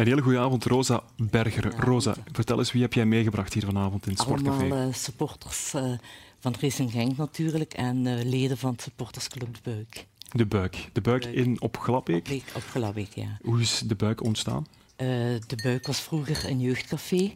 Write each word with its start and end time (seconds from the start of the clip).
Een 0.00 0.06
hele 0.06 0.22
goede 0.22 0.38
avond, 0.38 0.64
Rosa 0.64 1.02
Berger. 1.16 1.74
Rosa, 1.76 2.14
vertel 2.32 2.58
eens, 2.58 2.72
wie 2.72 2.82
heb 2.82 2.92
jij 2.92 3.06
meegebracht 3.06 3.52
hier 3.54 3.64
vanavond 3.64 4.06
in 4.06 4.12
het 4.12 4.20
Sportcafé? 4.20 4.58
Allemaal 4.58 4.88
uh, 4.88 4.94
supporters 4.94 5.74
uh, 5.74 5.92
van 6.38 6.54
Racing 6.60 6.90
Genk 6.90 7.16
natuurlijk 7.16 7.74
en 7.74 8.06
uh, 8.06 8.24
leden 8.24 8.58
van 8.58 8.72
het 8.72 8.82
supportersclub 8.82 9.54
De 9.54 9.60
Buik. 9.62 10.06
De 10.32 10.46
Buik. 10.46 10.88
De 10.92 11.00
Buik, 11.00 11.22
Buik. 11.22 11.34
in 11.34 11.60
op 11.60 11.78
Glabbeek? 11.78 12.28
Op, 12.28 12.56
op 12.56 12.62
Glabbeek, 12.70 13.14
ja. 13.14 13.38
Hoe 13.42 13.60
is 13.60 13.82
De 13.86 13.94
Buik 13.94 14.22
ontstaan? 14.22 14.66
de 14.96 15.58
Buik 15.62 15.86
was 15.86 16.00
vroeger 16.00 16.48
een 16.50 16.60
jeugdcafé. 16.60 17.34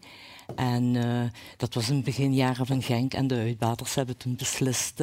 En 0.56 0.92
dat 1.56 1.74
was 1.74 1.88
in 1.88 1.94
het 1.94 2.04
beginjaren 2.04 2.66
van 2.66 2.82
Genk. 2.82 3.14
En 3.14 3.26
de 3.26 3.34
uitbaters 3.34 3.94
hebben 3.94 4.16
toen 4.16 4.36
beslist 4.36 5.02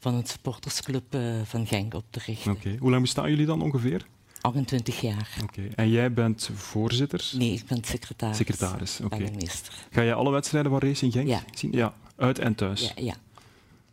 van 0.00 0.14
een 0.14 0.26
supportersclub 0.26 1.16
van 1.44 1.66
Genk 1.66 1.94
op 1.94 2.04
te 2.10 2.20
richten. 2.26 2.52
Oké. 2.52 2.60
Okay. 2.60 2.78
Hoe 2.78 2.90
lang 2.90 3.02
bestaan 3.02 3.30
jullie 3.30 3.46
dan 3.46 3.62
ongeveer? 3.62 4.06
28 4.44 5.00
jaar. 5.00 5.36
Oké. 5.42 5.60
Okay. 5.60 5.72
En 5.74 5.88
jij 5.88 6.12
bent 6.12 6.50
voorzitter? 6.54 7.30
Nee, 7.32 7.52
ik 7.52 7.66
ben 7.66 7.84
secretaris. 7.84 8.36
Secretaris, 8.36 9.00
oké. 9.00 9.14
Okay. 9.14 9.48
Ga 9.90 10.02
jij 10.02 10.14
alle 10.14 10.30
wedstrijden 10.30 10.70
van 10.70 10.80
Racing 10.80 11.12
Genk 11.12 11.28
ja. 11.28 11.42
zien? 11.54 11.72
Ja. 11.72 11.94
Uit 12.16 12.38
en 12.38 12.54
thuis? 12.54 12.92
Ja, 12.96 13.02
ja. 13.02 13.14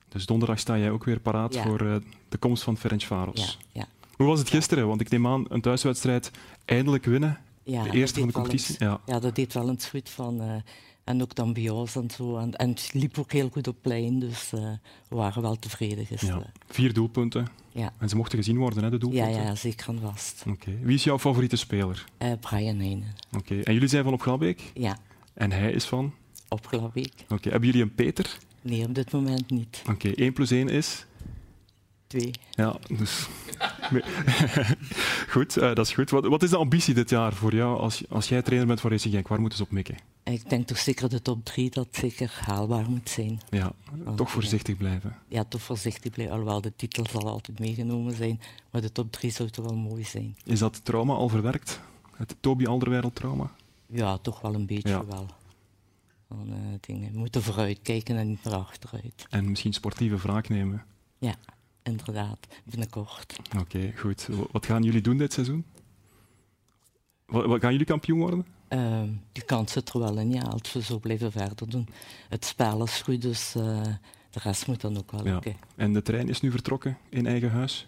Dus 0.09 0.25
donderdag 0.25 0.59
sta 0.59 0.77
jij 0.77 0.91
ook 0.91 1.03
weer 1.03 1.19
paraat 1.19 1.53
ja. 1.53 1.63
voor 1.63 1.81
uh, 1.81 1.95
de 2.29 2.37
komst 2.37 2.63
van 2.63 2.77
Ferencvaros. 2.77 3.59
Ja, 3.71 3.81
ja. 3.81 3.87
Hoe 4.15 4.27
was 4.27 4.39
het 4.39 4.49
gisteren? 4.49 4.87
Want 4.87 5.01
ik 5.01 5.09
neem 5.09 5.27
aan, 5.27 5.45
een 5.49 5.61
thuiswedstrijd 5.61 6.31
eindelijk 6.65 7.05
winnen. 7.05 7.39
Ja, 7.63 7.83
de 7.83 7.91
eerste 7.91 8.19
van 8.19 8.27
de 8.27 8.33
competitie. 8.33 8.75
Ja. 8.79 8.99
ja, 9.05 9.19
dat 9.19 9.35
deed 9.35 9.53
wel 9.53 9.69
een 9.69 9.79
goed 9.89 10.09
van... 10.09 10.41
Uh, 10.41 10.55
en 11.03 11.21
ook 11.21 11.35
de 11.35 11.41
ambiance 11.41 11.99
en 11.99 12.09
zo. 12.09 12.37
En, 12.37 12.55
en, 12.55 12.69
het 12.69 12.89
liep 12.93 13.19
ook 13.19 13.31
heel 13.31 13.49
goed 13.49 13.67
op 13.67 13.75
plein, 13.81 14.19
dus 14.19 14.51
uh, 14.55 14.61
we 15.07 15.15
waren 15.15 15.41
wel 15.41 15.55
tevreden 15.55 16.05
gisteren. 16.05 16.39
Ja. 16.39 16.51
Vier 16.67 16.93
doelpunten. 16.93 17.47
Ja. 17.71 17.93
En 17.97 18.09
ze 18.09 18.15
mochten 18.15 18.37
gezien 18.37 18.57
worden, 18.57 18.83
hè, 18.83 18.89
de 18.89 18.97
doelpunten? 18.97 19.31
Ja, 19.31 19.41
ja 19.41 19.55
zeker 19.55 19.89
en 19.89 19.99
vast. 19.99 20.43
Oké. 20.47 20.77
Wie 20.81 20.95
is 20.95 21.03
jouw 21.03 21.19
favoriete 21.19 21.55
speler? 21.55 22.05
Uh, 22.19 22.31
Brian 22.39 22.79
Heijnen. 22.79 23.13
Oké. 23.37 23.59
En 23.59 23.73
jullie 23.73 23.87
zijn 23.87 24.03
van 24.03 24.13
op 24.13 24.21
Glabbeek? 24.21 24.71
Ja. 24.73 24.97
En 25.33 25.51
hij 25.51 25.71
is 25.71 25.85
van? 25.85 26.13
Op 26.49 26.67
Glabbeek. 26.67 27.13
Oké. 27.29 27.49
Hebben 27.49 27.69
jullie 27.69 27.83
een 27.83 27.95
Peter? 27.95 28.37
Nee, 28.61 28.85
op 28.85 28.95
dit 28.95 29.11
moment 29.11 29.49
niet. 29.49 29.81
Oké. 29.89 30.11
1 30.15 30.33
plus 30.33 30.51
1 30.51 30.67
is? 30.69 31.05
Twee. 32.11 32.31
Ja, 32.51 32.75
dus... 32.97 33.27
goed, 35.33 35.57
uh, 35.57 35.73
dat 35.73 35.85
is 35.85 35.93
goed. 35.93 36.09
Wat, 36.09 36.25
wat, 36.25 36.43
is 36.43 36.49
de 36.49 36.57
ambitie 36.57 36.93
dit 36.93 37.09
jaar 37.09 37.33
voor 37.33 37.55
jou 37.55 37.79
als, 37.79 38.03
als 38.09 38.29
jij 38.29 38.41
trainer 38.41 38.67
bent 38.67 38.81
van 38.81 38.89
Racing 38.89 39.13
Genk? 39.13 39.27
Waar 39.27 39.39
moeten 39.39 39.57
ze 39.57 39.63
op 39.63 39.71
mikken? 39.71 39.97
Ik 40.23 40.49
denk 40.49 40.67
toch 40.67 40.77
zeker 40.77 41.09
de 41.09 41.21
top 41.21 41.45
drie 41.45 41.69
dat 41.69 41.87
zeker 41.91 42.39
haalbaar 42.45 42.89
moet 42.89 43.09
zijn. 43.09 43.39
Ja, 43.49 43.71
Want, 44.03 44.17
toch 44.17 44.31
voorzichtig 44.31 44.77
blijven. 44.77 45.15
Ja, 45.27 45.43
toch 45.43 45.61
voorzichtig 45.61 46.11
blijven. 46.11 46.33
Alhoewel 46.33 46.61
de 46.61 46.75
titel 46.75 47.05
zal 47.11 47.29
altijd 47.29 47.59
meegenomen 47.59 48.15
zijn, 48.15 48.41
maar 48.71 48.81
de 48.81 48.91
top 48.91 49.11
drie 49.11 49.31
zou 49.31 49.49
toch 49.49 49.65
wel 49.65 49.77
mooi 49.77 50.03
zijn. 50.03 50.37
Is 50.43 50.59
dat 50.59 50.85
trauma 50.85 51.13
al 51.13 51.29
verwerkt? 51.29 51.79
Het 52.15 52.35
Toby 52.39 52.65
Alderweireld 52.65 53.15
trauma? 53.15 53.51
Ja, 53.85 54.17
toch 54.17 54.41
wel 54.41 54.53
een 54.53 54.65
beetje 54.65 54.89
ja. 54.89 55.05
wel. 55.05 55.25
Van, 56.27 56.47
uh, 56.49 56.55
dingen. 56.79 57.11
We 57.11 57.17
moeten 57.17 57.43
vooruit 57.43 57.79
kijken 57.81 58.17
en 58.17 58.27
niet 58.27 58.43
naar 58.43 58.53
achteruit. 58.53 59.25
En 59.29 59.49
misschien 59.49 59.73
sportieve 59.73 60.17
wraak 60.17 60.49
nemen? 60.49 60.85
Ja, 61.19 61.35
inderdaad. 61.83 62.47
Binnenkort. 62.63 63.35
Oké, 63.39 63.59
okay, 63.59 63.93
goed. 63.97 64.27
Wat 64.51 64.65
gaan 64.65 64.83
jullie 64.83 65.01
doen 65.01 65.17
dit 65.17 65.33
seizoen? 65.33 65.65
Wat, 67.25 67.45
wat 67.45 67.61
gaan 67.61 67.71
jullie 67.71 67.85
kampioen 67.85 68.19
worden? 68.19 68.45
Uh, 68.69 69.01
die 69.31 69.43
kans 69.43 69.71
zit 69.71 69.89
er 69.89 69.99
wel 69.99 70.17
in, 70.17 70.31
ja, 70.31 70.41
als 70.41 70.73
we 70.73 70.81
zo 70.81 70.99
blijven 70.99 71.31
verder 71.31 71.69
doen. 71.69 71.87
Het 72.29 72.45
spel 72.45 72.83
is 72.83 73.01
goed, 73.01 73.21
dus 73.21 73.55
uh, 73.55 73.83
de 74.29 74.39
rest 74.43 74.67
moet 74.67 74.81
dan 74.81 74.97
ook 74.97 75.11
wel 75.11 75.25
ja. 75.25 75.33
lukken. 75.33 75.55
En 75.75 75.93
de 75.93 76.01
trein 76.01 76.29
is 76.29 76.41
nu 76.41 76.51
vertrokken 76.51 76.97
in 77.09 77.27
eigen 77.27 77.51
huis? 77.51 77.87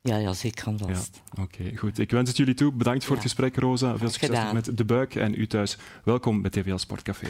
Ja, 0.00 0.16
ja 0.16 0.32
zeker 0.32 0.66
en 0.66 0.78
vast. 0.78 1.20
Ja. 1.24 1.42
Oké, 1.42 1.60
okay, 1.60 1.76
goed. 1.76 1.98
Ik 1.98 2.10
wens 2.10 2.28
het 2.28 2.38
jullie 2.38 2.54
toe. 2.54 2.72
Bedankt 2.72 3.04
voor 3.04 3.16
ja. 3.16 3.22
het 3.22 3.30
gesprek, 3.30 3.56
Rosa. 3.56 3.98
Veel 3.98 4.08
succes 4.08 4.28
gedaan. 4.28 4.54
met 4.54 4.76
De 4.76 4.84
Buik 4.84 5.14
en 5.14 5.40
u 5.40 5.46
thuis. 5.46 5.78
Welkom 6.04 6.42
bij 6.42 6.50
TVL 6.50 6.76
Sportcafé. 6.76 7.26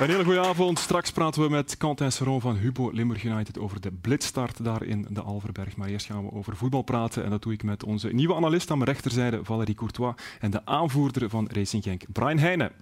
Een 0.00 0.10
hele 0.10 0.24
goede 0.24 0.40
avond. 0.40 0.78
Straks 0.78 1.12
praten 1.12 1.42
we 1.42 1.48
met 1.48 1.76
Quentin 1.76 2.12
Seron 2.12 2.40
van 2.40 2.56
Hubo 2.56 2.90
Limburg 2.90 3.24
United 3.24 3.58
over 3.58 3.80
de 3.80 3.90
blitzstart 3.90 4.64
daar 4.64 4.82
in 4.82 5.06
de 5.10 5.20
Alverberg. 5.20 5.76
Maar 5.76 5.88
eerst 5.88 6.06
gaan 6.06 6.24
we 6.24 6.32
over 6.32 6.56
voetbal 6.56 6.82
praten 6.82 7.24
en 7.24 7.30
dat 7.30 7.42
doe 7.42 7.52
ik 7.52 7.62
met 7.62 7.84
onze 7.84 8.08
nieuwe 8.08 8.34
analist 8.34 8.70
aan 8.70 8.78
mijn 8.78 8.90
rechterzijde, 8.90 9.44
Valérie 9.44 9.74
Courtois, 9.74 10.14
en 10.40 10.50
de 10.50 10.66
aanvoerder 10.66 11.28
van 11.28 11.48
Racing 11.52 11.82
Genk, 11.82 12.02
Brian 12.12 12.38
Heijnen. 12.38 12.72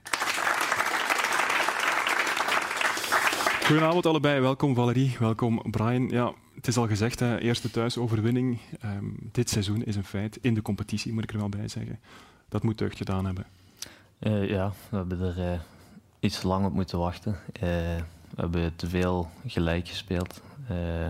Goedenavond 3.65 4.07
allebei. 4.07 4.41
Welkom 4.41 4.75
Valérie, 4.75 5.17
welkom 5.19 5.63
Brian. 5.71 6.09
Ja, 6.09 6.33
het 6.55 6.67
is 6.67 6.77
al 6.77 6.87
gezegd, 6.87 7.21
hè, 7.21 7.39
eerste 7.39 7.71
thuisoverwinning 7.71 8.59
um, 8.85 9.17
dit 9.33 9.51
seizoen 9.51 9.85
is 9.85 9.97
een 9.97 10.05
feit. 10.05 10.39
In 10.41 10.55
de 10.55 10.63
competitie 10.63 11.13
moet 11.13 11.23
ik 11.23 11.33
er 11.33 11.39
wel 11.39 11.49
bij 11.49 11.69
zeggen. 11.69 12.01
Dat 12.49 12.63
moet 12.63 12.79
deugd 12.79 12.97
gedaan 12.97 13.25
hebben. 13.25 13.47
Uh, 14.21 14.49
ja, 14.49 14.73
we 14.91 14.97
hebben 14.97 15.21
er... 15.21 15.53
Uh 15.53 15.61
iets 16.21 16.43
lang 16.43 16.67
op 16.67 16.73
moeten 16.73 16.99
wachten. 16.99 17.33
Uh, 17.33 17.61
we 17.61 18.41
hebben 18.41 18.77
te 18.77 18.89
veel 18.89 19.31
gelijk 19.47 19.89
gespeeld. 19.89 20.41
Uh, 20.71 21.07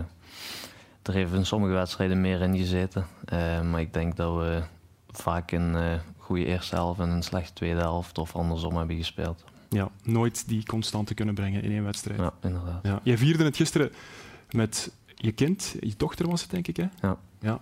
er 1.01 1.13
heeft 1.13 1.33
in 1.33 1.45
sommige 1.45 1.73
wedstrijden 1.73 2.21
meer 2.21 2.41
in 2.41 2.57
gezeten. 2.57 3.05
Uh, 3.33 3.61
maar 3.61 3.81
ik 3.81 3.93
denk 3.93 4.15
dat 4.15 4.35
we 4.35 4.61
vaak 5.09 5.51
een 5.51 5.99
goede 6.17 6.45
eerste 6.45 6.75
helft 6.75 6.99
en 6.99 7.09
een 7.09 7.23
slechte 7.23 7.53
tweede 7.53 7.79
helft 7.79 8.17
of 8.17 8.35
andersom 8.35 8.77
hebben 8.77 8.95
gespeeld. 8.95 9.43
Ja, 9.69 9.89
nooit 10.03 10.47
die 10.47 10.65
constante 10.65 11.13
kunnen 11.13 11.35
brengen 11.35 11.63
in 11.63 11.71
één 11.71 11.83
wedstrijd. 11.83 12.19
Ja, 12.19 12.33
inderdaad. 12.41 12.79
Ja. 12.83 12.99
Jij 13.03 13.17
vierde 13.17 13.43
het 13.43 13.55
gisteren 13.55 13.91
met 14.51 14.91
je 15.15 15.31
kind, 15.31 15.75
je 15.79 15.93
dochter 15.97 16.29
was 16.29 16.41
het 16.41 16.51
denk 16.51 16.67
ik 16.67 16.77
hè? 16.77 16.87
Ja. 17.01 17.17
ja. 17.39 17.61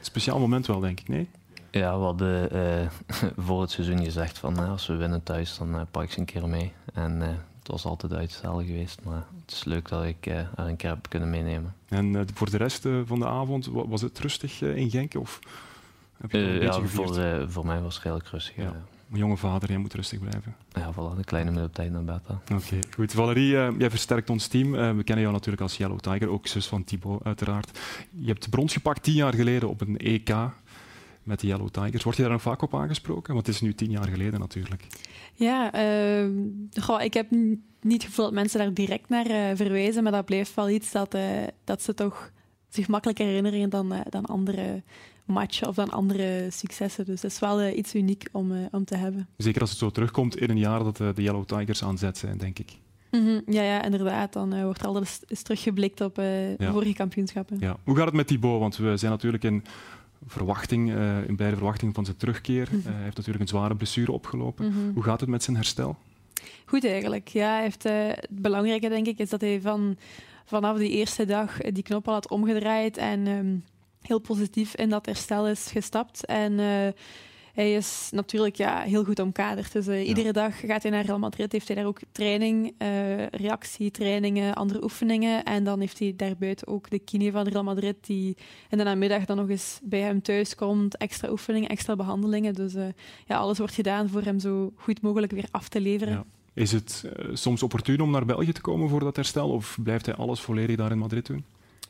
Speciaal 0.00 0.38
moment 0.38 0.66
wel 0.66 0.80
denk 0.80 1.00
ik, 1.00 1.08
nee? 1.08 1.28
Ja, 1.76 1.98
we 1.98 2.04
hadden 2.04 2.56
uh, 2.56 2.88
voor 3.46 3.60
het 3.60 3.70
seizoen 3.70 4.04
gezegd 4.04 4.38
van 4.38 4.62
uh, 4.62 4.70
als 4.70 4.86
we 4.86 4.94
winnen 4.94 5.22
thuis, 5.22 5.58
dan 5.58 5.74
uh, 5.74 5.80
pak 5.90 6.02
ik 6.02 6.10
ze 6.10 6.18
een 6.18 6.24
keer 6.24 6.48
mee. 6.48 6.72
En 6.94 7.20
het 7.20 7.68
was 7.68 7.84
altijd 7.84 8.12
uitstel 8.12 8.62
geweest, 8.62 9.00
maar 9.04 9.24
het 9.44 9.52
is 9.52 9.64
leuk 9.64 9.88
dat 9.88 10.04
ik 10.04 10.26
er 10.26 10.50
een 10.54 10.76
keer 10.76 10.90
heb 10.90 11.08
kunnen 11.08 11.30
meenemen. 11.30 11.74
En 11.88 12.26
voor 12.34 12.50
de 12.50 12.56
rest 12.56 12.88
van 13.04 13.18
de 13.18 13.26
avond, 13.26 13.68
was 13.72 14.00
het 14.00 14.18
rustig 14.18 14.62
in 14.62 14.90
Genk? 14.90 15.14
Of 15.14 15.38
heb 16.16 16.30
je 16.30 16.38
een 16.38 16.62
ja, 16.62 16.80
voor, 16.80 17.50
voor 17.50 17.66
mij 17.66 17.80
was 17.80 17.94
het 17.94 18.02
redelijk 18.02 18.28
rustig. 18.28 18.56
Ja. 18.56 18.72
Een 19.12 19.18
jonge 19.18 19.36
vader, 19.36 19.68
jij 19.68 19.78
moet 19.78 19.94
rustig 19.94 20.18
blijven. 20.18 20.56
Ja, 20.72 20.92
voilà, 20.92 21.18
een 21.18 21.24
kleine 21.24 21.50
minuut 21.50 21.66
op 21.66 21.74
tijd 21.74 21.92
naar 21.92 22.04
bed. 22.04 22.20
Oké, 22.28 22.54
okay, 22.54 22.82
goed. 22.94 23.12
Valerie, 23.12 23.50
jij 23.78 23.90
versterkt 23.90 24.30
ons 24.30 24.46
team. 24.46 24.70
we 24.70 25.04
kennen 25.04 25.20
jou 25.20 25.32
natuurlijk 25.32 25.62
als 25.62 25.76
Yellow 25.76 25.98
Tiger, 25.98 26.28
ook 26.28 26.46
zus 26.46 26.66
van 26.66 26.84
Thibaut 26.84 27.24
uiteraard. 27.24 27.78
Je 28.10 28.26
hebt 28.26 28.50
brons 28.50 28.72
gepakt 28.72 29.02
tien 29.02 29.14
jaar 29.14 29.34
geleden 29.34 29.68
op 29.68 29.80
een 29.80 29.96
EK 29.98 30.34
met 31.26 31.40
de 31.40 31.46
Yellow 31.46 31.68
Tigers. 31.68 32.04
Word 32.04 32.16
je 32.16 32.22
daar 32.22 32.30
nog 32.30 32.42
vaak 32.42 32.62
op 32.62 32.74
aangesproken? 32.74 33.34
Want 33.34 33.46
het 33.46 33.54
is 33.54 33.60
nu 33.60 33.74
tien 33.74 33.90
jaar 33.90 34.08
geleden 34.08 34.40
natuurlijk. 34.40 34.86
Ja, 35.34 35.74
uh, 35.74 36.30
goh, 36.80 37.02
ik 37.02 37.14
heb 37.14 37.30
niet 37.80 38.02
het 38.02 38.04
gevoel 38.04 38.24
dat 38.24 38.34
mensen 38.34 38.58
daar 38.58 38.74
direct 38.74 39.08
naar 39.08 39.30
uh, 39.30 39.50
verwijzen, 39.54 40.02
maar 40.02 40.12
dat 40.12 40.24
blijft 40.24 40.54
wel 40.54 40.70
iets 40.70 40.92
dat, 40.92 41.14
uh, 41.14 41.22
dat 41.64 41.82
ze 41.82 41.94
toch 41.94 42.30
zich 42.68 42.88
makkelijker 42.88 43.26
herinneren 43.26 43.70
dan, 43.70 43.92
uh, 43.92 44.00
dan 44.08 44.24
andere 44.24 44.82
matchen 45.24 45.68
of 45.68 45.74
dan 45.74 45.90
andere 45.90 46.48
successen. 46.50 47.04
Dus 47.04 47.20
dat 47.20 47.30
is 47.30 47.38
wel 47.38 47.68
iets 47.68 47.94
uniek 47.94 48.28
om, 48.32 48.68
om 48.70 48.84
te 48.84 48.96
hebben. 48.96 49.28
Zeker 49.36 49.60
als 49.60 49.70
het 49.70 49.78
zo 49.78 49.90
terugkomt 49.90 50.36
in 50.36 50.50
een 50.50 50.58
jaar 50.58 50.84
dat 50.84 50.96
de 50.96 51.22
Yellow 51.22 51.44
Tigers 51.44 51.84
aan 51.84 51.98
zet 51.98 52.18
zijn, 52.18 52.38
denk 52.38 52.58
ik. 52.58 52.72
Mm 53.10 53.24
-hmm. 53.24 53.42
ja, 53.46 53.62
ja, 53.62 53.82
inderdaad. 53.84 54.32
Dan 54.32 54.62
wordt 54.62 54.80
er 54.80 54.86
al 54.86 54.98
eens, 54.98 55.42
teruggeblikt 55.42 56.00
op 56.00 56.16
ja. 56.58 56.72
vorige 56.72 56.92
kampioenschappen. 56.92 57.56
Ja. 57.60 57.76
Hoe 57.84 57.96
gaat 57.96 58.06
het 58.06 58.14
met 58.14 58.26
Thibaut? 58.26 58.60
Want 58.60 58.76
we 58.76 58.96
zijn 58.96 59.10
natuurlijk 59.10 59.44
in 59.44 59.64
verwachting, 60.26 60.90
uh, 60.90 61.28
in 61.28 61.36
beide 61.36 61.56
verwachting 61.56 61.94
van 61.94 62.04
zijn 62.04 62.16
terugkeer. 62.16 62.68
Mm 62.70 62.80
-hmm. 62.80 62.88
uh, 62.88 62.94
hij 62.94 63.02
heeft 63.02 63.16
natuurlijk 63.16 63.42
een 63.42 63.56
zware 63.56 63.76
blessure 63.76 64.12
opgelopen. 64.12 64.66
Mm 64.66 64.72
-hmm. 64.72 64.92
Hoe 64.94 65.02
gaat 65.02 65.20
het 65.20 65.28
met 65.28 65.42
zijn 65.42 65.56
herstel? 65.56 65.96
Goed 66.64 66.84
eigenlijk. 66.84 67.28
Ja, 67.28 67.52
hij 67.52 67.62
heeft, 67.62 67.86
uh, 67.86 67.92
het 68.08 68.42
belangrijke 68.42 68.88
denk 68.88 69.06
ik 69.06 69.18
is 69.18 69.30
dat 69.30 69.40
hij 69.40 69.60
van, 69.60 69.96
vanaf 70.44 70.78
die 70.78 70.90
eerste 70.90 71.24
dag 71.24 71.58
die 71.58 71.82
knop 71.82 72.08
al 72.08 72.14
had 72.14 72.30
omgedraaid 72.30 72.96
en 72.96 73.26
um, 73.26 73.64
heel 74.02 74.18
positief 74.18 74.74
in 74.74 74.88
dat 74.88 75.06
herstel 75.06 75.48
is 75.48 75.70
gestapt. 75.70 76.24
En 76.24 76.58
hij 77.56 77.74
is 77.74 78.08
natuurlijk 78.12 78.56
ja, 78.56 78.80
heel 78.80 79.04
goed 79.04 79.18
omkaderd. 79.18 79.72
Dus 79.72 79.88
uh, 79.88 80.02
ja. 80.02 80.08
iedere 80.08 80.32
dag 80.32 80.60
gaat 80.60 80.82
hij 80.82 80.90
naar 80.90 81.04
Real 81.04 81.18
Madrid, 81.18 81.52
heeft 81.52 81.66
hij 81.66 81.76
daar 81.76 81.86
ook 81.86 81.98
training, 82.12 82.74
uh, 82.78 83.26
reactietrainingen, 83.26 84.54
andere 84.54 84.82
oefeningen. 84.82 85.44
En 85.44 85.64
dan 85.64 85.80
heeft 85.80 85.98
hij 85.98 86.14
daarbuiten 86.16 86.66
ook 86.66 86.90
de 86.90 86.98
kine 86.98 87.30
van 87.30 87.48
Real 87.48 87.64
Madrid, 87.64 87.96
die 88.00 88.36
in 88.68 88.78
de 88.78 88.84
namiddag 88.84 89.24
dan 89.24 89.36
nog 89.36 89.48
eens 89.48 89.80
bij 89.82 90.00
hem 90.00 90.22
thuis 90.22 90.54
komt. 90.54 90.96
Extra 90.96 91.30
oefeningen, 91.30 91.68
extra 91.68 91.96
behandelingen. 91.96 92.54
Dus 92.54 92.74
uh, 92.74 92.84
ja, 93.26 93.36
alles 93.36 93.58
wordt 93.58 93.74
gedaan 93.74 94.08
voor 94.08 94.22
hem 94.22 94.38
zo 94.38 94.72
goed 94.76 95.02
mogelijk 95.02 95.32
weer 95.32 95.48
af 95.50 95.68
te 95.68 95.80
leveren. 95.80 96.12
Ja. 96.12 96.24
Is 96.54 96.72
het 96.72 97.04
soms 97.32 97.62
opportun 97.62 98.00
om 98.00 98.10
naar 98.10 98.24
België 98.24 98.52
te 98.52 98.60
komen 98.60 98.88
voor 98.88 99.00
dat 99.00 99.16
herstel 99.16 99.50
of 99.50 99.78
blijft 99.82 100.06
hij 100.06 100.14
alles 100.14 100.40
volledig 100.40 100.76
daar 100.76 100.90
in 100.90 100.98
Madrid 100.98 101.26
doen? 101.26 101.44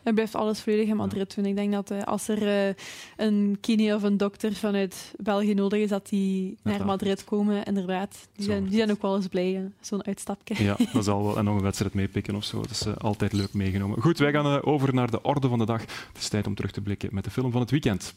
Hij 0.06 0.14
blijft 0.14 0.34
alles 0.34 0.60
volledig 0.60 0.88
in 0.88 0.96
Madrid 0.96 1.34
doen. 1.34 1.44
Ik 1.44 1.56
denk 1.56 1.72
dat 1.72 1.90
uh, 1.90 2.02
als 2.02 2.28
er 2.28 2.42
uh, 2.42 2.74
een 3.16 3.58
kine 3.60 3.94
of 3.94 4.02
een 4.02 4.16
dokter 4.16 4.54
vanuit 4.54 5.14
België 5.16 5.54
nodig 5.54 5.80
is, 5.80 5.88
dat 5.88 6.08
die 6.08 6.58
naar 6.62 6.84
Madrid 6.84 7.24
komen. 7.24 7.64
Inderdaad, 7.64 8.28
die 8.32 8.44
zijn, 8.44 8.64
die 8.64 8.76
zijn 8.76 8.90
ook 8.90 9.02
wel 9.02 9.16
eens 9.16 9.26
blij, 9.26 9.70
zo'n 9.80 10.06
uitstapje. 10.06 10.64
Ja, 10.64 10.76
dat 10.92 11.04
zal 11.04 11.24
wel. 11.24 11.38
En 11.38 11.44
nog 11.44 11.56
een 11.56 11.62
wedstrijd 11.62 11.94
meepikken 11.94 12.34
of 12.34 12.44
zo. 12.44 12.60
Dat 12.60 12.70
is 12.70 12.86
uh, 12.86 12.96
altijd 12.96 13.32
leuk 13.32 13.52
meegenomen. 13.52 14.02
Goed, 14.02 14.18
wij 14.18 14.32
gaan 14.32 14.62
over 14.62 14.94
naar 14.94 15.10
de 15.10 15.22
orde 15.22 15.48
van 15.48 15.58
de 15.58 15.66
dag. 15.66 15.80
Het 15.80 16.18
is 16.18 16.28
tijd 16.28 16.46
om 16.46 16.54
terug 16.54 16.70
te 16.70 16.80
blikken 16.80 17.08
met 17.12 17.24
de 17.24 17.30
film 17.30 17.52
van 17.52 17.60
het 17.60 17.70
weekend. 17.70 18.14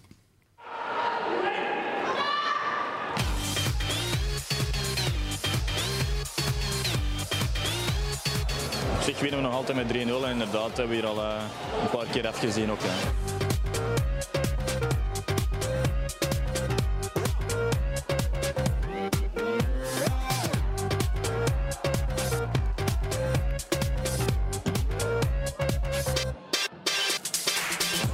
Zich 9.04 9.20
winnen 9.20 9.40
we 9.40 9.46
nog 9.46 9.56
altijd 9.56 9.78
met 9.78 9.88
3-0 9.88 10.24
en 10.24 10.32
inderdaad 10.32 10.78
hebben 10.78 10.88
we 10.88 10.96
hier 10.96 11.06
al 11.06 11.18
uh, 11.18 11.34
een 11.82 11.90
paar 11.90 12.06
keer 12.06 12.28
afgezien 12.28 12.72
ook. 12.72 12.80
Ja. 12.80 12.88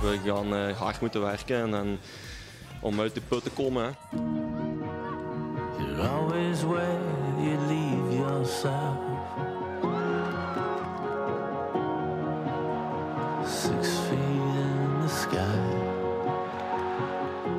We 0.02 0.20
gaan 0.26 0.54
uh, 0.54 0.78
hard 0.78 1.02
moeten 1.02 1.22
werken 1.22 1.62
en, 1.62 1.74
en 1.74 2.00
om 2.82 3.00
uit 3.00 3.14
de 3.14 3.22
put 3.22 3.44
te 3.44 3.50
komen. 3.50 3.84
Hè. 3.86 3.92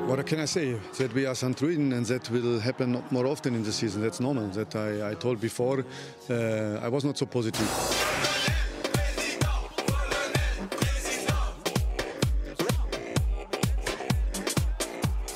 What 0.07 0.25
can 0.25 0.39
I 0.39 0.45
say? 0.45 0.77
That 0.97 1.13
we 1.13 1.25
are 1.25 1.35
Santruiden 1.35 1.93
and 1.93 2.05
that 2.05 2.29
will 2.29 2.61
happen 2.61 3.03
more 3.11 3.27
often 3.27 3.53
in 3.55 3.63
the 3.63 3.73
season. 3.73 4.01
That's 4.01 4.21
normal. 4.21 4.47
That 4.47 4.73
I, 4.73 5.11
I 5.11 5.15
told 5.15 5.41
before, 5.41 5.83
uh, 6.29 6.79
I 6.81 6.87
was 6.87 7.03
not 7.03 7.17
so 7.17 7.25
positive. 7.25 7.67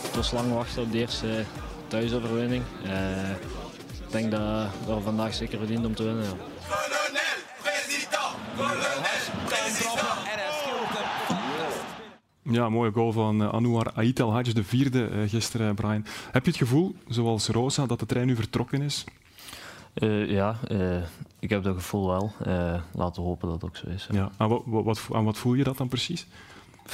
Het 0.01 0.15
was 0.15 0.31
lang 0.31 0.53
wachten 0.53 0.81
op 0.81 0.91
de 0.91 0.97
eerste 0.97 1.43
thuisoverwinning. 1.87 2.63
Uh, 2.85 3.29
ik 4.05 4.11
denk 4.11 4.31
dat, 4.31 4.69
dat 4.85 4.97
we 4.97 5.03
vandaag 5.03 5.33
zeker 5.33 5.57
verdiend 5.57 5.85
om 5.85 5.95
te 5.95 6.03
winnen. 6.03 6.23
Ja. 6.23 6.35
Ja, 12.51 12.69
mooie 12.69 12.91
goal 12.91 13.11
van 13.11 13.41
uh, 13.41 13.49
Anouar 13.49 13.91
Ait 13.93 14.19
El 14.19 14.31
Hadj, 14.31 14.51
de 14.51 14.63
vierde 14.63 15.09
uh, 15.09 15.29
gisteren, 15.29 15.75
Brian. 15.75 16.05
Heb 16.31 16.43
je 16.45 16.51
het 16.51 16.59
gevoel, 16.59 16.95
zoals 17.07 17.47
Rosa, 17.47 17.85
dat 17.85 17.99
de 17.99 18.05
trein 18.05 18.27
nu 18.27 18.35
vertrokken 18.35 18.81
is? 18.81 19.03
Uh, 19.95 20.29
ja, 20.29 20.59
ik 21.39 21.49
heb 21.49 21.63
dat 21.63 21.75
gevoel 21.75 22.07
wel. 22.07 22.31
laten 22.93 23.21
we 23.21 23.27
hopen 23.27 23.47
dat 23.49 23.61
het 23.61 23.69
ook 23.69 23.77
zo 23.77 23.87
is. 23.87 24.07
Ja. 24.11 24.31
Aan, 24.37 24.49
wat, 24.49 24.63
wat, 24.65 25.07
aan 25.13 25.25
wat 25.25 25.37
voel 25.37 25.53
je 25.53 25.63
dat 25.63 25.77
dan 25.77 25.87
precies? 25.87 26.27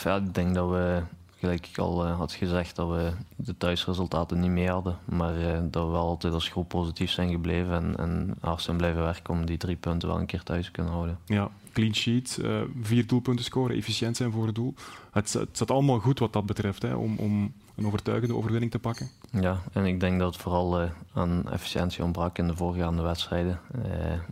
Ja, 0.04 0.16
ik 0.16 0.34
denk 0.34 0.54
dat 0.54 0.70
we, 0.70 1.02
gelijk 1.40 1.68
ik 1.68 1.78
al 1.78 2.08
had 2.08 2.34
gezegd, 2.34 2.76
dat 2.76 2.90
we 2.90 3.12
de 3.36 3.58
thuisresultaten 3.58 4.40
niet 4.40 4.52
mee 4.52 4.70
hadden. 4.70 4.98
Maar 5.06 5.34
dat 5.72 5.86
we 5.86 5.92
wel 5.92 6.06
altijd 6.06 6.34
als 6.34 6.50
groep 6.50 6.68
positief 6.68 7.12
zijn 7.12 7.30
gebleven 7.30 7.74
en, 7.74 7.96
en 7.98 8.36
hard 8.40 8.62
zijn 8.62 8.78
blijven 8.78 9.02
werken 9.02 9.34
om 9.34 9.46
die 9.46 9.58
drie 9.58 9.76
punten 9.76 10.08
wel 10.08 10.20
een 10.20 10.26
keer 10.26 10.44
thuis 10.44 10.66
te 10.66 10.72
kunnen 10.72 10.94
houden. 10.94 11.18
Ja, 11.26 11.50
clean 11.74 11.96
sheet, 11.96 12.40
uh, 12.42 12.62
vier 12.82 13.08
doelpunten 13.08 13.46
scoren, 13.46 13.76
efficiënt 13.76 14.18
zijn 14.18 14.32
voor 14.32 14.46
het 14.46 14.56
doel. 14.56 14.74
Het, 15.12 15.34
het 15.34 15.58
zat 15.58 15.72
allemaal 15.72 16.00
goed 16.00 16.20
wat 16.20 16.34
dat 16.34 16.46
betreft, 16.46 16.82
hè, 16.82 16.94
om, 16.94 17.18
om 17.18 17.54
een 17.76 17.86
overtuigende 17.86 18.36
overwinning 18.36 18.72
te 18.72 18.80
pakken. 18.80 19.10
Ja, 19.32 19.62
en 19.72 19.86
ik 19.86 20.00
denk 20.00 20.20
dat 20.20 20.34
het 20.34 20.42
vooral 20.42 20.82
uh, 20.82 20.90
aan 21.14 21.52
efficiëntie 21.52 22.04
ontbrak 22.04 22.38
in 22.38 22.48
de 22.48 22.56
voorgaande 22.56 23.02
wedstrijden. 23.02 23.60
Uh, 23.76 23.84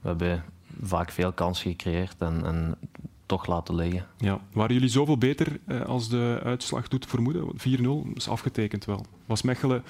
we 0.01 0.07
hebben 0.07 0.43
vaak 0.81 1.11
veel 1.11 1.31
kansen 1.31 1.71
gecreëerd 1.71 2.15
en, 2.17 2.45
en 2.45 2.75
toch 3.25 3.45
laten 3.45 3.75
liggen. 3.75 4.05
Ja. 4.17 4.39
Waren 4.53 4.73
jullie 4.73 4.89
zoveel 4.89 5.17
beter 5.17 5.59
als 5.85 6.09
de 6.09 6.39
uitslag 6.43 6.87
doet 6.87 7.05
vermoeden? 7.05 7.51
4-0 8.11 8.13
is 8.13 8.29
afgetekend 8.29 8.85
wel. 8.85 9.05
Was 9.25 9.41
Mechelen 9.41 9.83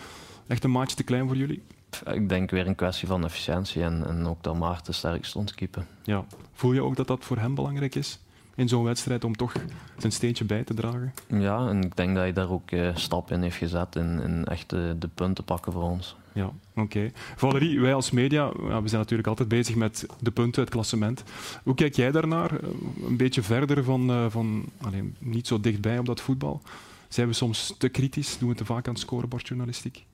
echt 0.47 0.63
een 0.63 0.71
maatje 0.71 0.95
te 0.95 1.03
klein 1.03 1.27
voor 1.27 1.37
jullie? 1.37 1.63
Ik 2.05 2.29
denk 2.29 2.51
weer 2.51 2.67
een 2.67 2.75
kwestie 2.75 3.07
van 3.07 3.23
efficiëntie 3.23 3.83
en, 3.83 4.07
en 4.07 4.25
ook 4.25 4.43
dat 4.43 4.57
Maarten 4.57 4.93
sterk 4.93 5.25
stond 5.25 5.55
keeper. 5.55 5.85
Ja. 6.03 6.25
Voel 6.53 6.73
je 6.73 6.83
ook 6.83 6.95
dat 6.95 7.07
dat 7.07 7.25
voor 7.25 7.37
hem 7.37 7.55
belangrijk 7.55 7.95
is? 7.95 8.19
In 8.55 8.67
zo'n 8.67 8.83
wedstrijd 8.83 9.23
om 9.23 9.35
toch 9.35 9.53
zijn 9.97 10.11
steentje 10.11 10.45
bij 10.45 10.63
te 10.63 10.73
dragen? 10.73 11.13
Ja, 11.27 11.67
en 11.67 11.83
ik 11.83 11.95
denk 11.95 12.09
dat 12.13 12.23
hij 12.23 12.33
daar 12.33 12.49
ook 12.49 12.71
uh, 12.71 12.95
stap 12.95 13.31
in 13.31 13.41
heeft 13.41 13.57
gezet 13.57 13.95
en 13.95 14.45
echt 14.45 14.69
de, 14.69 14.95
de 14.99 15.07
punten 15.07 15.43
pakken 15.43 15.71
voor 15.71 15.83
ons. 15.83 16.15
Ja, 16.35 16.45
oké. 16.45 16.81
Okay. 16.81 17.11
Valerie, 17.35 17.79
wij 17.79 17.93
als 17.93 18.11
media, 18.11 18.51
ja, 18.67 18.81
we 18.81 18.87
zijn 18.87 19.01
natuurlijk 19.01 19.27
altijd 19.27 19.47
bezig 19.47 19.75
met 19.75 20.05
de 20.19 20.31
punten, 20.31 20.61
het 20.61 20.71
klassement. 20.71 21.23
Hoe 21.63 21.75
kijk 21.75 21.95
jij 21.95 22.11
daarnaar? 22.11 22.63
Een 23.05 23.17
beetje 23.17 23.41
verder 23.41 23.83
van, 23.83 24.09
uh, 24.09 24.25
van 24.29 24.65
alleen, 24.81 25.15
niet 25.19 25.47
zo 25.47 25.59
dichtbij 25.59 25.99
op 25.99 26.05
dat 26.05 26.21
voetbal. 26.21 26.61
Zijn 27.07 27.27
we 27.27 27.33
soms 27.33 27.75
te 27.77 27.89
kritisch? 27.89 28.37
Doen 28.37 28.49
we 28.49 28.55
te 28.55 28.65
vaak 28.65 28.87
aan 28.87 28.95
scorebordjournalistiek? 28.95 30.05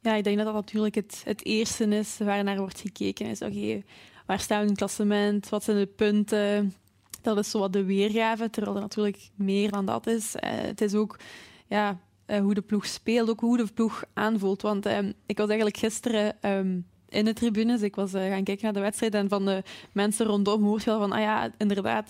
Ja, 0.00 0.14
ik 0.14 0.24
denk 0.24 0.36
dat 0.36 0.46
dat 0.46 0.54
natuurlijk 0.54 0.94
het, 0.94 1.22
het 1.24 1.44
eerste 1.44 1.84
is 1.84 2.18
waar 2.18 2.44
naar 2.44 2.58
wordt 2.58 2.80
gekeken. 2.80 3.26
Is, 3.26 3.42
oké, 3.42 3.82
waar 4.26 4.40
staan 4.40 4.56
we 4.58 4.62
in 4.62 4.70
het 4.70 4.78
klassement? 4.78 5.48
Wat 5.48 5.64
zijn 5.64 5.78
de 5.78 5.86
punten? 5.86 6.74
Dat 7.22 7.38
is 7.38 7.50
zo 7.50 7.58
wat 7.58 7.72
de 7.72 7.84
weergave, 7.84 8.50
terwijl 8.50 8.74
er 8.74 8.82
natuurlijk 8.82 9.30
meer 9.34 9.70
dan 9.70 9.86
dat 9.86 10.06
is. 10.06 10.34
Uh, 10.34 10.40
het 10.42 10.80
is 10.80 10.94
ook 10.94 11.18
ja, 11.66 11.98
uh, 12.30 12.38
hoe 12.38 12.54
de 12.54 12.60
ploeg 12.60 12.86
speelt, 12.86 13.30
ook 13.30 13.40
hoe 13.40 13.56
de 13.56 13.66
ploeg 13.74 14.04
aanvoelt. 14.14 14.62
Want 14.62 14.86
uh, 14.86 14.98
ik 15.26 15.38
was 15.38 15.46
eigenlijk 15.46 15.76
gisteren 15.76 16.36
um, 16.42 16.86
in 17.08 17.24
de 17.24 17.32
tribunes, 17.32 17.82
ik 17.82 17.94
was 17.94 18.10
gaan 18.10 18.44
kijken 18.44 18.64
naar 18.64 18.72
de 18.72 18.80
wedstrijd 18.80 19.14
en 19.14 19.28
van 19.28 19.44
de 19.44 19.62
mensen 19.92 20.26
rondom 20.26 20.64
hoort 20.64 20.82
je 20.82 20.90
wel 20.90 20.98
van, 20.98 21.12
ah 21.12 21.20
ja, 21.20 21.50
inderdaad, 21.58 22.08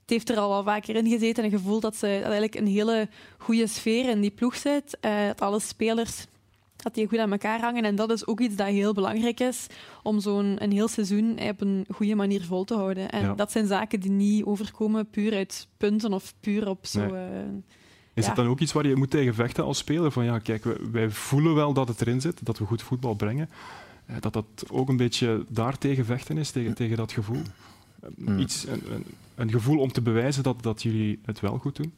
het 0.00 0.10
heeft 0.10 0.30
er 0.30 0.38
al 0.38 0.48
wel 0.48 0.62
vaker 0.62 0.96
in 0.96 1.08
gezeten 1.08 1.44
en 1.44 1.50
gevoel 1.50 1.80
dat 1.80 1.96
ze 1.96 2.06
dat 2.06 2.32
eigenlijk 2.32 2.54
een 2.54 2.66
hele 2.66 3.08
goede 3.38 3.66
sfeer 3.66 4.08
in 4.08 4.20
die 4.20 4.30
ploeg 4.30 4.56
zit. 4.56 4.98
dat 5.00 5.40
alle 5.40 5.60
spelers 5.60 6.26
dat 6.82 6.94
die 6.94 7.08
goed 7.08 7.18
aan 7.18 7.32
elkaar 7.32 7.60
hangen. 7.60 7.84
En 7.84 7.94
dat 7.94 8.10
is 8.10 8.26
ook 8.26 8.40
iets 8.40 8.56
dat 8.56 8.66
heel 8.66 8.92
belangrijk 8.92 9.40
is 9.40 9.66
om 10.02 10.20
zo'n 10.20 10.56
een 10.58 10.72
heel 10.72 10.88
seizoen 10.88 11.38
op 11.48 11.60
een 11.60 11.86
goede 11.94 12.14
manier 12.14 12.44
vol 12.44 12.64
te 12.64 12.74
houden. 12.74 13.10
En 13.10 13.36
dat 13.36 13.52
zijn 13.52 13.66
zaken 13.66 14.00
die 14.00 14.10
niet 14.10 14.44
overkomen 14.44 15.10
puur 15.10 15.34
uit 15.34 15.68
punten 15.76 16.12
of 16.12 16.34
puur 16.40 16.68
op 16.68 16.86
zo. 16.86 17.06
Nee. 17.06 17.62
Is 18.14 18.22
ja. 18.22 18.28
het 18.28 18.36
dan 18.36 18.46
ook 18.46 18.60
iets 18.60 18.72
waar 18.72 18.86
je 18.86 18.96
moet 18.96 19.10
tegen 19.10 19.34
vechten 19.34 19.64
als 19.64 19.78
speler? 19.78 20.10
Van 20.10 20.24
ja, 20.24 20.38
kijk, 20.38 20.64
wij, 20.64 20.76
wij 20.92 21.10
voelen 21.10 21.54
wel 21.54 21.72
dat 21.72 21.88
het 21.88 22.00
erin 22.00 22.20
zit, 22.20 22.46
dat 22.46 22.58
we 22.58 22.64
goed 22.64 22.82
voetbal 22.82 23.14
brengen. 23.14 23.48
Eh, 24.06 24.16
dat 24.20 24.32
dat 24.32 24.44
ook 24.70 24.88
een 24.88 24.96
beetje 24.96 25.44
daar 25.48 25.78
tegen 25.78 26.04
vechten 26.04 26.38
is, 26.38 26.50
tegen, 26.50 26.74
tegen 26.74 26.96
dat 26.96 27.12
gevoel. 27.12 27.42
Mm. 28.16 28.38
Iets, 28.38 28.66
een, 28.66 28.82
een, 28.92 29.04
een, 29.34 29.50
gevoel 29.50 29.78
om 29.78 29.92
te 29.92 30.00
bewijzen 30.00 30.42
dat, 30.42 30.62
dat 30.62 30.82
jullie 30.82 31.20
het 31.24 31.40
wel 31.40 31.58
goed 31.58 31.76
doen? 31.76 31.92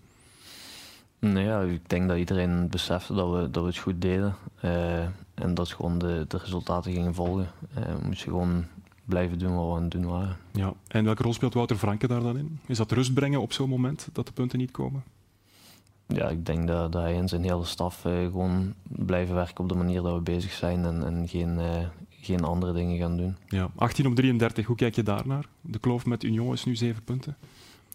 Nee, 1.18 1.44
ja, 1.44 1.60
ik 1.60 1.88
denk 1.88 2.08
dat 2.08 2.18
iedereen 2.18 2.68
besefte 2.68 3.14
dat 3.14 3.30
we, 3.30 3.50
dat 3.50 3.62
we 3.62 3.68
het 3.68 3.78
goed 3.78 4.02
deden. 4.02 4.36
Uh, 4.64 4.98
en 5.34 5.54
dat 5.54 5.72
gewoon 5.72 5.98
de, 5.98 6.24
de 6.28 6.38
resultaten 6.38 6.92
gingen 6.92 7.14
volgen. 7.14 7.50
Uh, 7.78 7.84
we 7.84 8.06
moesten 8.06 8.28
gewoon 8.28 8.64
blijven 9.04 9.38
doen 9.38 9.54
wat 9.56 9.66
we 9.66 9.74
aan 9.74 9.82
het 9.82 9.90
doen 9.90 10.06
waren. 10.06 10.36
Ja. 10.52 10.72
En 10.88 11.04
welke 11.04 11.22
rol 11.22 11.32
speelt 11.32 11.54
Wouter 11.54 11.76
Franke 11.76 12.06
daar 12.06 12.20
dan 12.20 12.38
in? 12.38 12.60
Is 12.66 12.76
dat 12.76 12.92
rust 12.92 13.14
brengen 13.14 13.40
op 13.40 13.52
zo'n 13.52 13.68
moment 13.68 14.08
dat 14.12 14.26
de 14.26 14.32
punten 14.32 14.58
niet 14.58 14.70
komen? 14.70 15.02
Ja, 16.06 16.28
ik 16.28 16.46
denk 16.46 16.66
dat, 16.66 16.92
dat 16.92 17.02
hij 17.02 17.16
en 17.16 17.28
zijn 17.28 17.42
hele 17.42 17.64
staf 17.64 18.04
uh, 18.04 18.12
gewoon 18.12 18.74
blijven 18.82 19.34
werken 19.34 19.62
op 19.62 19.68
de 19.68 19.74
manier 19.74 20.02
dat 20.02 20.14
we 20.14 20.20
bezig 20.20 20.52
zijn 20.52 20.84
en, 20.84 21.04
en 21.04 21.28
geen, 21.28 21.60
geen 22.08 22.44
andere 22.44 22.72
dingen 22.72 22.98
gaan 22.98 23.16
doen. 23.16 23.36
Ja. 23.46 23.70
18 23.74 24.06
op 24.06 24.14
33, 24.14 24.66
hoe 24.66 24.76
kijk 24.76 24.94
je 24.94 25.02
daarnaar? 25.02 25.46
De 25.60 25.78
kloof 25.78 26.06
met 26.06 26.22
Union 26.22 26.52
is 26.52 26.64
nu 26.64 26.76
7 26.76 27.04
punten 27.04 27.36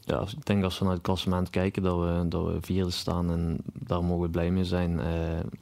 ja, 0.09 0.21
ik 0.21 0.45
denk 0.45 0.63
als 0.63 0.79
we 0.79 0.85
naar 0.85 0.93
het 0.93 1.01
klassement 1.01 1.49
kijken 1.49 1.83
dat 1.83 1.99
we, 1.99 2.27
dat 2.27 2.45
we 2.45 2.57
vierde 2.61 2.91
staan 2.91 3.31
en 3.31 3.57
daar 3.73 4.03
mogen 4.03 4.21
we 4.21 4.29
blij 4.29 4.51
mee 4.51 4.65
zijn. 4.65 4.91
Uh, 4.91 5.03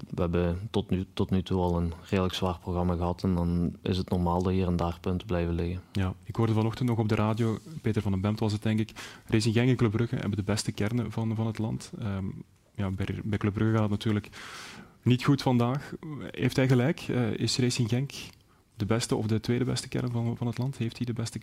we 0.10 0.22
hebben 0.22 0.68
tot 0.72 0.90
nu, 0.90 1.06
tot 1.14 1.30
nu 1.30 1.44
toe 1.44 1.62
al 1.62 1.78
een 1.78 1.94
redelijk 2.10 2.34
zwaar 2.34 2.60
programma 2.60 2.96
gehad 2.96 3.24
en 3.24 3.36
dan 3.36 3.76
is 3.82 3.98
het 3.98 4.10
normaal 4.10 4.44
dat 4.44 4.52
hier 4.52 4.68
en 4.68 4.76
daar 4.76 4.98
punten 5.02 5.28
blijven 5.28 5.54
liggen. 5.54 5.82
Ja, 5.92 6.14
ik 6.24 6.36
hoorde 6.36 6.54
vanochtend 6.54 6.90
nog 6.90 6.98
op 6.98 7.10
de 7.10 7.16
radio, 7.16 7.58
Peter 7.82 8.02
van 8.02 8.12
den 8.12 8.22
Bemt 8.22 8.40
was 8.40 8.52
het 8.52 8.64
denk 8.64 8.80
ik, 8.80 8.92
Racing 9.26 9.54
Genk 9.54 9.70
en 9.70 9.76
Club 9.76 9.92
Brugge 9.92 10.16
hebben 10.16 10.38
de 10.38 10.44
beste 10.44 10.72
kernen 10.72 11.12
van, 11.12 11.36
van 11.36 11.48
het 11.48 11.58
land. 11.58 11.92
Um, 12.02 12.44
ja, 12.76 12.90
bij, 12.90 13.08
bij 13.24 13.38
Club 13.38 13.54
Brugge 13.54 13.74
gaat 13.74 13.82
het 13.82 13.92
natuurlijk 13.92 14.30
niet 15.02 15.24
goed 15.24 15.42
vandaag. 15.42 15.94
Heeft 16.32 16.56
hij 16.56 16.68
gelijk? 16.68 17.08
Uh, 17.08 17.34
is 17.34 17.58
Racing 17.58 17.90
Genk 17.90 18.12
de 18.76 18.86
beste 18.86 19.16
of 19.16 19.28
de 19.28 19.40
tweede 19.40 19.66
beste 19.66 19.88
kern 19.88 20.12
van, 20.12 20.38
van 20.38 20.48
het 20.48 20.58
land? 20.58 20.78
Heeft 20.78 20.98
hij 20.98 21.06
de 21.06 21.14
beste, 21.14 21.40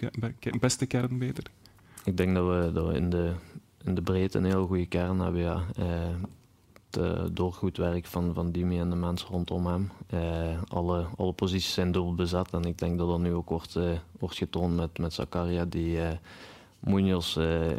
beste 0.61 0.87
kern 0.87 1.18
beter? 1.18 1.44
Ik 2.04 2.16
denk 2.16 2.34
dat 2.34 2.46
we, 2.49 2.70
dat 2.73 2.87
we 2.87 2.94
in, 2.94 3.11
de, 3.11 3.32
in 3.84 3.94
de 3.94 4.02
breedte 4.02 4.38
een 4.38 4.44
heel 4.44 4.66
goede 4.66 4.87
kern 4.87 5.20
hebben. 5.20 5.40
Ja. 5.40 5.64
Uh, 5.78 5.87
uh, 6.99 7.25
door 7.32 7.52
goed 7.52 7.76
werk 7.76 8.06
van, 8.06 8.34
van 8.34 8.50
Dimi 8.50 8.78
en 8.78 8.90
de 8.90 8.96
mensen 8.96 9.28
rondom 9.28 9.66
hem. 9.66 9.90
Uh, 10.14 10.62
alle, 10.68 11.06
alle 11.16 11.32
posities 11.32 11.73
zijn 11.73 11.92
dubbel 11.92 12.14
bezet 12.14 12.52
en 12.52 12.64
ik 12.64 12.78
denk 12.78 12.99
dat 12.99 13.08
dat 13.08 13.18
nu 13.18 13.32
ook 13.32 13.49
wordt, 13.49 13.75
uh, 13.75 13.90
wordt 14.18 14.37
getoond 14.37 14.76
met, 14.76 14.99
met 14.99 15.12
Zakaria, 15.12 15.64
die 15.64 15.99
Munoz 16.78 17.34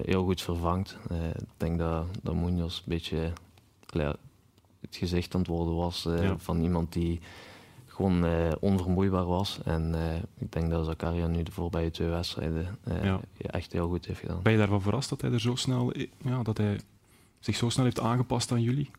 heel 0.05 0.23
goed 0.23 0.41
vervangt. 0.41 0.97
ik 1.35 1.47
denk 1.57 1.79
dat, 1.79 2.05
dat 2.23 2.35
Munoz 2.35 2.77
een 2.77 2.83
beetje 2.85 3.31
het 4.81 4.95
gezicht 4.95 5.33
aan 5.33 5.39
het 5.39 5.49
worden 5.49 5.75
was 5.75 6.03
ja. 6.03 6.37
van 6.37 6.61
iemand 6.61 6.93
die 6.93 7.19
gewoon 7.95 8.55
onvermoeibaar 8.59 9.25
was. 9.25 9.59
En 9.63 9.95
ik 10.37 10.51
denk 10.51 10.69
dat 10.69 10.85
Zakaria 10.85 11.27
nu 11.27 11.43
de 11.43 11.51
voorbije 11.51 11.91
twee 11.91 12.07
wedstrijden 12.07 12.77
ja. 13.01 13.19
echt 13.37 13.71
heel 13.71 13.87
goed 13.87 14.05
heeft 14.05 14.19
gedaan. 14.19 14.41
Ben 14.41 14.51
je 14.51 14.57
daarvan 14.57 14.81
verrast 14.81 15.09
dat 15.09 15.21
hij 15.21 15.31
er 15.31 15.41
zo 15.41 15.55
snel, 15.55 15.93
ja, 16.21 16.43
dat 16.43 16.57
hij 16.57 16.79
zich 17.39 17.55
zo 17.55 17.69
snel 17.69 17.85
heeft 17.85 17.99
aangepast 17.99 18.51
aan 18.51 18.61
jullie? 18.61 18.91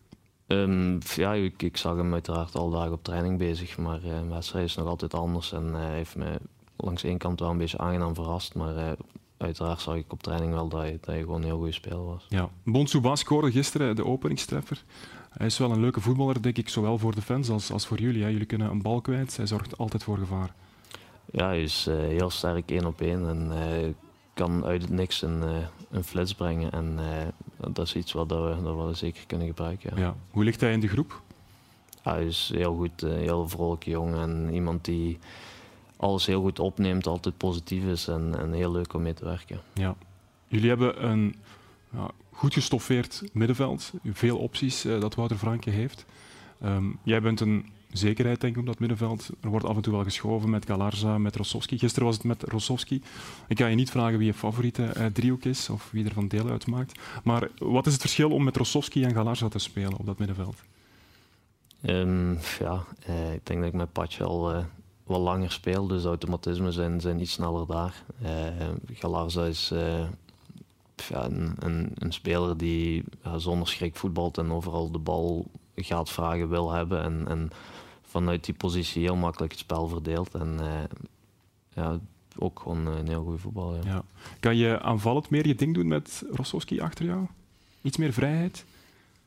Um, 0.46 0.98
ja, 1.14 1.34
ik, 1.34 1.62
ik, 1.62 1.76
zag 1.76 1.96
hem 1.96 2.12
uiteraard 2.12 2.54
al 2.54 2.70
dagen 2.70 2.92
op 2.92 3.04
training 3.04 3.38
bezig, 3.38 3.78
maar 3.78 4.04
uh, 4.04 4.16
een 4.16 4.30
wedstrijd 4.30 4.64
is 4.64 4.76
nog 4.76 4.86
altijd 4.86 5.14
anders. 5.14 5.52
En 5.52 5.74
hij 5.74 5.88
uh, 5.88 5.92
heeft 5.92 6.16
me 6.16 6.40
langs 6.76 7.04
één 7.04 7.18
kant 7.18 7.40
wel 7.40 7.50
een 7.50 7.58
beetje 7.58 7.78
aangenaam 7.78 8.14
verrast, 8.14 8.54
maar 8.54 8.76
uh, 8.76 8.92
uiteraard 9.36 9.80
zag 9.80 9.96
ik 9.96 10.12
op 10.12 10.22
training 10.22 10.52
wel 10.52 10.68
dat 10.68 10.80
hij, 10.80 10.90
dat 10.90 11.06
hij 11.06 11.20
gewoon 11.20 11.36
een 11.36 11.46
heel 11.46 11.56
goede 11.56 11.72
speler 11.72 12.04
was. 12.04 12.26
Ja, 12.28 12.50
Bonsouba 12.64 13.16
scoorde 13.16 13.50
gisteren 13.50 13.96
de 13.96 14.04
openingstreffer. 14.04 14.84
Hij 15.36 15.46
is 15.46 15.58
wel 15.58 15.70
een 15.70 15.80
leuke 15.80 16.00
voetballer, 16.00 16.42
denk 16.42 16.58
ik, 16.58 16.68
zowel 16.68 16.98
voor 16.98 17.14
de 17.14 17.22
fans 17.22 17.48
als, 17.48 17.70
als 17.72 17.86
voor 17.86 17.98
jullie. 17.98 18.22
Hè. 18.22 18.28
Jullie 18.28 18.46
kunnen 18.46 18.70
een 18.70 18.82
bal 18.82 19.00
kwijt, 19.00 19.36
hij 19.36 19.46
zorgt 19.46 19.78
altijd 19.78 20.02
voor 20.04 20.18
gevaar. 20.18 20.54
Ja, 21.30 21.46
hij 21.46 21.62
is 21.62 21.84
heel 21.90 22.30
sterk 22.30 22.70
één 22.70 22.86
op 22.86 23.00
één 23.00 23.28
en 23.28 23.94
kan 24.34 24.64
uit 24.64 24.82
het 24.82 24.90
niks 24.90 25.22
een, 25.22 25.42
een 25.90 26.04
flits 26.04 26.34
brengen. 26.34 26.72
En 26.72 26.98
dat 27.56 27.86
is 27.86 27.94
iets 27.94 28.12
wat 28.12 28.28
we, 28.28 28.56
dat 28.62 28.86
we 28.86 28.94
zeker 28.94 29.26
kunnen 29.26 29.46
gebruiken. 29.46 29.96
Ja. 29.96 30.14
Hoe 30.30 30.44
ligt 30.44 30.60
hij 30.60 30.72
in 30.72 30.80
de 30.80 30.88
groep? 30.88 31.22
Hij 32.02 32.26
is 32.26 32.50
heel 32.54 32.76
goed, 32.76 33.02
een 33.02 33.18
heel 33.18 33.48
vrolijke 33.48 33.90
jongen 33.90 34.20
en 34.20 34.54
iemand 34.54 34.84
die 34.84 35.18
alles 35.96 36.26
heel 36.26 36.40
goed 36.40 36.58
opneemt, 36.58 37.06
altijd 37.06 37.36
positief 37.36 37.84
is 37.84 38.08
en, 38.08 38.34
en 38.38 38.52
heel 38.52 38.72
leuk 38.72 38.94
om 38.94 39.02
mee 39.02 39.14
te 39.14 39.24
werken. 39.24 39.60
Ja. 39.72 39.94
Jullie 40.48 40.68
hebben 40.68 41.04
een 41.10 41.34
ja, 41.92 42.10
goed 42.36 42.54
gestoffeerd 42.54 43.22
middenveld, 43.32 43.92
veel 44.04 44.38
opties 44.38 44.84
uh, 44.84 45.00
dat 45.00 45.14
Wouter 45.14 45.36
Franke 45.36 45.70
heeft. 45.70 46.04
Um, 46.64 46.98
jij 47.02 47.20
bent 47.20 47.40
een 47.40 47.66
zekerheid 47.92 48.40
denk 48.40 48.54
ik 48.54 48.60
op 48.60 48.66
dat 48.66 48.78
middenveld. 48.78 49.30
Er 49.40 49.48
wordt 49.48 49.66
af 49.66 49.76
en 49.76 49.82
toe 49.82 49.92
wel 49.92 50.02
geschoven 50.02 50.50
met 50.50 50.66
Galarza, 50.66 51.18
met 51.18 51.36
Rossovski. 51.36 51.78
Gisteren 51.78 52.06
was 52.06 52.16
het 52.16 52.24
met 52.24 52.42
Rossovski. 52.42 53.02
Ik 53.48 53.58
ga 53.58 53.66
je 53.66 53.76
niet 53.76 53.90
vragen 53.90 54.18
wie 54.18 54.26
je 54.26 54.34
favoriete 54.34 54.92
uh, 54.96 55.06
driehoek 55.06 55.44
is 55.44 55.68
of 55.68 55.88
wie 55.92 56.04
er 56.04 56.12
van 56.12 56.28
deel 56.28 56.48
uitmaakt. 56.48 57.00
Maar 57.24 57.48
wat 57.58 57.86
is 57.86 57.92
het 57.92 58.00
verschil 58.00 58.30
om 58.30 58.44
met 58.44 58.56
Rossovski 58.56 59.04
en 59.04 59.14
Galarza 59.14 59.48
te 59.48 59.58
spelen 59.58 59.98
op 59.98 60.06
dat 60.06 60.18
middenveld? 60.18 60.62
Um, 61.82 62.38
ja, 62.58 62.84
uh, 63.08 63.32
ik 63.32 63.46
denk 63.46 63.60
dat 63.60 63.68
ik 63.68 63.74
met 63.74 63.92
Patje 63.92 64.24
al 64.24 64.54
uh, 64.54 64.64
wat 65.04 65.20
langer 65.20 65.52
speel, 65.52 65.86
dus 65.86 66.04
automatismen 66.04 66.72
zijn, 66.72 67.00
zijn 67.00 67.20
iets 67.20 67.32
sneller 67.32 67.66
daar. 67.66 68.04
Galarza 68.92 69.44
is 69.44 69.72
ja, 71.08 71.24
een, 71.24 71.54
een, 71.58 71.90
een, 71.94 72.12
speler 72.12 72.56
die 72.56 73.04
zonder 73.36 73.68
schrik 73.68 73.96
voetbalt 73.96 74.38
en 74.38 74.52
overal 74.52 74.90
de 74.90 74.98
bal 74.98 75.46
gaat 75.74 76.10
vragen 76.10 76.48
wil 76.48 76.70
hebben. 76.72 77.02
En, 77.02 77.28
en 77.28 77.50
vanuit 78.02 78.44
die 78.44 78.54
positie 78.54 79.02
heel 79.02 79.16
makkelijk 79.16 79.52
het 79.52 79.60
spel 79.60 79.88
verdeelt. 79.88 80.34
En 80.34 80.56
uh, 80.60 80.82
ja, 81.74 81.98
ook 82.38 82.60
gewoon 82.60 82.86
een 82.86 83.08
heel 83.08 83.22
goede 83.22 83.38
voetbal. 83.38 83.74
Ja. 83.74 83.80
ja. 83.84 84.04
Kan 84.40 84.56
je 84.56 84.80
aanvallend 84.80 85.30
meer 85.30 85.46
je 85.46 85.54
ding 85.54 85.74
doen 85.74 85.88
met 85.88 86.24
Rossowski 86.30 86.80
achter 86.80 87.04
jou? 87.04 87.26
Iets 87.82 87.96
meer 87.96 88.12
vrijheid? 88.12 88.64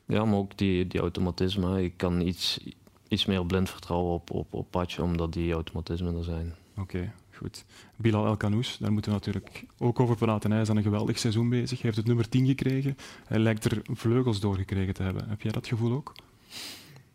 Ja, 0.04 0.24
maar 0.24 0.38
ook 0.38 0.56
die, 0.56 0.86
die 0.86 1.00
automatisme. 1.00 1.82
Ik 1.82 1.92
kan 1.96 2.20
iets, 2.20 2.60
iets 3.08 3.26
meer 3.26 3.46
blind 3.46 3.70
vertrouwen 3.70 4.12
op, 4.12 4.30
op, 4.30 4.54
op 4.54 4.66
Patje, 4.70 5.02
omdat 5.02 5.32
die 5.32 5.52
automatismen 5.52 6.16
er 6.16 6.24
zijn. 6.24 6.54
Oké, 6.76 7.12
goed. 7.40 7.64
Bilal 7.96 8.26
El 8.26 8.36
Kanous, 8.36 8.76
daar 8.78 8.92
moeten 8.92 9.10
we 9.10 9.16
natuurlijk 9.16 9.64
ook 9.78 10.00
over 10.00 10.16
praten. 10.16 10.50
Hij 10.50 10.60
is 10.60 10.70
aan 10.70 10.76
een 10.76 10.82
geweldig 10.82 11.18
seizoen 11.18 11.48
bezig. 11.48 11.70
Hij 11.70 11.78
heeft 11.80 11.96
het 11.96 12.06
nummer 12.06 12.28
10 12.28 12.46
gekregen. 12.46 12.96
Hij 13.26 13.38
lijkt 13.38 13.64
er 13.64 13.82
vleugels 13.92 14.40
doorgekregen 14.40 14.94
te 14.94 15.02
hebben. 15.02 15.28
Heb 15.28 15.42
jij 15.42 15.52
dat 15.52 15.66
gevoel 15.66 15.92
ook? 15.92 16.12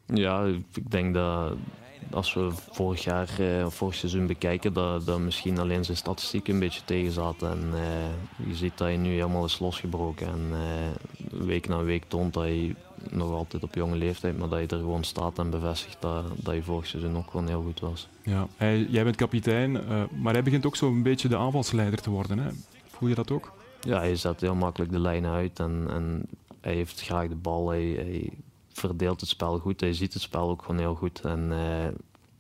Ja, 0.06 0.46
ik 0.74 0.92
denk 0.92 1.14
dat 1.14 1.58
als 2.12 2.34
we 2.34 2.50
vorig 2.72 3.04
jaar 3.04 3.30
uh, 3.40 3.68
vorig 3.70 3.96
seizoen 3.96 4.28
bekijken, 4.28 4.74
dat, 4.74 5.06
dat 5.06 5.20
misschien 5.20 5.60
alleen 5.60 5.86
zijn 5.86 5.98
statistieken 5.98 6.54
een 6.54 6.60
beetje 6.60 6.82
tegen 6.86 7.12
zaten. 7.12 7.50
En 7.50 7.70
uh, 7.74 8.48
je 8.48 8.56
ziet 8.56 8.78
dat 8.78 8.88
hij 8.88 8.98
nu 8.98 9.10
helemaal 9.10 9.46
is 9.46 9.60
losgebroken. 9.60 10.28
En 10.28 10.52
uh, 10.52 11.46
week 11.46 11.68
na 11.68 11.84
week 11.84 12.04
toont 12.08 12.34
dat 12.34 12.44
hij 12.44 12.76
nog 13.10 13.32
altijd 13.32 13.64
op 13.64 13.76
jonge 13.76 13.96
leeftijd, 13.96 14.38
maar 14.38 14.50
dat 14.50 14.58
hij 14.58 14.68
er 14.68 14.84
gewoon 14.84 15.04
staat 15.04 15.40
en 15.40 15.50
bevestigt 15.50 15.98
dat, 16.00 16.28
dat 16.36 16.46
hij 16.46 16.62
vorig 16.62 16.88
seizoen 16.88 17.18
ook 17.18 17.30
gewoon 17.30 17.48
heel 17.48 17.62
goed 17.62 17.80
was. 17.80 18.08
Ja, 18.24 18.48
hij, 18.58 18.88
jij 18.90 19.04
bent 19.04 19.16
kapitein, 19.16 19.72
maar 20.22 20.34
hij 20.34 20.44
begint 20.44 20.66
ook 20.66 20.76
zo'n 20.76 21.04
beetje 21.04 21.28
de 21.28 21.38
aanvalsleider 21.38 22.02
te 22.02 22.10
worden. 22.10 22.40
Hè? 22.40 22.50
Voel 22.88 23.10
je 23.10 23.16
dat 23.16 23.32
ook? 23.32 23.54
Ja, 23.82 23.98
hij 23.98 24.16
zet 24.16 24.42
heel 24.42 24.56
makkelijk 24.56 24.92
de 24.92 25.00
lijnen 25.00 25.32
uit 25.32 25.60
en, 25.60 25.86
en 25.90 26.26
hij 26.62 26.74
heeft 26.74 27.02
graag 27.02 27.28
de 27.28 27.36
bal. 27.36 27.70
Hij, 27.70 27.84
hij 27.84 28.30
verdeelt 28.74 29.20
het 29.20 29.30
spel 29.30 29.60
goed. 29.60 29.80
Hij 29.80 29.94
ziet 29.94 30.14
het 30.14 30.22
spel 30.22 30.50
ook 30.50 30.62
gewoon 30.62 30.80
heel 30.80 30.96
goed. 30.96 31.22
En 31.22 31.40
uh, 31.52 31.84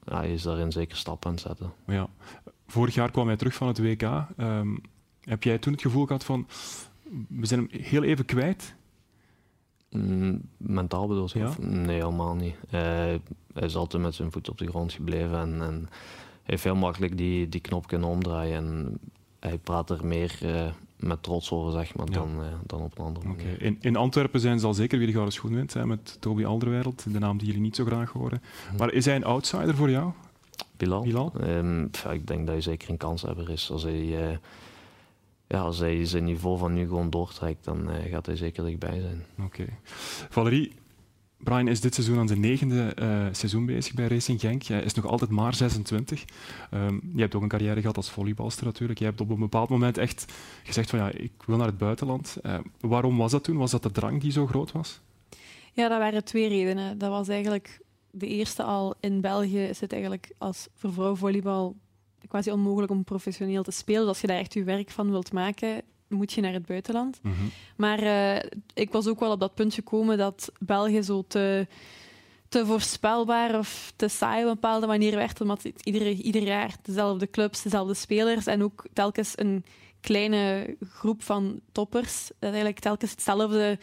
ja, 0.03 0.17
hij 0.17 0.33
is 0.33 0.41
daarin 0.41 0.71
zeker 0.71 0.97
stappen 0.97 1.29
aan 1.29 1.35
het 1.35 1.45
zetten. 1.45 1.74
Ja. 1.88 2.07
Vorig 2.67 2.93
jaar 2.93 3.12
kwam 3.12 3.27
hij 3.27 3.35
terug 3.35 3.53
van 3.53 3.67
het 3.67 3.79
WK. 3.79 4.01
Um, 4.01 4.25
ehm, 4.38 4.75
heb 5.21 5.43
jij 5.43 5.57
toen 5.57 5.74
het 5.74 5.81
gevoel 5.81 6.05
gehad 6.05 6.24
van, 6.24 6.47
we 7.27 7.45
zijn 7.45 7.59
hem 7.59 7.81
heel 7.81 8.03
even 8.03 8.25
kwijt? 8.25 8.75
Mm, 9.95 10.41
mentaal 10.57 11.07
bedoel 11.07 11.29
je? 11.33 11.39
Ja? 11.39 11.53
Nee, 11.59 11.99
helemaal 11.99 12.35
niet. 12.35 12.55
Uh, 12.65 12.81
hij 13.53 13.65
is 13.65 13.75
altijd 13.75 14.03
met 14.03 14.15
zijn 14.15 14.31
voet 14.31 14.49
op 14.49 14.57
de 14.57 14.67
grond 14.67 14.93
gebleven 14.93 15.39
en, 15.39 15.61
en 15.61 15.89
heeft 16.43 16.63
heel 16.63 16.75
makkelijk 16.75 17.17
die, 17.17 17.49
die 17.49 17.61
knop 17.61 17.87
kunnen 17.87 18.09
omdraaien. 18.09 18.57
En 18.57 18.99
hij 19.39 19.57
praat 19.57 19.89
er 19.89 20.05
meer 20.05 20.39
uh, 20.43 20.65
met 20.95 21.23
trots 21.23 21.51
over, 21.51 21.71
zeg 21.71 21.95
maar, 21.95 22.11
dan, 22.11 22.29
uh, 22.39 22.45
dan 22.65 22.81
op 22.81 22.97
een 22.97 23.05
andere 23.05 23.27
manier. 23.27 23.61
In, 23.61 23.77
in, 23.81 23.95
Antwerpen 23.95 24.39
zijn 24.39 24.59
ze 24.59 24.65
al 24.65 24.73
zeker 24.73 24.97
wie 24.97 25.07
de 25.07 25.13
gouden 25.13 25.33
schoen 25.33 25.55
wint, 25.55 25.73
hè, 25.73 25.85
met 25.85 26.17
Toby 26.19 26.45
Alderweireld, 26.45 27.13
de 27.13 27.19
naam 27.19 27.37
die 27.37 27.47
jullie 27.47 27.61
niet 27.61 27.75
zo 27.75 27.85
graag 27.85 28.11
horen. 28.11 28.41
Hm. 28.69 28.77
Maar 28.77 28.93
is 28.93 29.05
hij 29.05 29.15
een 29.15 29.23
outsider 29.23 29.75
voor 29.75 29.89
jou? 29.89 30.11
Bilal? 30.77 31.03
Bilal? 31.03 31.33
Um, 31.41 31.89
ja, 32.03 32.11
ik 32.11 32.27
denk 32.27 32.39
dat 32.39 32.49
hij 32.49 32.61
zeker 32.61 32.89
een 32.89 32.97
kanshebber 32.97 33.49
is. 33.49 33.71
Als 33.71 33.83
hij, 33.83 34.29
uh, 34.29 34.37
ja, 35.55 35.62
als 35.62 35.79
hij 35.79 36.05
zijn 36.05 36.24
niveau 36.24 36.57
van 36.57 36.74
nu 36.74 36.88
gewoon 36.88 37.09
doortrekt, 37.09 37.63
dan 37.63 37.89
gaat 38.09 38.25
hij 38.25 38.35
zeker 38.35 38.65
dichtbij 38.65 39.00
zijn. 39.01 39.25
Oké. 39.39 39.65
Valerie, 40.29 40.71
Brian 41.45 41.67
is 41.67 41.81
dit 41.81 41.93
seizoen 41.93 42.17
aan 42.17 42.27
zijn 42.27 42.39
negende 42.39 42.95
uh, 43.00 43.25
seizoen 43.31 43.65
bezig 43.65 43.93
bij 43.93 44.07
Racing 44.07 44.39
Genk. 44.39 44.63
Hij 44.63 44.83
is 44.83 44.93
nog 44.93 45.05
altijd 45.05 45.29
maar 45.29 45.53
26. 45.53 46.25
Um, 46.74 47.12
je 47.15 47.21
hebt 47.21 47.35
ook 47.35 47.41
een 47.41 47.47
carrière 47.47 47.81
gehad 47.81 47.97
als 47.97 48.09
volleybalster 48.09 48.65
natuurlijk. 48.65 49.00
Je 49.00 49.05
hebt 49.05 49.21
op 49.21 49.29
een 49.29 49.39
bepaald 49.39 49.69
moment 49.69 49.97
echt 49.97 50.33
gezegd 50.63 50.89
van 50.89 51.00
ja, 51.00 51.12
ik 51.12 51.31
wil 51.45 51.57
naar 51.57 51.67
het 51.67 51.77
buitenland. 51.77 52.38
Uh, 52.41 52.57
waarom 52.79 53.17
was 53.17 53.31
dat 53.31 53.43
toen? 53.43 53.57
Was 53.57 53.71
dat 53.71 53.83
de 53.83 53.91
drang 53.91 54.21
die 54.21 54.31
zo 54.31 54.47
groot 54.47 54.71
was? 54.71 55.01
Ja, 55.74 55.88
dat 55.88 56.00
waren 56.00 56.24
twee 56.24 56.47
redenen. 56.47 56.97
Dat 56.97 57.09
was 57.09 57.27
eigenlijk 57.27 57.79
de 58.12 58.27
eerste 58.27 58.63
al. 58.63 58.95
In 59.00 59.21
België 59.21 59.63
is 59.63 59.79
het 59.79 59.91
eigenlijk 59.91 60.31
als 60.38 60.67
voor 60.75 60.93
vrouwenvolleybal 60.93 61.75
quasi 62.27 62.51
onmogelijk 62.51 62.91
om 62.91 63.03
professioneel 63.03 63.63
te 63.63 63.72
spelen. 63.72 64.00
Dus 64.00 64.10
als 64.10 64.22
je 64.22 64.27
daar 64.27 64.38
echt 64.38 64.53
je 64.53 64.63
werk 64.63 64.89
van 64.89 65.10
wilt 65.10 65.34
maken, 65.34 65.82
moet 66.08 66.34
je 66.34 66.41
naar 66.41 66.53
het 66.53 66.65
buitenland. 66.65 67.20
Mhm. 67.22 67.34
Maar 67.75 68.03
uh, 68.03 68.50
ik 68.74 68.91
was 68.91 69.08
ook 69.08 69.20
wel 69.20 69.32
op 69.32 69.39
dat 69.39 69.55
punt 69.55 69.74
gekomen 69.74 70.17
dat 70.17 70.51
België 70.60 71.01
zo 71.01 71.24
te, 71.27 71.67
te 72.50 72.65
voorspelbaar 72.65 73.58
of 73.58 73.94
te 73.96 74.08
saai 74.08 74.41
op 74.41 74.48
een 74.48 74.53
bepaalde 74.53 74.88
manier 74.88 75.15
werd, 75.15 75.41
omdat 75.41 75.63
het 75.63 75.82
iedere, 75.84 76.13
ieder 76.13 76.44
jaar 76.44 76.75
dezelfde 76.82 77.29
clubs, 77.29 77.62
dezelfde 77.62 77.94
spelers 77.94 78.46
en 78.46 78.63
ook 78.63 78.86
telkens 78.94 79.34
een 79.36 79.65
kleine 80.01 80.75
groep 80.89 81.24
van 81.24 81.60
toppers, 81.72 82.27
dat 82.27 82.50
eigenlijk 82.50 82.79
telkens 82.79 83.12
hetzelfde 83.12 83.79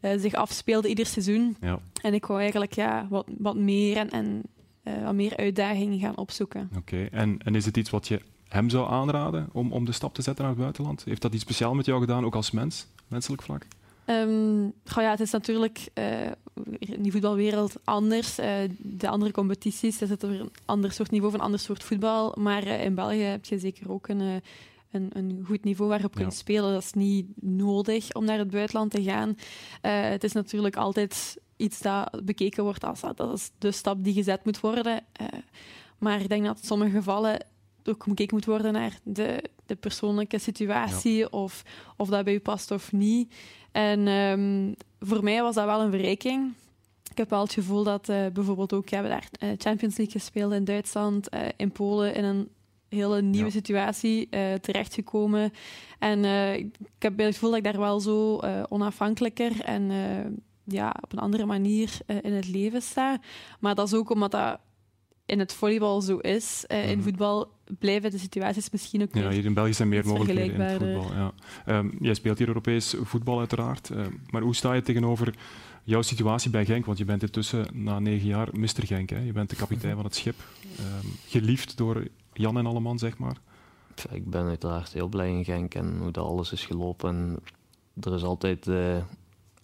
uh, 0.00 0.10
zich 0.16 0.34
afspeelde 0.34 0.88
ieder 0.88 1.06
seizoen. 1.06 1.56
Ja. 1.60 1.78
En 2.02 2.14
ik 2.14 2.26
wou 2.26 2.40
eigenlijk 2.40 2.74
ja, 2.74 3.06
wat, 3.10 3.26
wat 3.38 3.56
meer 3.56 3.96
en, 3.96 4.10
en 4.10 4.42
uh, 4.88 5.04
wat 5.04 5.14
meer 5.14 5.36
uitdagingen 5.36 5.98
gaan 5.98 6.16
opzoeken. 6.16 6.70
Oké, 6.76 7.04
en, 7.04 7.38
en 7.38 7.54
is 7.54 7.64
het 7.64 7.76
iets 7.76 7.90
wat 7.90 8.08
je 8.08 8.20
hem 8.48 8.70
zou 8.70 8.90
aanraden 8.90 9.48
om, 9.52 9.72
om 9.72 9.84
de 9.84 9.92
stap 9.92 10.14
te 10.14 10.22
zetten 10.22 10.44
naar 10.44 10.52
het 10.52 10.62
buitenland? 10.62 11.04
Heeft 11.04 11.22
dat 11.22 11.34
iets 11.34 11.42
speciaal 11.42 11.74
met 11.74 11.86
jou 11.86 12.00
gedaan, 12.00 12.24
ook 12.24 12.34
als 12.34 12.50
mens, 12.50 12.86
menselijk 13.08 13.42
vlak? 13.42 13.66
Um, 14.06 14.72
ja, 14.84 15.10
het 15.10 15.20
is 15.20 15.30
natuurlijk 15.30 15.88
uh, 15.94 16.30
in 16.78 17.02
die 17.02 17.12
voetbalwereld 17.12 17.74
anders. 17.84 18.38
Uh, 18.38 18.46
de 18.78 19.08
andere 19.08 19.32
competities, 19.32 20.00
er 20.00 20.06
zit 20.06 20.22
er 20.22 20.40
een 20.40 20.50
ander 20.64 20.92
soort 20.92 21.10
niveau, 21.10 21.34
een 21.34 21.40
ander 21.40 21.60
soort 21.60 21.82
voetbal. 21.82 22.34
Maar 22.38 22.66
uh, 22.66 22.84
in 22.84 22.94
België 22.94 23.22
heb 23.22 23.44
je 23.44 23.58
zeker 23.58 23.90
ook 23.90 24.08
een, 24.08 24.42
een, 24.90 25.10
een 25.12 25.42
goed 25.46 25.64
niveau 25.64 25.90
waarop 25.90 26.12
je 26.12 26.18
ja. 26.18 26.24
kunt 26.24 26.38
spelen. 26.38 26.72
Dat 26.72 26.82
is 26.82 26.92
niet 26.92 27.26
nodig 27.40 28.12
om 28.12 28.24
naar 28.24 28.38
het 28.38 28.50
buitenland 28.50 28.90
te 28.90 29.02
gaan. 29.02 29.36
het 30.10 30.24
is 30.24 30.32
natuurlijk 30.32 30.76
altijd 30.76 31.36
iets 31.56 31.80
dat 31.80 32.20
bekeken 32.24 32.64
wordt 32.64 32.84
als 32.84 33.00
dat 33.00 33.32
is 33.32 33.50
de 33.58 33.72
stap 33.72 34.04
die 34.04 34.14
gezet 34.14 34.44
moet 34.44 34.60
worden. 34.60 35.04
maar 35.98 36.20
ik 36.20 36.28
denk 36.28 36.44
dat 36.44 36.58
in 36.60 36.66
sommige 36.66 36.90
gevallen 36.90 37.46
ook 37.88 38.02
gekeken 38.02 38.34
moet 38.34 38.44
worden 38.44 38.72
naar 38.72 38.98
de, 39.02 39.42
de 39.66 39.74
persoonlijke 39.74 40.38
situatie, 40.38 41.32
of, 41.32 41.62
of 41.96 42.08
dat 42.08 42.24
bij 42.24 42.34
u 42.34 42.40
past 42.40 42.70
of 42.70 42.92
niet. 42.92 43.34
En 43.72 44.06
um, 44.06 44.74
voor 45.00 45.22
mij 45.22 45.42
was 45.42 45.54
dat 45.54 45.64
wel 45.64 45.80
een 45.80 45.90
verrijking. 45.90 46.52
ik 47.10 47.18
heb 47.18 47.30
wel 47.30 47.40
het 47.40 47.52
gevoel 47.52 47.82
dat 47.82 48.08
uh, 48.08 48.26
bijvoorbeeld 48.32 48.72
ook, 48.72 48.88
ja, 48.88 49.02
we 49.02 49.08
daar 49.08 49.28
uh, 49.42 49.48
Champions 49.58 49.96
League 49.96 50.20
gespeeld 50.20 50.52
in 50.52 50.64
Duitsland, 50.64 51.34
uh, 51.34 51.40
in 51.56 51.72
Polen, 51.72 52.14
in 52.14 52.24
een 52.24 52.48
hele 52.88 53.22
nieuwe 53.22 53.46
ja. 53.46 53.52
situatie 53.52 54.28
terechtgekomen. 54.60 55.52
En 55.98 56.24
ik 56.54 56.76
heb 56.98 57.18
het 57.18 57.34
gevoel 57.34 57.50
dat 57.50 57.58
ik 57.58 57.64
daar 57.64 57.78
wel 57.78 58.00
zo 58.00 58.40
onafhankelijker 58.68 59.60
en 59.60 59.90
ja, 60.66 60.96
op 61.00 61.12
een 61.12 61.18
andere 61.18 61.46
manier 61.46 61.98
in 62.06 62.32
het 62.32 62.48
leven 62.48 62.82
sta. 62.82 63.20
Maar 63.60 63.74
dat 63.74 63.86
is 63.86 63.94
ook 63.94 64.10
omdat 64.10 64.30
dat 64.30 64.58
in 65.26 65.38
het 65.38 65.52
volleybal 65.52 66.00
zo 66.00 66.16
is. 66.16 66.64
Uh, 66.68 66.90
in 66.90 66.98
mhm. 66.98 67.06
voetbal 67.06 67.50
blijven 67.78 68.10
de 68.10 68.18
situaties 68.18 68.70
misschien 68.70 69.02
ook 69.02 69.14
Ja, 69.14 69.30
hier 69.30 69.44
in 69.44 69.54
België 69.54 69.72
zijn 69.72 69.88
meer 69.88 70.06
mogelijkheden 70.06 70.54
in 70.54 70.60
het 70.60 70.82
voetbal. 70.82 71.12
Ja. 71.14 71.32
Um, 71.78 71.96
jij 72.00 72.14
speelt 72.14 72.38
hier 72.38 72.48
Europees 72.48 72.94
voetbal 73.02 73.38
uiteraard. 73.38 73.90
Uh, 73.90 74.06
maar 74.30 74.42
hoe 74.42 74.54
sta 74.54 74.72
je 74.72 74.82
tegenover 74.82 75.34
jouw 75.84 76.02
situatie 76.02 76.50
bij 76.50 76.64
Genk? 76.64 76.86
Want 76.86 76.98
je 76.98 77.04
bent 77.04 77.22
intussen 77.22 77.66
na 77.72 77.98
negen 77.98 78.26
jaar 78.26 78.48
Mr. 78.52 78.86
Genk. 78.86 79.10
Hè? 79.10 79.18
Je 79.18 79.32
bent 79.32 79.50
de 79.50 79.56
kapitein 79.56 79.94
van 80.00 80.04
het 80.04 80.14
schip. 80.14 80.36
Um, 80.80 81.10
geliefd 81.26 81.76
door 81.76 82.08
Jan 82.32 82.58
en 82.58 82.66
Alleman, 82.66 82.98
zeg 82.98 83.18
maar. 83.18 83.36
Ik 84.10 84.30
ben 84.30 84.46
uiteraard 84.46 84.92
heel 84.92 85.08
blij 85.08 85.30
in 85.30 85.44
Genk 85.44 85.74
en 85.74 85.98
hoe 85.98 86.10
dat 86.10 86.24
alles 86.24 86.52
is 86.52 86.64
gelopen. 86.64 87.38
er 88.00 88.14
is 88.14 88.22
altijd 88.22 88.64
de 88.64 89.02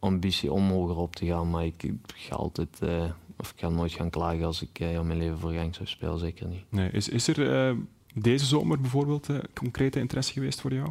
ambitie 0.02 0.52
om 0.52 0.70
hoger 0.70 0.96
op 0.96 1.16
te 1.16 1.26
gaan, 1.26 1.50
maar 1.50 1.64
ik, 1.64 1.92
ga 2.06 2.34
altijd... 2.34 2.78
Uh, 2.82 3.10
of 3.36 3.50
ik 3.50 3.58
ga 3.58 3.68
nooit 3.68 3.92
gaan 3.92 4.10
klagen 4.10 4.44
als 4.44 4.62
ik 4.62 4.80
uh, 4.80 5.00
mijn 5.00 5.18
leven 5.18 5.38
voor 5.38 5.50
Genk 5.50 5.74
zou 5.74 5.88
spelen, 5.88 6.18
zeker 6.18 6.46
niet. 6.46 6.64
Nee, 6.68 6.90
is, 6.90 7.08
is 7.08 7.28
er 7.28 7.70
uh, 7.70 7.78
deze 8.14 8.44
zomer 8.44 8.80
bijvoorbeeld 8.80 9.28
concrete 9.54 9.98
interesse 9.98 10.32
geweest 10.32 10.60
voor 10.60 10.72
jou? 10.72 10.88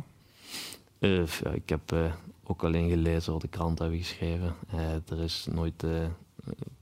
ja, 1.43 1.51
ik 1.51 1.69
heb 1.69 1.95
ook 2.43 2.63
alleen 2.63 2.89
gelezen 2.89 3.31
wat 3.31 3.41
de 3.41 3.47
krant 3.47 3.79
hebben 3.79 3.97
geschreven. 3.97 4.55
er, 5.09 5.19
is 5.19 5.47
nooit, 5.51 5.83
er 5.83 6.11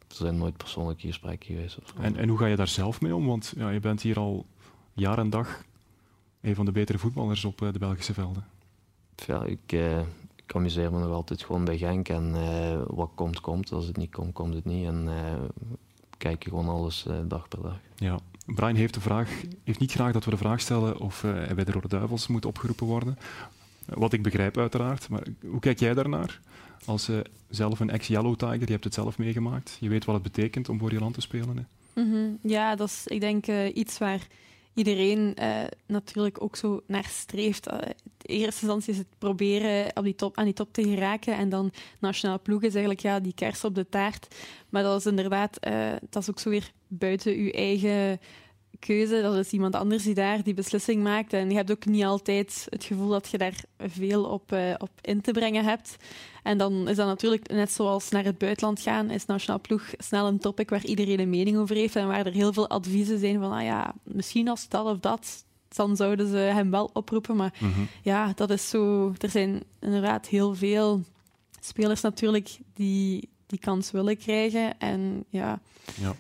zijn 0.07 0.37
nooit 0.37 0.57
persoonlijke 0.57 1.07
gesprekken 1.07 1.55
geweest. 1.55 1.77
En, 2.01 2.15
en 2.15 2.29
hoe 2.29 2.37
ga 2.37 2.45
je 2.45 2.55
daar 2.55 2.67
zelf 2.67 3.01
mee 3.01 3.15
om? 3.15 3.25
Want 3.25 3.53
ja, 3.57 3.69
je 3.69 3.79
bent 3.79 4.01
hier 4.01 4.19
al 4.19 4.45
jaar 4.93 5.17
en 5.17 5.29
dag 5.29 5.63
een 6.41 6.55
van 6.55 6.65
de 6.65 6.71
betere 6.71 6.97
voetballers 6.97 7.45
op 7.45 7.57
de 7.57 7.79
Belgische 7.79 8.13
velden. 8.13 8.45
Ja, 9.15 9.43
ik, 9.43 9.75
ik 10.49 10.55
amuseer 10.55 10.91
me 10.91 10.99
nog 10.99 11.11
altijd 11.11 11.43
gewoon 11.43 11.65
bij 11.65 11.77
Genk. 11.77 12.09
En 12.09 12.33
uh, 12.35 12.81
wat 12.87 13.09
komt, 13.15 13.41
komt. 13.41 13.71
Als 13.71 13.85
het 13.85 13.97
niet 13.97 14.11
komt, 14.11 14.33
komt 14.33 14.53
het 14.53 14.65
niet. 14.65 14.85
En 14.85 15.05
uh, 15.07 15.13
kijk 16.17 16.43
je 16.43 16.49
gewoon 16.49 16.67
alles 16.67 17.05
uh, 17.07 17.15
dag 17.27 17.47
per 17.47 17.61
dag. 17.61 17.79
Ja. 17.95 18.19
Brian 18.45 18.75
heeft, 18.75 18.93
de 18.93 19.01
vraag, 19.01 19.41
heeft 19.63 19.79
niet 19.79 19.91
graag 19.91 20.11
dat 20.11 20.25
we 20.25 20.31
de 20.31 20.37
vraag 20.37 20.59
stellen 20.59 20.99
of 20.99 21.21
hij 21.21 21.55
bij 21.55 21.63
de 21.63 21.71
Rode 21.71 21.87
Duivels 21.87 22.27
moet 22.27 22.45
opgeroepen 22.45 22.85
worden. 22.85 23.17
Wat 23.85 24.13
ik 24.13 24.21
begrijp 24.21 24.57
uiteraard. 24.57 25.09
Maar 25.09 25.23
hoe 25.41 25.59
kijk 25.59 25.79
jij 25.79 25.93
daarnaar? 25.93 26.39
Als 26.85 27.09
zelf 27.49 27.79
een 27.79 27.89
ex-Yellow 27.89 28.35
Tiger, 28.35 28.59
je 28.65 28.71
hebt 28.71 28.83
het 28.83 28.93
zelf 28.93 29.17
meegemaakt. 29.17 29.77
Je 29.79 29.89
weet 29.89 30.05
wat 30.05 30.15
het 30.15 30.23
betekent 30.23 30.69
om 30.69 30.79
voor 30.79 30.91
je 30.91 30.99
land 30.99 31.13
te 31.13 31.21
spelen. 31.21 31.57
Hè? 31.57 31.63
Mm 32.03 32.11
-hmm. 32.11 32.37
Ja, 32.41 32.75
dat 32.75 32.87
is 32.87 33.07
ik 33.07 33.19
denk 33.19 33.47
iets 33.73 33.97
waar 33.97 34.27
iedereen 34.79 35.35
uh, 35.39 35.61
natuurlijk 35.85 36.43
ook 36.43 36.55
zo 36.55 36.81
naar 36.87 37.05
streeft. 37.09 37.67
In 37.67 38.35
eerste 38.35 38.61
instantie 38.61 38.91
is 38.93 38.97
het 38.97 39.07
proberen 39.17 39.91
op 39.93 40.03
die 40.03 40.15
top, 40.15 40.37
aan 40.37 40.45
die 40.45 40.53
top 40.53 40.73
te 40.73 40.83
geraken. 40.83 41.37
En 41.37 41.49
dan 41.49 41.71
nationale 41.99 42.39
ploeg 42.39 42.61
is 42.61 42.71
eigenlijk 42.71 42.99
ja, 42.99 43.19
die 43.19 43.33
kers 43.33 43.63
op 43.63 43.75
de 43.75 43.89
taart. 43.89 44.35
Maar 44.69 44.83
dat 44.83 44.99
is 44.99 45.05
inderdaad, 45.05 45.57
uh, 45.67 45.91
dat 46.09 46.21
is 46.21 46.29
ook 46.29 46.39
zo 46.39 46.49
weer 46.49 46.71
buiten 46.87 47.33
uw 47.33 47.49
eigen 47.49 48.19
keuze. 48.79 49.21
Dat 49.21 49.35
is 49.35 49.51
iemand 49.51 49.75
anders 49.75 50.03
die 50.03 50.13
daar 50.13 50.43
die 50.43 50.53
beslissing 50.53 51.03
maakt. 51.03 51.33
En 51.33 51.49
je 51.49 51.55
hebt 51.55 51.71
ook 51.71 51.85
niet 51.85 52.03
altijd 52.03 52.67
het 52.69 52.83
gevoel 52.83 53.07
dat 53.07 53.29
je 53.29 53.37
daar 53.37 53.63
veel 53.77 54.23
op, 54.23 54.51
uh, 54.53 54.73
op 54.77 54.89
in 55.01 55.21
te 55.21 55.31
brengen 55.31 55.63
hebt. 55.63 55.95
En 56.43 56.57
dan 56.57 56.87
is 56.87 56.95
dat 56.95 57.07
natuurlijk, 57.07 57.51
net 57.51 57.71
zoals 57.71 58.09
naar 58.09 58.23
het 58.23 58.37
buitenland 58.37 58.81
gaan, 58.81 59.09
is 59.09 59.25
nationaal 59.25 59.59
ploeg 59.59 59.83
snel 59.97 60.27
een 60.27 60.39
topic 60.39 60.69
waar 60.69 60.85
iedereen 60.85 61.19
een 61.19 61.29
mening 61.29 61.57
over 61.57 61.75
heeft 61.75 61.95
en 61.95 62.07
waar 62.07 62.25
er 62.25 62.33
heel 62.33 62.53
veel 62.53 62.69
adviezen 62.69 63.19
zijn 63.19 63.39
van, 63.39 63.51
ah 63.51 63.63
ja, 63.63 63.93
misschien 64.03 64.47
als 64.47 64.67
dat 64.67 64.85
of 64.85 64.99
dat, 64.99 65.45
dan 65.67 65.95
zouden 65.95 66.27
ze 66.27 66.37
hem 66.37 66.71
wel 66.71 66.89
oproepen. 66.93 67.35
Maar 67.35 67.53
mhm. 67.59 67.81
ja, 68.01 68.31
dat 68.35 68.49
is 68.49 68.69
zo... 68.69 69.13
Er 69.17 69.29
zijn 69.29 69.63
inderdaad 69.79 70.27
heel 70.27 70.55
veel 70.55 71.01
spelers 71.59 72.01
natuurlijk 72.01 72.57
die 72.73 73.29
die 73.49 73.59
kans 73.59 73.91
willen 73.91 74.17
krijgen. 74.17 74.79
En 74.79 75.25
ja, 75.29 75.59
ja. 75.95 76.15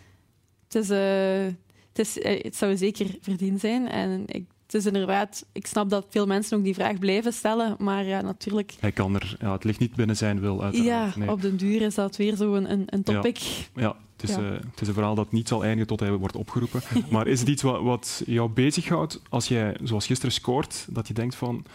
Het, 0.63 0.75
is, 0.75 0.89
uh, 0.89 1.53
is, 1.99 2.17
uh, 2.17 2.43
het 2.43 2.55
zou 2.55 2.77
zeker 2.77 3.07
verdiend 3.21 3.59
zijn. 3.59 3.87
En 3.87 4.23
ik 4.25 4.45
het 4.71 4.81
is 4.81 4.85
inderdaad, 4.85 5.45
ik 5.51 5.67
snap 5.67 5.89
dat 5.89 6.05
veel 6.09 6.25
mensen 6.25 6.57
ook 6.57 6.63
die 6.63 6.73
vraag 6.73 6.99
blijven 6.99 7.33
stellen, 7.33 7.75
maar 7.79 8.05
ja, 8.05 8.21
natuurlijk. 8.21 8.73
Hij 8.79 8.91
kan 8.91 9.15
er, 9.15 9.37
ja, 9.39 9.51
het 9.51 9.63
ligt 9.63 9.79
niet 9.79 9.95
binnen 9.95 10.17
zijn 10.17 10.39
wil, 10.39 10.63
uiteraard. 10.63 11.15
Ja, 11.15 11.31
op 11.31 11.41
den 11.41 11.57
duur 11.57 11.81
is 11.81 11.95
dat 11.95 12.15
weer 12.15 12.35
zo 12.35 12.53
een, 12.53 12.87
een, 12.93 13.03
topic. 13.03 13.37
Ja, 13.37 13.81
ja, 13.81 13.95
het, 14.15 14.29
is, 14.29 14.35
ja. 14.35 14.41
Uh, 14.41 14.51
het 14.51 14.81
is 14.81 14.87
een 14.87 14.93
verhaal 14.93 15.15
dat 15.15 15.31
niet 15.31 15.47
zal 15.47 15.63
eindigen 15.63 15.87
tot 15.87 15.99
hij 15.99 16.11
wordt 16.11 16.35
opgeroepen. 16.35 16.81
maar 17.11 17.27
is 17.27 17.39
het 17.39 17.49
iets 17.49 17.61
wat, 17.61 17.81
wat 17.81 18.23
jou 18.25 18.49
bezighoudt 18.49 19.21
als 19.29 19.47
jij, 19.47 19.77
zoals 19.83 20.05
gisteren, 20.05 20.33
scoort, 20.33 20.85
dat 20.89 21.07
je 21.07 21.13
denkt 21.13 21.35
van. 21.35 21.65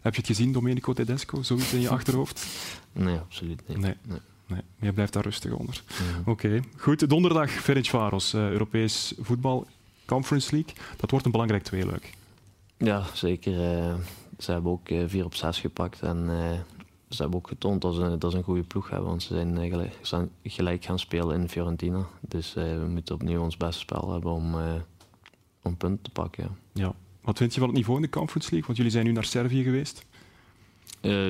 Heb 0.00 0.14
je 0.14 0.20
het 0.20 0.30
gezien, 0.30 0.52
Domenico 0.52 0.92
Tedesco, 0.92 1.42
zoiets 1.42 1.72
in 1.72 1.80
je 1.80 1.88
achterhoofd? 1.88 2.46
Nee, 2.92 3.16
absoluut 3.16 3.62
niet. 3.68 3.78
Nee. 3.78 3.94
nee. 4.08 4.18
Nee, 4.52 4.62
je 4.80 4.92
blijft 4.92 5.12
daar 5.12 5.22
rustig 5.22 5.52
onder. 5.52 5.82
Oké, 6.20 6.30
okay. 6.30 6.62
goed. 6.76 7.08
Donderdag, 7.08 7.50
Ferencvaros, 7.50 8.34
uh, 8.34 8.50
Europees 8.50 9.14
voetbal, 9.20 9.66
Conference 10.04 10.54
League. 10.54 10.74
Dat 10.96 11.10
wordt 11.10 11.26
een 11.26 11.32
belangrijk 11.32 11.62
tweeluik. 11.62 12.12
Ja, 12.76 13.04
zeker. 13.14 13.52
Uh, 13.52 13.94
ze 14.38 14.52
hebben 14.52 14.72
ook 14.72 14.88
uh, 14.88 15.04
4 15.06 15.24
op 15.24 15.34
6 15.34 15.60
gepakt 15.60 16.00
en 16.00 16.16
uh, 16.28 16.50
ze 17.08 17.22
hebben 17.22 17.38
ook 17.38 17.48
getoond 17.48 17.82
dat 17.82 17.94
ze, 17.94 18.18
dat 18.18 18.30
ze 18.30 18.36
een 18.36 18.44
goede 18.44 18.62
ploeg 18.62 18.90
hebben, 18.90 19.08
want 19.08 19.22
ze 19.22 19.34
zijn, 19.34 19.68
gelijk, 19.68 19.98
zijn 20.02 20.30
gelijk 20.42 20.84
gaan 20.84 20.98
spelen 20.98 21.40
in 21.40 21.48
Fiorentina. 21.48 22.06
Dus 22.20 22.54
we 22.54 22.86
moeten 22.88 23.14
opnieuw 23.14 23.42
ons 23.42 23.56
beste 23.56 23.80
spel 23.80 24.12
hebben 24.12 24.32
om, 24.32 24.54
om 25.62 25.76
punten 25.76 26.02
te 26.02 26.10
pakken. 26.10 26.42
Ja. 26.72 26.82
ja. 26.82 26.94
Wat 27.20 27.38
vind 27.38 27.54
je 27.54 27.58
van 27.58 27.68
het 27.68 27.78
niveau 27.78 27.96
in 27.96 28.02
de 28.02 28.18
Conference 28.18 28.50
League? 28.50 28.66
Want 28.66 28.76
jullie 28.76 28.92
zijn 28.92 29.04
nu 29.04 29.12
naar 29.12 29.24
Servië 29.24 29.62
geweest. 29.62 30.04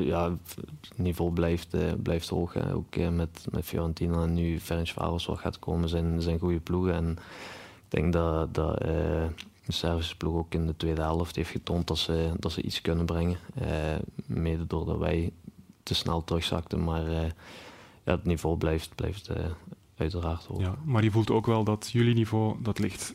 Ja, 0.05 0.31
het 0.31 0.99
niveau 0.99 1.33
blijft, 1.33 2.03
blijft 2.03 2.29
hoog. 2.29 2.53
Hè. 2.53 2.75
Ook 2.75 2.97
met, 2.97 3.47
met 3.51 3.65
Fiorentina 3.65 4.23
en 4.23 4.35
nu 4.35 4.61
Ferencvaros 4.61 5.27
wat 5.27 5.39
gaat 5.39 5.59
komen, 5.59 5.89
zijn, 5.89 6.23
zijn 6.23 6.39
goede 6.39 6.61
ploegen. 6.61 6.95
En 6.95 7.11
ik 7.85 7.89
denk 7.89 8.13
dat, 8.13 8.55
dat 8.55 8.79
de 8.79 9.29
Servische 9.69 10.17
ploeg 10.17 10.35
ook 10.35 10.55
in 10.55 10.67
de 10.67 10.77
tweede 10.77 11.01
helft 11.01 11.37
heeft 11.37 11.51
getoond 11.51 11.87
dat 11.87 11.99
ze, 11.99 12.33
dat 12.39 12.53
ze 12.53 12.63
iets 12.63 12.81
kunnen 12.81 13.07
brengen. 13.07 13.39
Mede 14.27 14.67
doordat 14.67 14.99
wij 14.99 15.33
te 15.83 15.95
snel 15.95 16.25
terugzakten. 16.25 16.85
Maar 16.85 17.11
ja, 17.11 17.29
het 18.05 18.25
niveau 18.25 18.57
blijft, 18.57 18.95
blijft 18.95 19.31
uiteraard 19.97 20.45
hoog. 20.45 20.61
Ja, 20.61 20.75
maar 20.85 21.05
je 21.05 21.11
voelt 21.11 21.31
ook 21.31 21.47
wel 21.47 21.65
dat 21.65 21.91
jullie 21.93 22.15
niveau 22.15 22.63
dat 22.63 22.79
ligt 22.79 23.15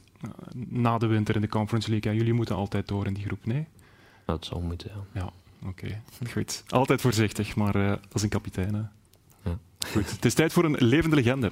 na 0.68 0.98
de 0.98 1.08
winter 1.08 1.36
in 1.36 1.42
de 1.42 1.48
Conference 1.48 1.90
League. 1.90 2.12
En 2.12 2.18
jullie 2.18 2.34
moeten 2.34 2.56
altijd 2.56 2.88
door 2.88 3.06
in 3.06 3.14
die 3.14 3.26
groep, 3.26 3.46
nee? 3.46 3.68
Dat 4.26 4.46
zou 4.46 4.64
moeten, 4.64 4.92
ja. 5.14 5.22
Ja, 5.22 5.30
oké. 5.66 6.02
Goed. 6.34 6.64
Altijd 6.68 7.02
voorzichtig, 7.02 7.56
maar 7.56 7.74
dat 7.74 8.14
is 8.14 8.24
een 8.24 8.30
kapitein. 8.30 8.74
Hè? 8.74 8.82
Ja. 9.50 9.58
Goed. 9.92 10.12
Het 10.12 10.26
is 10.26 10.34
tijd 10.34 10.54
voor 10.54 10.66
een 10.66 10.76
levende 10.80 11.16
legende. 11.16 11.52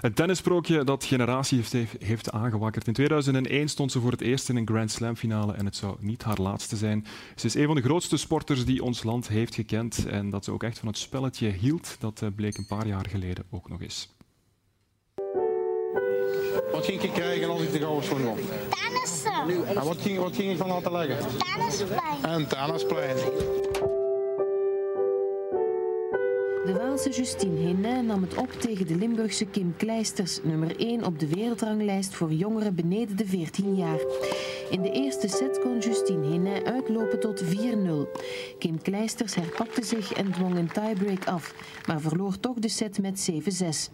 Een 0.00 0.14
tennissprookje 0.14 0.84
dat 0.84 1.04
generatie 1.04 1.56
heeft, 1.56 2.02
heeft 2.04 2.30
aangewakkerd. 2.30 2.86
In 2.86 2.92
2001 2.92 3.68
stond 3.68 3.92
ze 3.92 4.00
voor 4.00 4.10
het 4.10 4.20
eerst 4.20 4.48
in 4.48 4.56
een 4.56 4.66
Grand 4.66 4.90
Slam 4.90 5.16
finale 5.16 5.52
en 5.52 5.64
het 5.64 5.76
zou 5.76 5.96
niet 6.00 6.22
haar 6.22 6.40
laatste 6.40 6.76
zijn. 6.76 7.06
Ze 7.36 7.46
is 7.46 7.54
een 7.54 7.66
van 7.66 7.74
de 7.74 7.82
grootste 7.82 8.16
sporters 8.16 8.64
die 8.64 8.82
ons 8.82 9.02
land 9.02 9.28
heeft 9.28 9.54
gekend 9.54 10.06
en 10.06 10.30
dat 10.30 10.44
ze 10.44 10.52
ook 10.52 10.62
echt 10.62 10.78
van 10.78 10.88
het 10.88 10.98
spelletje 10.98 11.48
hield, 11.48 11.96
dat 11.98 12.22
eh, 12.22 12.28
bleek 12.34 12.56
een 12.56 12.66
paar 12.66 12.86
jaar 12.86 13.06
geleden 13.08 13.44
ook 13.50 13.68
nog 13.68 13.82
eens. 13.82 14.16
Wat 16.72 16.84
ging 16.84 17.02
ik 17.02 17.12
krijgen 17.12 17.50
als 17.50 17.60
ik 17.62 17.72
de 17.72 17.78
gouden 17.78 18.04
schoen 18.04 18.24
won? 18.24 18.38
Tennissen. 18.68 19.66
En 19.76 19.84
wat 19.84 19.96
ging, 20.00 20.18
wat 20.18 20.34
ging 20.34 20.50
ik 20.50 20.56
van 20.56 20.68
laten 20.68 20.92
leggen? 20.92 21.16
Tennisplein. 21.56 22.22
En 22.22 22.46
tennisplein. 22.48 23.16
De 26.64 26.74
Waalse 26.74 27.10
Justine 27.10 27.60
Henne 27.60 28.02
nam 28.02 28.22
het 28.22 28.34
op 28.34 28.52
tegen 28.52 28.86
de 28.86 28.96
Limburgse 28.96 29.44
Kim 29.44 29.74
Kleisters, 29.76 30.38
nummer 30.42 30.80
1 30.80 31.04
op 31.04 31.18
de 31.18 31.28
wereldranglijst 31.28 32.14
voor 32.14 32.32
jongeren 32.32 32.74
beneden 32.74 33.16
de 33.16 33.26
14 33.26 33.74
jaar. 33.74 33.98
In 34.70 34.82
de 34.82 34.90
eerste 34.90 35.28
set 35.28 35.60
kon 35.60 35.78
Justine 35.78 36.26
Henne 36.26 36.64
uitlopen 36.64 37.20
tot 37.20 37.44
4-0. 37.44 37.48
Kim 38.58 38.82
Kleisters 38.82 39.34
herpakte 39.34 39.84
zich 39.84 40.12
en 40.12 40.32
dwong 40.32 40.56
een 40.56 40.70
tiebreak 40.72 41.26
af, 41.26 41.54
maar 41.86 42.00
verloor 42.00 42.40
toch 42.40 42.58
de 42.58 42.68
set 42.68 43.02
met 43.02 43.30
7-6. 43.32 43.92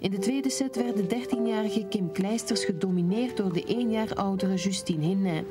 In 0.00 0.10
de 0.10 0.18
tweede 0.18 0.50
set 0.50 0.76
werd 0.76 0.96
de 0.96 1.16
13-jarige 1.16 1.86
Kim 1.88 2.12
Kleisters 2.12 2.64
gedomineerd 2.64 3.36
door 3.36 3.52
de 3.52 3.64
1 3.64 3.90
jaar 3.90 4.14
oudere 4.14 4.54
Justine 4.54 5.06
Henne. 5.06 5.44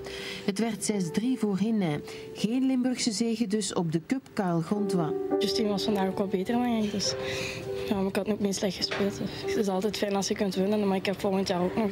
Het 0.46 0.60
werd 0.60 0.92
6-3 0.92 1.24
voor 1.38 1.58
Henne. 1.58 2.02
Geen 2.34 2.66
Limburgse 2.66 3.12
zege 3.12 3.48
dus 3.48 3.74
op 3.74 3.92
de 3.92 4.02
Cup 4.08 4.30
Karl 4.34 4.62
Gondwa. 4.62 5.14
Justine 5.40 5.70
was 5.70 5.84
vandaag 5.84 6.08
ook 6.08 6.18
wel 6.18 6.28
beter 6.28 6.51
ik, 6.60 6.92
dus 6.92 7.14
ja, 7.88 7.96
maar 7.96 8.06
ik 8.06 8.16
had 8.16 8.30
ook 8.30 8.40
niet 8.40 8.56
slecht 8.56 8.76
gespeeld. 8.76 9.20
Het 9.46 9.58
is 9.58 9.68
altijd 9.68 9.98
fijn 9.98 10.16
als 10.16 10.28
je 10.28 10.36
kunt 10.36 10.56
winnen, 10.56 10.88
maar 10.88 10.98
ik 10.98 11.06
heb 11.06 11.20
volgend 11.20 11.48
jaar 11.48 11.62
ook 11.62 11.76
nog. 11.76 11.92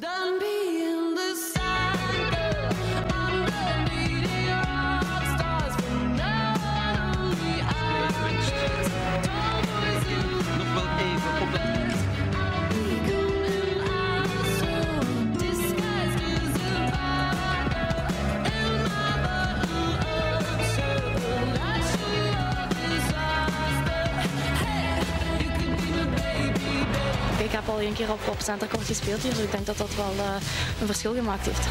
Hier. 29.22 29.30
Dus 29.30 29.40
ik 29.40 29.52
denk 29.52 29.66
dat 29.66 29.78
dat 29.78 29.96
wel 29.96 30.14
uh, 30.16 30.36
een 30.82 30.86
verschil 30.86 31.14
gemaakt 31.14 31.46
heeft. 31.46 31.68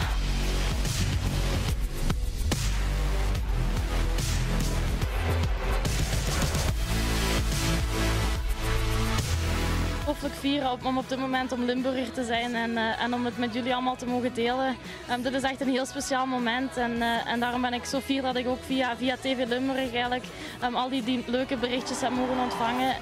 ongelooflijk 10.18 10.40
vieren 10.40 10.86
om 10.86 10.98
op 10.98 11.08
dit 11.08 11.18
moment 11.18 11.52
om 11.52 11.64
Limburger 11.64 12.12
te 12.12 12.24
zijn 12.24 12.54
en, 12.54 12.70
uh, 12.70 13.02
en 13.02 13.14
om 13.14 13.24
het 13.24 13.38
met 13.38 13.54
jullie 13.54 13.72
allemaal 13.72 13.96
te 13.96 14.06
mogen 14.06 14.34
delen. 14.34 14.76
Um, 15.10 15.22
dit 15.22 15.34
is 15.34 15.42
echt 15.42 15.60
een 15.60 15.68
heel 15.68 15.86
speciaal 15.86 16.26
moment 16.26 16.76
en, 16.76 16.96
uh, 16.96 17.32
en 17.32 17.40
daarom 17.40 17.60
ben 17.60 17.72
ik 17.72 17.84
zo 17.84 18.00
fier 18.00 18.22
dat 18.22 18.36
ik 18.36 18.48
ook 18.48 18.62
via, 18.64 18.96
via 18.96 19.16
TV 19.16 19.44
Limburg 19.48 19.78
eigenlijk 19.78 20.24
um, 20.64 20.74
al 20.74 20.88
die, 20.88 21.04
die 21.04 21.24
leuke 21.26 21.56
berichtjes 21.56 22.00
heb 22.00 22.10
mogen 22.10 22.38
ontvangen. 22.38 22.94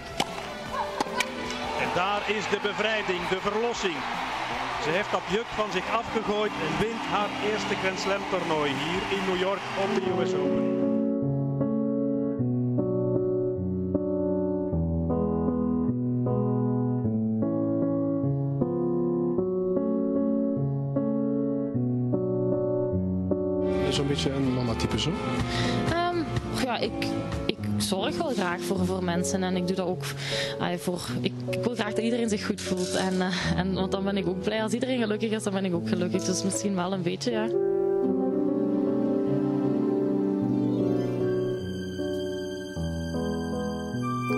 Daar 1.96 2.30
is 2.30 2.48
de 2.48 2.58
bevrijding, 2.62 3.28
de 3.28 3.40
verlossing. 3.40 3.96
Ze 4.82 4.90
heeft 4.90 5.10
dat 5.10 5.22
juk 5.28 5.46
van 5.46 5.72
zich 5.72 5.90
afgegooid 5.90 6.50
en 6.50 6.78
wint 6.78 7.02
haar 7.10 7.28
eerste 7.50 7.74
Grand 7.74 7.98
Slam 7.98 8.20
toernooi 8.30 8.70
hier 8.70 9.18
in 9.18 9.24
New 9.26 9.40
York 9.40 9.60
op 9.82 9.94
de 9.94 10.02
US 10.10 10.34
Open. 10.34 10.64
Zo'n 23.92 24.06
beetje 24.06 24.32
een 24.32 24.54
mama-type 24.54 24.98
zo? 24.98 25.10
Um, 25.10 26.26
ja, 26.64 26.78
ik 26.78 26.92
zorg 27.82 28.16
wel 28.16 28.30
graag 28.30 28.60
voor, 28.60 28.86
voor 28.86 29.04
mensen 29.04 29.42
en 29.42 29.56
ik 29.56 29.66
doe 29.66 29.76
dat 29.76 29.86
ook 29.86 30.04
voor. 30.78 31.00
Ik, 31.20 31.32
wil 31.62 31.74
graag 31.74 31.92
dat 31.94 32.04
iedereen 32.04 32.28
zich 32.28 32.46
goed 32.46 32.60
voelt. 32.60 32.94
En, 32.94 33.14
uh, 33.14 33.58
en, 33.58 33.74
want 33.74 33.92
dan 33.92 34.04
ben 34.04 34.16
ik 34.16 34.26
ook 34.26 34.42
blij. 34.42 34.62
Als 34.62 34.72
iedereen 34.72 35.00
gelukkig 35.00 35.30
is, 35.30 35.42
dan 35.42 35.52
ben 35.52 35.64
ik 35.64 35.74
ook 35.74 35.88
gelukkig. 35.88 36.24
Dus 36.24 36.42
misschien 36.42 36.74
wel 36.74 36.92
een 36.92 37.02
beetje, 37.02 37.30
ja. 37.30 37.46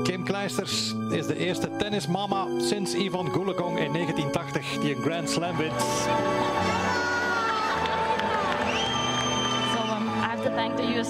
Kim 0.03 0.25
Kleisters 0.25 0.95
is 1.11 1.27
de 1.27 1.37
eerste 1.37 1.69
tennismama 1.79 2.47
sinds 2.61 2.95
Ivan 2.95 3.31
Goolagong 3.31 3.79
in 3.79 3.93
1980 3.93 4.79
die 4.81 4.95
een 4.95 5.03
Grand 5.03 5.31
Slam 5.31 5.57
wint. 5.57 5.85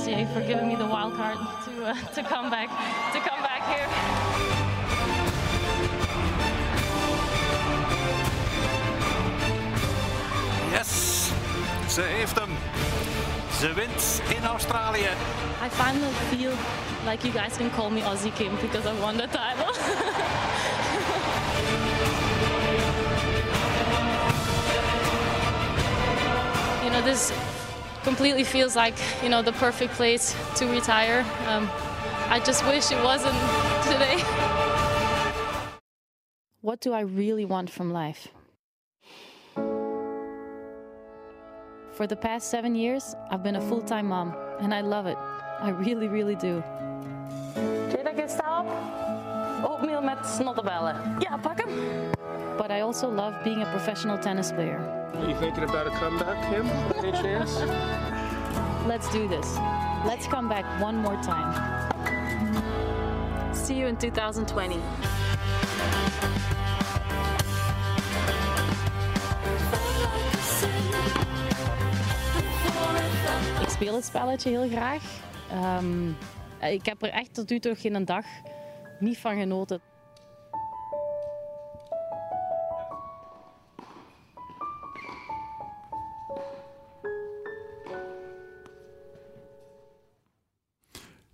For 0.09 0.41
giving 0.41 0.67
me 0.67 0.75
the 0.75 0.87
wild 0.87 1.13
card 1.15 1.37
to 1.65 1.85
uh, 1.85 1.95
to 2.15 2.23
come 2.23 2.49
back 2.51 2.69
to 3.13 3.21
come 3.21 3.43
back 3.43 3.63
here. 3.69 3.87
Yes, 10.73 11.31
ze 11.89 12.03
heeft 12.03 12.39
hem. 12.39 12.57
Ze 13.59 13.73
wint 13.75 14.23
in 14.37 14.47
Australië. 14.47 15.09
I 15.67 15.71
finally 15.71 16.13
feel 16.31 16.53
like 17.05 17.27
you 17.27 17.35
guys 17.35 17.57
can 17.57 17.71
call 17.71 17.91
me 17.91 18.01
Aussie 18.01 18.33
Kim 18.35 18.57
because 18.61 18.87
I 18.87 18.93
won 19.01 19.17
the 19.17 19.27
title. 19.27 19.75
you 26.85 26.91
know 26.91 27.03
this 27.03 27.33
completely 28.03 28.45
feels 28.45 28.77
like 28.77 28.95
you 29.23 29.29
know 29.29 29.43
the 29.43 29.53
perfect 29.53 29.95
place 29.95 30.35
to 30.57 30.67
retire. 30.67 31.25
Um, 31.47 31.69
I 32.29 32.41
just 32.45 32.65
wish 32.67 32.91
it 32.91 33.03
wasn't 33.03 33.35
today. 33.85 34.23
What 36.61 36.81
do 36.81 36.93
I 36.93 37.01
really 37.01 37.45
want 37.45 37.71
from 37.71 37.93
life? 37.93 38.29
For 41.93 42.07
the 42.07 42.17
past 42.17 42.51
seven 42.51 42.77
years, 42.77 43.17
I've 43.31 43.43
been 43.43 43.57
a 43.57 43.61
full-time 43.61 44.07
mom, 44.07 44.35
and 44.61 44.73
I 44.73 44.83
love 44.83 45.07
it. 45.07 45.17
I 45.61 45.71
really, 45.71 46.07
really 46.07 46.37
do. 46.37 46.63
Jada, 47.91 48.15
get 48.15 48.31
stop. 48.31 48.67
Oatmeal 49.65 50.03
met 50.03 50.27
snottebellen. 50.27 51.17
Ja, 51.19 51.37
pak 51.37 51.59
hem. 51.59 52.18
But 52.59 52.73
I 52.73 52.81
also 52.81 53.09
love 53.09 53.35
being 53.45 53.63
a 53.63 53.67
professional 53.67 54.19
tennis 54.19 54.51
player. 54.51 54.79
Are 55.15 55.29
you 55.31 55.37
thinking 55.37 55.63
about 55.63 55.87
a 55.87 55.91
comeback, 55.91 56.51
Kim? 56.51 56.67
Any 56.99 57.13
chance? 57.13 57.57
Let's 58.85 59.09
do 59.13 59.29
this. 59.29 59.57
Let's 60.05 60.27
come 60.27 60.49
back 60.49 60.65
one 60.83 60.97
more 60.97 61.17
time. 61.23 61.55
See 63.55 63.75
you 63.75 63.87
in 63.87 63.97
2020. 63.97 64.77
Ik 73.63 73.69
speel 73.69 73.95
het 73.95 74.05
spelletje 74.05 74.51
heel 74.51 74.69
graag. 74.69 75.03
Um, 75.79 76.17
ik 76.61 76.87
heb 76.87 77.03
er 77.03 77.11
echt 77.11 77.35
tot 77.35 77.51
nu 77.51 77.59
toe 77.59 77.75
geen 77.75 78.05
dag 78.05 78.25
niet 78.99 79.19
van 79.19 79.39
genoten. 79.39 79.81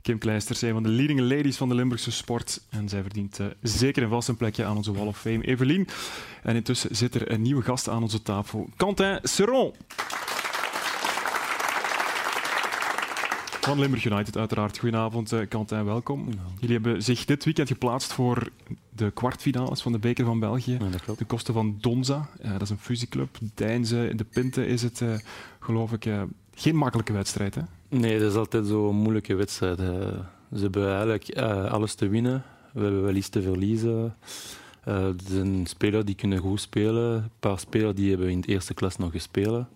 Kim 0.05 0.19
Kleisters, 0.19 0.63
een 0.63 0.73
van 0.73 0.83
de 0.83 0.89
leading 0.89 1.21
ladies 1.21 1.57
van 1.57 1.69
de 1.69 1.75
Limburgse 1.75 2.11
sport. 2.11 2.61
En 2.71 2.89
zij 2.89 3.03
verdient 3.03 3.39
uh, 3.39 3.47
zeker 3.63 4.03
en 4.03 4.09
vast 4.09 4.29
een 4.29 4.37
plekje 4.37 4.65
aan 4.65 4.77
onze 4.77 4.93
Wall 4.93 5.07
of 5.07 5.21
Fame. 5.21 5.45
Evelien. 5.45 5.89
En 6.43 6.55
intussen 6.55 6.97
zit 6.97 7.15
er 7.15 7.31
een 7.31 7.43
nieuwe 7.43 7.63
gast 7.63 7.89
aan 7.89 8.03
onze 8.03 8.23
tafel. 8.23 8.69
Quentin 8.77 9.19
Seron. 9.23 9.73
Van 13.65 13.79
Limburg 13.79 14.05
United, 14.05 14.37
uiteraard. 14.37 14.79
Goedenavond, 14.79 15.33
uh, 15.33 15.41
Quentin, 15.49 15.85
welkom. 15.85 16.29
Jullie 16.61 16.75
hebben 16.75 17.03
zich 17.03 17.25
dit 17.25 17.45
weekend 17.45 17.69
geplaatst 17.69 18.13
voor 18.13 18.49
de 18.91 19.11
kwartfinales 19.11 19.83
van 19.83 19.93
de 19.93 19.99
Beker 19.99 20.25
van 20.25 20.41
België. 20.41 20.73
Ja, 21.07 21.15
de 21.17 21.25
kosten 21.25 21.55
van 21.55 21.77
Donza, 21.81 22.29
uh, 22.45 22.53
dat 22.53 22.63
is 22.63 22.71
een 22.71 22.79
fusieclub. 22.79 23.39
Deinze 23.55 24.09
in 24.09 24.17
de 24.17 24.25
Pinte 24.25 24.67
is 24.67 24.83
het, 24.83 25.01
uh, 25.01 25.15
geloof 25.61 25.93
ik, 25.93 26.09
geen 26.55 26.77
makkelijke 26.77 27.13
wedstrijd. 27.13 27.55
Hè? 27.55 27.61
Nee, 27.89 28.19
dat 28.19 28.31
is 28.31 28.37
altijd 28.37 28.67
zo'n 28.67 28.97
moeilijke 28.97 29.35
wedstrijd. 29.35 29.79
Ze 29.79 30.61
hebben 30.61 30.89
eigenlijk 30.89 31.39
alles 31.71 31.95
te 31.95 32.09
winnen. 32.09 32.43
We 32.73 32.83
hebben 32.83 33.03
wel 33.03 33.15
iets 33.15 33.29
te 33.29 33.43
verliezen. 33.43 34.17
er 34.85 35.15
zijn 35.29 35.67
spelers 35.67 36.05
die 36.05 36.15
kunnen 36.15 36.39
goed 36.39 36.61
spelen. 36.61 37.13
Een 37.15 37.31
paar 37.41 37.59
spelers 37.59 37.95
die 37.95 38.11
hebben 38.11 38.31
in 38.31 38.41
de 38.41 38.49
eerste 38.49 38.75
klas 38.75 38.97
nog 38.97 39.13
gespeeld. 39.13 39.67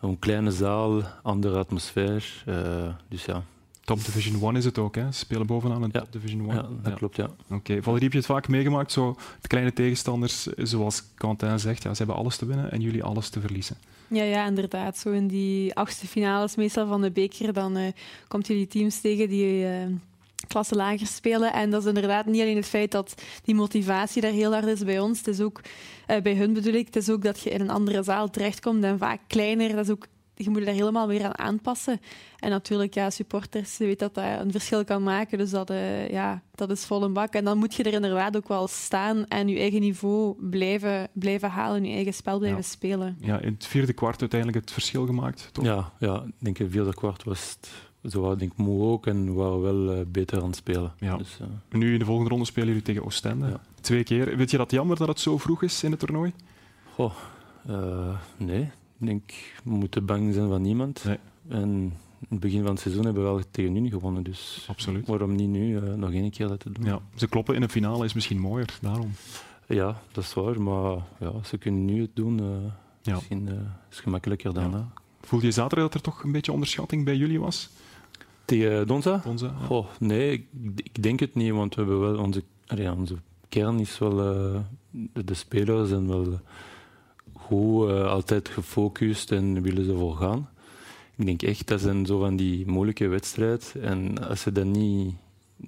Een 0.00 0.18
kleine 0.18 0.50
zaal, 0.50 1.02
andere 1.22 1.58
atmosfeer. 1.58 2.44
Uh, 2.48 2.88
dus 3.08 3.24
ja. 3.24 3.42
Top 3.84 4.04
Division 4.04 4.42
1 4.42 4.56
is 4.56 4.64
het 4.64 4.78
ook, 4.78 4.94
hè? 4.94 5.12
Ze 5.12 5.18
spelen 5.18 5.46
bovenaan 5.46 5.82
een 5.82 5.90
ja. 5.92 6.00
Top 6.00 6.12
Division 6.12 6.50
1. 6.50 6.54
Ja, 6.54 6.68
dat 6.82 6.94
klopt, 6.94 7.16
ja. 7.16 7.24
Oké. 7.24 7.54
Okay. 7.54 7.82
Valerie, 7.82 8.04
heb 8.04 8.12
je 8.12 8.18
het 8.18 8.26
vaak 8.26 8.48
meegemaakt? 8.48 8.92
Zo, 8.92 9.16
de 9.40 9.48
kleine 9.48 9.72
tegenstanders, 9.72 10.42
zoals 10.42 11.02
Quentin 11.14 11.58
zegt, 11.58 11.82
ja, 11.82 11.94
ze 11.94 11.98
hebben 11.98 12.16
alles 12.16 12.36
te 12.36 12.46
winnen 12.46 12.70
en 12.70 12.80
jullie 12.80 13.02
alles 13.02 13.28
te 13.28 13.40
verliezen. 13.40 13.76
Ja, 14.08 14.22
ja, 14.22 14.46
inderdaad. 14.46 14.98
Zo 14.98 15.10
in 15.10 15.26
die 15.26 15.74
achtste 15.74 16.06
finales 16.06 16.56
meestal 16.56 16.86
van 16.86 17.02
de 17.02 17.10
beker, 17.10 17.52
dan 17.52 17.76
uh, 17.76 17.88
komt 18.28 18.46
jullie 18.46 18.66
teams 18.66 19.00
tegen 19.00 19.28
die... 19.28 19.64
Uh, 19.64 19.86
klasse 20.48 20.74
lager 20.74 21.06
spelen. 21.06 21.52
En 21.52 21.70
dat 21.70 21.82
is 21.82 21.88
inderdaad 21.88 22.26
niet 22.26 22.40
alleen 22.40 22.56
het 22.56 22.66
feit 22.66 22.90
dat 22.90 23.22
die 23.42 23.54
motivatie 23.54 24.22
daar 24.22 24.32
heel 24.32 24.52
hard 24.52 24.66
is 24.66 24.84
bij 24.84 25.00
ons. 25.00 25.18
Het 25.18 25.28
is 25.28 25.40
ook, 25.40 25.60
uh, 26.10 26.20
bij 26.20 26.34
hun 26.34 26.52
bedoel 26.52 26.74
ik, 26.74 26.86
het 26.86 26.96
is 26.96 27.10
ook 27.10 27.22
dat 27.22 27.40
je 27.40 27.50
in 27.50 27.60
een 27.60 27.70
andere 27.70 28.02
zaal 28.02 28.30
terechtkomt 28.30 28.84
en 28.84 28.98
vaak 28.98 29.20
kleiner. 29.26 29.68
Dat 29.74 29.84
is 29.84 29.90
ook, 29.90 30.06
je 30.34 30.50
moet 30.50 30.58
je 30.58 30.64
daar 30.64 30.74
helemaal 30.74 31.08
weer 31.08 31.24
aan 31.24 31.38
aanpassen. 31.38 32.00
En 32.38 32.50
natuurlijk, 32.50 32.94
ja, 32.94 33.10
supporters 33.10 33.78
weten 33.78 33.98
dat 33.98 34.14
dat 34.14 34.40
een 34.40 34.52
verschil 34.52 34.84
kan 34.84 35.02
maken. 35.02 35.38
Dus 35.38 35.50
dat, 35.50 35.70
uh, 35.70 36.08
ja, 36.08 36.42
dat 36.54 36.70
is 36.70 36.84
vol 36.84 37.02
een 37.02 37.12
bak. 37.12 37.34
En 37.34 37.44
dan 37.44 37.58
moet 37.58 37.74
je 37.74 37.82
er 37.82 37.92
inderdaad 37.92 38.36
ook 38.36 38.48
wel 38.48 38.68
staan 38.68 39.26
en 39.26 39.48
je 39.48 39.58
eigen 39.58 39.80
niveau 39.80 40.48
blijven, 40.50 41.08
blijven 41.12 41.50
halen, 41.50 41.84
je 41.84 41.94
eigen 41.94 42.14
spel 42.14 42.38
blijven 42.38 42.60
ja. 42.60 42.66
spelen. 42.66 43.16
Ja, 43.20 43.40
in 43.40 43.52
het 43.52 43.66
vierde 43.66 43.92
kwart 43.92 44.20
uiteindelijk 44.20 44.60
het 44.60 44.72
verschil 44.72 45.06
gemaakt, 45.06 45.48
toch? 45.52 45.64
Ja, 45.64 45.92
ja 45.98 46.14
ik 46.14 46.32
denk 46.38 46.58
in 46.58 46.64
het 46.64 46.74
vierde 46.74 46.94
kwart 46.94 47.24
was 47.24 47.56
het 47.60 47.70
zo 48.10 48.20
waren 48.20 48.38
denk 48.38 48.52
ik 48.52 48.58
moe 48.58 48.82
ook 48.82 49.06
en 49.06 49.34
waren 49.34 49.60
wel 49.60 49.96
uh, 49.98 50.04
beter 50.06 50.40
aan 50.40 50.46
het 50.46 50.56
spelen. 50.56 50.92
Ja. 50.98 51.16
Dus, 51.16 51.38
uh, 51.40 51.46
nu 51.78 51.92
in 51.92 51.98
de 51.98 52.04
volgende 52.04 52.30
ronde 52.30 52.44
spelen 52.44 52.68
jullie 52.68 52.82
tegen 52.82 53.04
Oostende. 53.04 53.46
Ja. 53.46 53.60
Twee 53.80 54.04
keer. 54.04 54.36
Weet 54.36 54.50
je 54.50 54.56
dat 54.56 54.70
jammer 54.70 54.96
dat 54.96 55.08
het 55.08 55.20
zo 55.20 55.38
vroeg 55.38 55.62
is 55.62 55.82
in 55.82 55.90
het 55.90 56.00
toernooi? 56.00 56.32
Goh, 56.94 57.12
uh, 57.68 58.16
nee. 58.36 58.62
Ik 59.00 59.06
denk, 59.06 59.22
we 59.64 59.70
moeten 59.70 60.04
bang 60.06 60.34
zijn 60.34 60.48
van 60.48 60.62
niemand. 60.62 61.04
Nee. 61.04 61.18
En 61.48 61.68
in 62.18 62.28
het 62.28 62.40
begin 62.40 62.62
van 62.62 62.70
het 62.70 62.80
seizoen 62.80 63.04
hebben 63.04 63.22
we 63.22 63.28
wel 63.28 63.42
tegen 63.50 63.76
Unie 63.76 63.90
gewonnen. 63.90 64.22
Dus 64.22 64.66
Absoluut. 64.68 65.06
waarom 65.06 65.34
niet 65.34 65.48
nu 65.48 65.80
nog 65.96 66.12
één 66.12 66.30
keer 66.30 66.46
laten 66.46 66.72
doen? 66.72 66.84
Ja, 66.84 67.00
ze 67.14 67.28
kloppen 67.28 67.54
in 67.54 67.62
een 67.62 67.70
finale 67.70 68.04
is 68.04 68.12
misschien 68.12 68.38
mooier, 68.38 68.78
daarom. 68.80 69.10
Ja, 69.66 70.00
dat 70.12 70.24
is 70.24 70.34
waar. 70.34 70.62
Maar 70.62 70.96
ja, 71.18 71.32
ze 71.44 71.58
kunnen 71.58 71.84
nu 71.84 72.00
het 72.00 72.10
doen. 72.14 72.40
ja. 73.02 73.14
Misschien 73.14 73.48
is 73.48 73.54
het 73.88 73.98
gemakkelijker 73.98 74.54
daarna. 74.54 74.76
Ja. 74.76 74.92
Voelde 75.20 75.46
je 75.46 75.52
zaterdag 75.52 75.84
dat 75.84 75.94
er 75.94 76.00
toch 76.00 76.22
een 76.22 76.32
beetje 76.32 76.52
onderschatting 76.52 77.04
bij 77.04 77.16
jullie 77.16 77.40
was? 77.40 77.68
Tegen 78.48 78.86
Donza? 78.86 79.20
Donza 79.24 79.46
ja. 79.60 79.68
oh, 79.68 79.86
nee, 79.98 80.32
ik, 80.32 80.46
ik, 80.76 81.02
denk 81.02 81.20
het 81.20 81.34
niet, 81.34 81.52
want 81.52 81.74
we 81.74 81.80
hebben 81.80 82.00
wel 82.00 82.18
onze, 82.18 82.42
allee, 82.66 82.92
onze 82.92 83.16
kern 83.48 83.78
is 83.78 83.98
wel 83.98 84.20
eh, 84.20 84.60
de, 85.24 85.34
spelers 85.34 85.88
zijn 85.88 86.06
wel 86.08 86.40
goed, 87.32 87.88
eh, 87.88 88.06
altijd 88.06 88.48
gefocust 88.48 89.32
en 89.32 89.62
willen 89.62 89.84
ze 89.84 89.96
voor 89.96 90.16
gaan. 90.16 90.48
Ik 91.16 91.26
denk 91.26 91.42
echt, 91.42 91.66
dat 91.68 91.80
zijn 91.80 92.06
zo 92.06 92.18
van 92.18 92.36
die 92.36 92.66
moeilijke 92.66 93.06
wedstrijden. 93.06 93.82
En 93.82 94.28
als 94.28 94.44
je 94.44 94.52
dan 94.52 94.70
niet, 94.70 95.14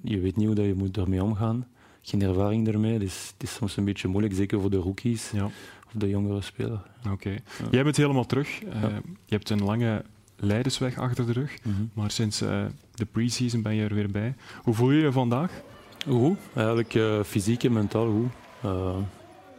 je 0.03 0.19
weet 0.19 0.35
niet 0.35 0.45
hoe 0.45 0.55
dat 0.55 0.65
je 0.65 0.75
moet 0.75 0.93
daarmee 0.93 1.23
omgaan. 1.23 1.67
Geen 2.01 2.21
ervaring 2.21 2.65
daarmee, 2.65 2.99
dus 2.99 3.31
het 3.33 3.43
is 3.49 3.53
soms 3.53 3.77
een 3.77 3.85
beetje 3.85 4.07
moeilijk, 4.07 4.33
zeker 4.33 4.61
voor 4.61 4.69
de 4.69 4.77
rookies 4.77 5.31
Ja. 5.31 5.45
of 5.45 5.91
de 5.93 6.09
jongere 6.09 6.41
spelers. 6.41 6.81
Oké. 7.11 7.35
Jij 7.71 7.83
bent 7.83 7.97
helemaal 7.97 8.25
terug. 8.25 8.63
Eh, 8.63 8.81
Je 9.25 9.35
hebt 9.35 9.49
een 9.49 9.63
lange 9.63 10.03
leidersweg 10.41 10.97
achter 10.97 11.25
de 11.25 11.31
rug, 11.31 11.57
Mhm. 11.63 11.81
maar 11.93 12.11
sinds 12.11 12.41
eh, 12.41 12.59
de 12.93 13.05
pre-season 13.05 13.61
ben 13.61 13.75
je 13.75 13.83
er 13.83 13.93
weer 13.95 14.11
bij. 14.11 14.35
Hoe 14.63 14.73
voel 14.73 14.91
je 14.91 15.01
je 15.01 15.11
vandaag? 15.11 15.51
Goed, 16.09 16.37
eigenlijk 16.53 16.93
eh, 16.95 17.19
fysiek 17.25 17.63
en 17.63 17.73
mentaal 17.73 18.05
goed. 18.11 18.31
Eh, 18.71 18.95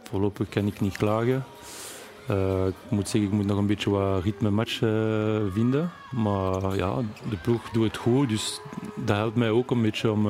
voorlopig 0.09 0.49
kan 0.49 0.67
ik 0.67 0.79
niet 0.81 0.97
klagen. 0.97 1.43
Ik 2.67 2.73
moet 2.89 3.09
zeggen, 3.09 3.29
ik 3.31 3.35
moet 3.35 3.45
nog 3.45 3.57
een 3.57 3.67
beetje 3.67 3.89
wat 3.89 4.23
ritme 4.23 4.49
match 4.49 4.77
vinden. 5.53 5.91
Maar 6.11 6.75
ja, 6.75 6.95
de 7.29 7.35
ploeg 7.41 7.69
doet 7.69 7.83
het 7.83 7.97
goed, 7.97 8.29
dus 8.29 8.59
dat 9.05 9.15
helpt 9.17 9.35
mij 9.35 9.49
ook 9.49 9.71
een 9.71 9.81
beetje 9.81 10.11
om, 10.11 10.27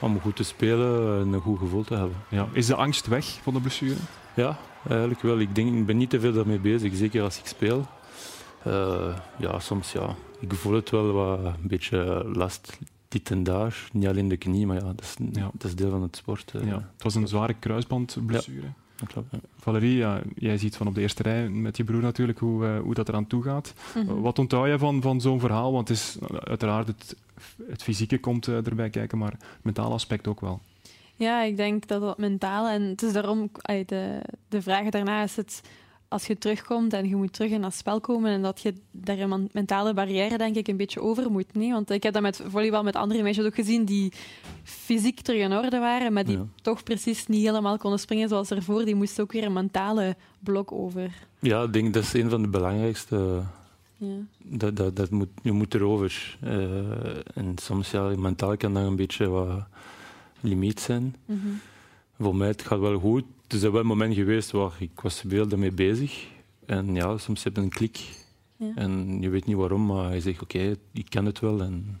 om 0.00 0.20
goed 0.20 0.36
te 0.36 0.42
spelen 0.42 1.20
en 1.20 1.32
een 1.32 1.40
goed 1.40 1.58
gevoel 1.58 1.84
te 1.84 1.94
hebben. 1.94 2.16
Ja. 2.28 2.48
Is 2.52 2.66
de 2.66 2.74
angst 2.74 3.06
weg 3.06 3.38
van 3.42 3.54
de 3.54 3.60
blessure? 3.60 3.94
Ja, 4.34 4.58
eigenlijk 4.88 5.22
wel. 5.22 5.38
Ik, 5.38 5.54
denk, 5.54 5.74
ik 5.76 5.86
ben 5.86 5.96
niet 5.96 6.10
te 6.10 6.20
veel 6.20 6.32
daarmee 6.32 6.58
bezig, 6.58 6.96
zeker 6.96 7.22
als 7.22 7.38
ik 7.38 7.46
speel. 7.46 7.86
Eh, 8.66 9.16
ja, 9.38 9.58
soms 9.58 9.92
ja. 9.92 10.14
Ik 10.40 10.52
voel 10.52 10.72
het 10.74 10.90
wel 10.90 11.12
wat 11.12 11.38
een 11.38 11.54
beetje 11.68 12.24
last 12.34 12.78
dit 13.08 13.30
en 13.30 13.42
daar. 13.42 13.88
Niet 13.92 14.06
alleen 14.06 14.28
de 14.28 14.36
knie, 14.36 14.66
maar 14.66 14.76
ja, 14.76 14.82
dat 14.82 15.00
is, 15.00 15.14
dat 15.52 15.64
is 15.64 15.74
deel 15.74 15.90
van 15.90 16.02
het 16.02 16.16
sport. 16.16 16.52
eh. 16.54 16.66
Ja. 16.66 16.74
Het 16.74 17.02
was 17.02 17.14
een 17.14 17.28
zware 17.28 17.54
kruisbandblessure. 17.54 18.66
Dat 18.96 19.08
klopt. 19.08 19.28
ja. 19.32 19.38
Valerie, 19.58 19.96
ja, 19.96 20.20
jij 20.34 20.58
ziet 20.58 20.76
van 20.76 20.86
op 20.86 20.94
de 20.94 21.00
eerste 21.00 21.22
rij 21.22 21.48
met 21.48 21.76
je 21.76 21.84
broer 21.84 22.02
natuurlijk 22.02 22.38
hoe, 22.38 22.66
eh, 22.66 22.78
hoe 22.80 22.94
dat 22.94 23.08
eraan 23.08 23.26
toe 23.26 23.42
gaat. 23.42 23.74
Mhm. 23.94 24.20
Wat 24.20 24.38
onthoud 24.38 24.66
je 24.66 24.78
van, 24.78 25.02
van 25.02 25.20
zo'n 25.20 25.40
verhaal? 25.40 25.72
Want 25.72 25.88
het 25.88 25.96
is 25.96 26.16
uiteraard 26.44 26.86
het, 26.86 27.16
het 27.68 27.82
fysieke 27.82 28.18
komt 28.20 28.46
erbij 28.46 28.90
kijken, 28.90 29.18
maar 29.18 29.30
het 29.32 29.44
mentale 29.62 29.94
aspect 29.94 30.26
ook 30.26 30.40
wel. 30.40 30.60
Ja, 31.16 31.42
ik 31.42 31.56
denk 31.56 31.86
dat 31.86 32.00
dat 32.00 32.18
mentaal... 32.18 32.68
En 32.68 32.82
het 32.82 33.02
is 33.02 33.12
daarom... 33.12 33.50
De, 33.86 34.20
de 34.48 34.62
vraag 34.62 34.88
daarna 34.88 35.22
is 35.22 35.36
het... 35.36 35.62
Als 36.16 36.26
je 36.26 36.38
terugkomt 36.38 36.92
en 36.92 37.08
je 37.08 37.16
moet 37.16 37.32
terug 37.32 37.50
in 37.50 37.60
dat 37.60 37.74
spel 37.74 38.00
komen 38.00 38.30
en 38.30 38.42
dat 38.42 38.60
je 38.60 38.74
daar 38.90 39.18
een 39.18 39.48
mentale 39.52 39.94
barrière 39.94 40.38
denk 40.38 40.56
ik 40.56 40.68
een 40.68 40.76
beetje 40.76 41.00
over 41.00 41.30
moet. 41.30 41.54
Nee? 41.54 41.72
Want 41.72 41.90
ik 41.90 42.02
heb 42.02 42.12
dat 42.12 42.22
met 42.22 42.42
volleybal 42.48 42.82
met 42.82 42.96
andere 42.96 43.22
meisjes 43.22 43.44
ook 43.46 43.54
gezien 43.54 43.84
die 43.84 44.12
fysiek 44.62 45.20
terug 45.20 45.40
in 45.40 45.52
orde 45.52 45.78
waren, 45.78 46.12
maar 46.12 46.24
die 46.24 46.36
Ja. 46.36 46.46
toch 46.62 46.82
precies 46.82 47.26
niet 47.26 47.44
helemaal 47.46 47.78
konden 47.78 47.98
springen 48.00 48.28
zoals 48.28 48.50
ervoor. 48.50 48.84
Die 48.84 48.94
moesten 48.94 49.22
ook 49.22 49.32
weer 49.32 49.44
een 49.44 49.52
mentale 49.52 50.16
blok 50.40 50.72
over. 50.72 51.10
Ja, 51.38 51.62
ik 51.62 51.72
denk 51.72 51.94
dat 51.94 52.02
is 52.02 52.12
een 52.12 52.30
van 52.30 52.42
de 52.42 52.48
belangrijkste. 52.48 53.42
Ja. 53.96 54.14
Dat, 54.38 54.76
dat, 54.76 54.96
dat 54.96 55.10
moet, 55.10 55.28
je 55.42 55.52
moet 55.52 55.74
erover. 55.74 56.36
Eh, 56.40 56.56
en 57.34 57.54
soms 57.62 57.90
ja, 57.90 58.02
mentaal 58.16 58.56
kan 58.56 58.74
dat 58.74 58.82
een 58.86 58.96
beetje 58.96 59.28
wat 59.28 59.64
limiet 60.40 60.80
zijn. 60.80 61.14
Mhm. 61.24 61.46
Voor 62.18 62.36
mij 62.36 62.48
het 62.48 62.62
gaat 62.62 62.78
wel 62.78 62.98
goed. 62.98 63.24
Er 63.48 63.54
is 63.54 63.62
wel 63.62 63.76
een 63.76 63.86
moment 63.86 64.14
geweest 64.14 64.50
waar 64.50 64.76
ik 64.78 65.00
was 65.00 65.22
veel 65.28 65.50
ermee 65.50 65.72
bezig. 65.72 66.26
En 66.66 66.94
ja, 66.94 67.18
soms 67.18 67.44
heb 67.44 67.56
je 67.56 67.62
een 67.62 67.68
klik. 67.68 68.24
Ja. 68.56 68.72
En 68.74 69.20
je 69.20 69.28
weet 69.28 69.46
niet 69.46 69.56
waarom, 69.56 69.86
maar 69.86 70.14
je 70.14 70.20
zegt 70.20 70.42
oké, 70.42 70.76
ik 70.92 71.10
kan 71.10 71.24
het 71.24 71.40
wel. 71.40 71.60
En, 71.60 72.00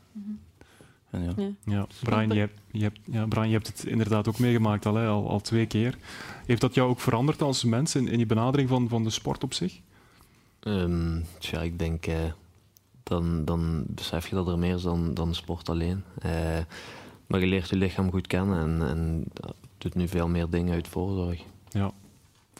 en 1.10 1.22
ja. 1.22 1.32
Ja. 1.36 1.52
Ja, 1.64 1.86
Brian, 2.02 2.28
je 2.28 2.38
hebt, 2.38 2.60
je, 2.70 2.82
hebt, 2.82 2.98
ja, 3.04 3.26
Brian, 3.26 3.46
je 3.48 3.54
hebt 3.54 3.66
het 3.66 3.84
inderdaad 3.84 4.28
ook 4.28 4.38
meegemaakt 4.38 4.86
al, 4.86 4.94
hè, 4.94 5.06
al, 5.06 5.28
al 5.28 5.40
twee 5.40 5.66
keer. 5.66 5.98
Heeft 6.46 6.60
dat 6.60 6.74
jou 6.74 6.90
ook 6.90 7.00
veranderd 7.00 7.42
als 7.42 7.64
mens 7.64 7.94
in, 7.94 8.08
in 8.08 8.18
je 8.18 8.26
benadering 8.26 8.68
van, 8.68 8.88
van 8.88 9.04
de 9.04 9.10
sport 9.10 9.44
op 9.44 9.54
zich? 9.54 9.80
Ehm, 10.60 11.20
tja, 11.38 11.60
ik 11.62 11.78
denk, 11.78 12.06
eh, 12.06 12.32
dan, 13.02 13.44
dan 13.44 13.84
besef 13.88 14.28
je 14.28 14.34
dat 14.34 14.48
er 14.48 14.58
meer 14.58 14.74
is 14.74 14.82
dan, 14.82 15.14
dan 15.14 15.34
sport 15.34 15.68
alleen. 15.68 16.02
Eh, 16.18 16.58
maar 17.26 17.40
je 17.40 17.46
leert 17.46 17.68
je 17.68 17.76
lichaam 17.76 18.10
goed 18.10 18.26
kennen 18.26 18.58
en, 18.58 18.88
en 18.88 19.24
doet 19.86 19.94
nu 19.94 20.08
veel 20.08 20.28
meer 20.28 20.50
dingen 20.50 20.74
uit 20.74 20.88
voorzorg. 20.88 21.42
Ja. 21.68 21.92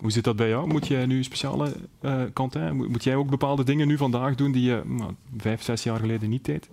Hoe 0.01 0.11
zit 0.11 0.25
dat 0.25 0.37
bij 0.37 0.49
jou? 0.49 0.67
Moet 0.67 0.87
jij 0.87 1.07
nu 1.07 1.25
speciale 1.25 1.73
eh 2.01 2.23
Quentin, 2.33 2.77
moet, 2.77 2.89
moet 2.89 3.05
jij 3.05 3.17
ook 3.17 3.31
bepaalde 3.31 3.65
dingen 3.65 3.89
nu 3.89 3.97
vandaag 3.97 4.35
doen 4.35 4.53
die 4.53 4.63
je 4.63 4.83
nou, 4.85 5.13
vijf, 5.37 5.63
zes 5.63 5.83
jaar 5.83 5.99
geleden 5.99 6.29
niet 6.29 6.45
deed? 6.45 6.69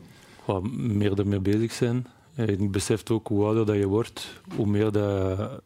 Wat 0.45 0.71
meer 0.71 1.19
ermee 1.19 1.39
bezig 1.39 1.71
zijn. 1.71 2.07
En 2.35 2.49
ik 2.49 2.71
besef 2.71 3.09
ook 3.09 3.27
hoe 3.27 3.45
ouder 3.45 3.65
dat 3.65 3.75
je 3.75 3.87
wordt, 3.87 4.41
hoe 4.55 4.65
meer 4.65 4.91
dat 4.91 5.03
je 5.03 5.61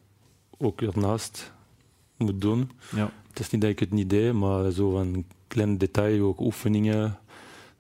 ook 0.58 0.82
ernaast 0.82 1.54
moet 2.18 2.42
doen. 2.42 2.72
Ja. 2.96 3.12
Het 3.30 3.40
is 3.40 3.50
niet 3.50 3.62
dat 3.62 3.70
ik 3.70 3.80
het 3.80 3.92
niet 3.92 4.10
deed, 4.10 4.34
maar 4.34 4.72
zo 4.72 4.92
van 4.92 5.26
klein 5.48 5.78
detail, 5.78 6.26
ook 6.26 6.40
oefeningen, 6.40 7.18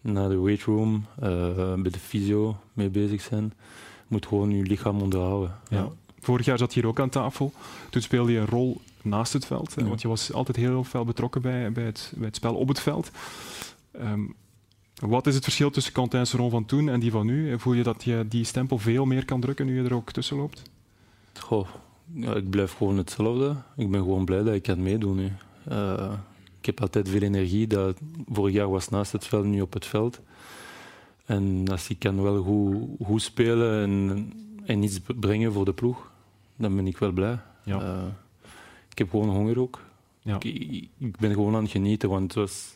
naar 0.01 0.29
de 0.29 0.39
weightroom, 0.39 1.05
eh 1.19 1.73
bij 1.73 1.91
de 1.91 1.99
fysio 1.99 2.57
mee 2.73 2.89
bezig 2.89 3.21
zijn. 3.21 3.53
Je 3.97 4.07
moet 4.07 4.25
gewoon 4.25 4.51
je 4.51 4.63
lichaam 4.63 5.01
onderhouden. 5.01 5.55
Ja. 5.69 5.89
Vorig 6.27 6.45
jaar 6.45 6.57
zat 6.57 6.73
je 6.73 6.79
hier 6.79 6.89
ook 6.89 6.99
aan 6.99 7.09
tafel. 7.09 7.51
Toen 7.89 8.01
speelde 8.01 8.31
je 8.31 8.39
een 8.39 8.45
rol 8.45 8.81
naast 9.01 9.33
het 9.33 9.45
veld. 9.45 9.73
Ja. 9.77 9.83
Want 9.83 10.01
je 10.01 10.07
was 10.07 10.33
altijd 10.33 10.57
heel 10.57 10.83
fel 10.83 11.05
betrokken 11.05 11.41
bij, 11.41 11.71
bij, 11.71 11.83
het, 11.83 12.11
bij 12.15 12.25
het 12.25 12.35
spel 12.35 12.55
op 12.55 12.67
het 12.67 12.79
veld. 12.79 13.11
Ehm, 13.91 14.21
wat 14.99 15.27
is 15.27 15.35
het 15.35 15.43
verschil 15.43 15.69
tussen 15.69 15.93
Quentin 15.93 16.25
Seron 16.25 16.49
van 16.49 16.65
toen 16.65 16.89
en 16.89 16.99
die 16.99 17.11
van 17.11 17.25
nu? 17.25 17.59
Voel 17.59 17.73
je 17.73 17.83
dat 17.83 18.03
je 18.03 18.25
die 18.29 18.43
stempel 18.43 18.77
veel 18.77 19.05
meer 19.05 19.25
kan 19.25 19.41
drukken 19.41 19.65
nu 19.65 19.81
je 19.81 19.83
er 19.83 19.93
ook 19.93 20.11
tussen 20.11 20.37
loopt? 20.37 20.61
Goh, 21.39 21.67
ja, 22.13 22.33
ik 22.33 22.49
blijf 22.49 22.73
gewoon 22.73 22.97
hetzelfde. 22.97 23.55
Ik 23.75 23.91
ben 23.91 24.01
gewoon 24.01 24.25
blij 24.25 24.43
dat 24.43 24.53
ik 24.53 24.63
kan 24.63 24.83
meedoen 24.83 25.15
nu. 25.15 25.31
Eh, 25.63 26.13
ik 26.59 26.65
heb 26.65 26.81
altijd 26.81 27.09
veel 27.09 27.21
energie. 27.21 27.67
Dat, 27.67 27.97
vorig 28.31 28.53
jaar 28.53 28.69
was 28.69 28.89
naast 28.89 29.11
het 29.11 29.25
veld, 29.25 29.45
nu 29.45 29.61
op 29.61 29.73
het 29.73 29.85
veld. 29.85 30.19
En 31.25 31.67
als 31.71 31.89
ik 31.89 31.99
kan 31.99 32.21
wel 32.21 32.43
goed, 32.43 33.07
goed 33.07 33.21
spelen 33.21 33.83
en, 33.83 34.33
en 34.65 34.83
iets 34.83 34.99
brengen 35.19 35.53
voor 35.53 35.65
de 35.65 35.73
ploeg, 35.73 36.15
dan 36.57 36.75
ben 36.75 36.87
ik 36.87 36.97
wel 36.97 37.11
blij. 37.11 37.37
Ja. 37.63 37.81
Eh, 37.81 38.03
ik 38.91 38.97
heb 38.97 39.09
gewoon 39.09 39.29
honger 39.29 39.59
ook. 39.59 39.79
Ja. 40.21 40.35
Ik, 40.39 40.89
ik- 40.99 41.17
ben 41.17 41.33
gewoon 41.33 41.55
aan 41.55 41.61
het 41.63 41.71
genieten, 41.71 42.09
want 42.09 42.33
zoals 42.33 42.75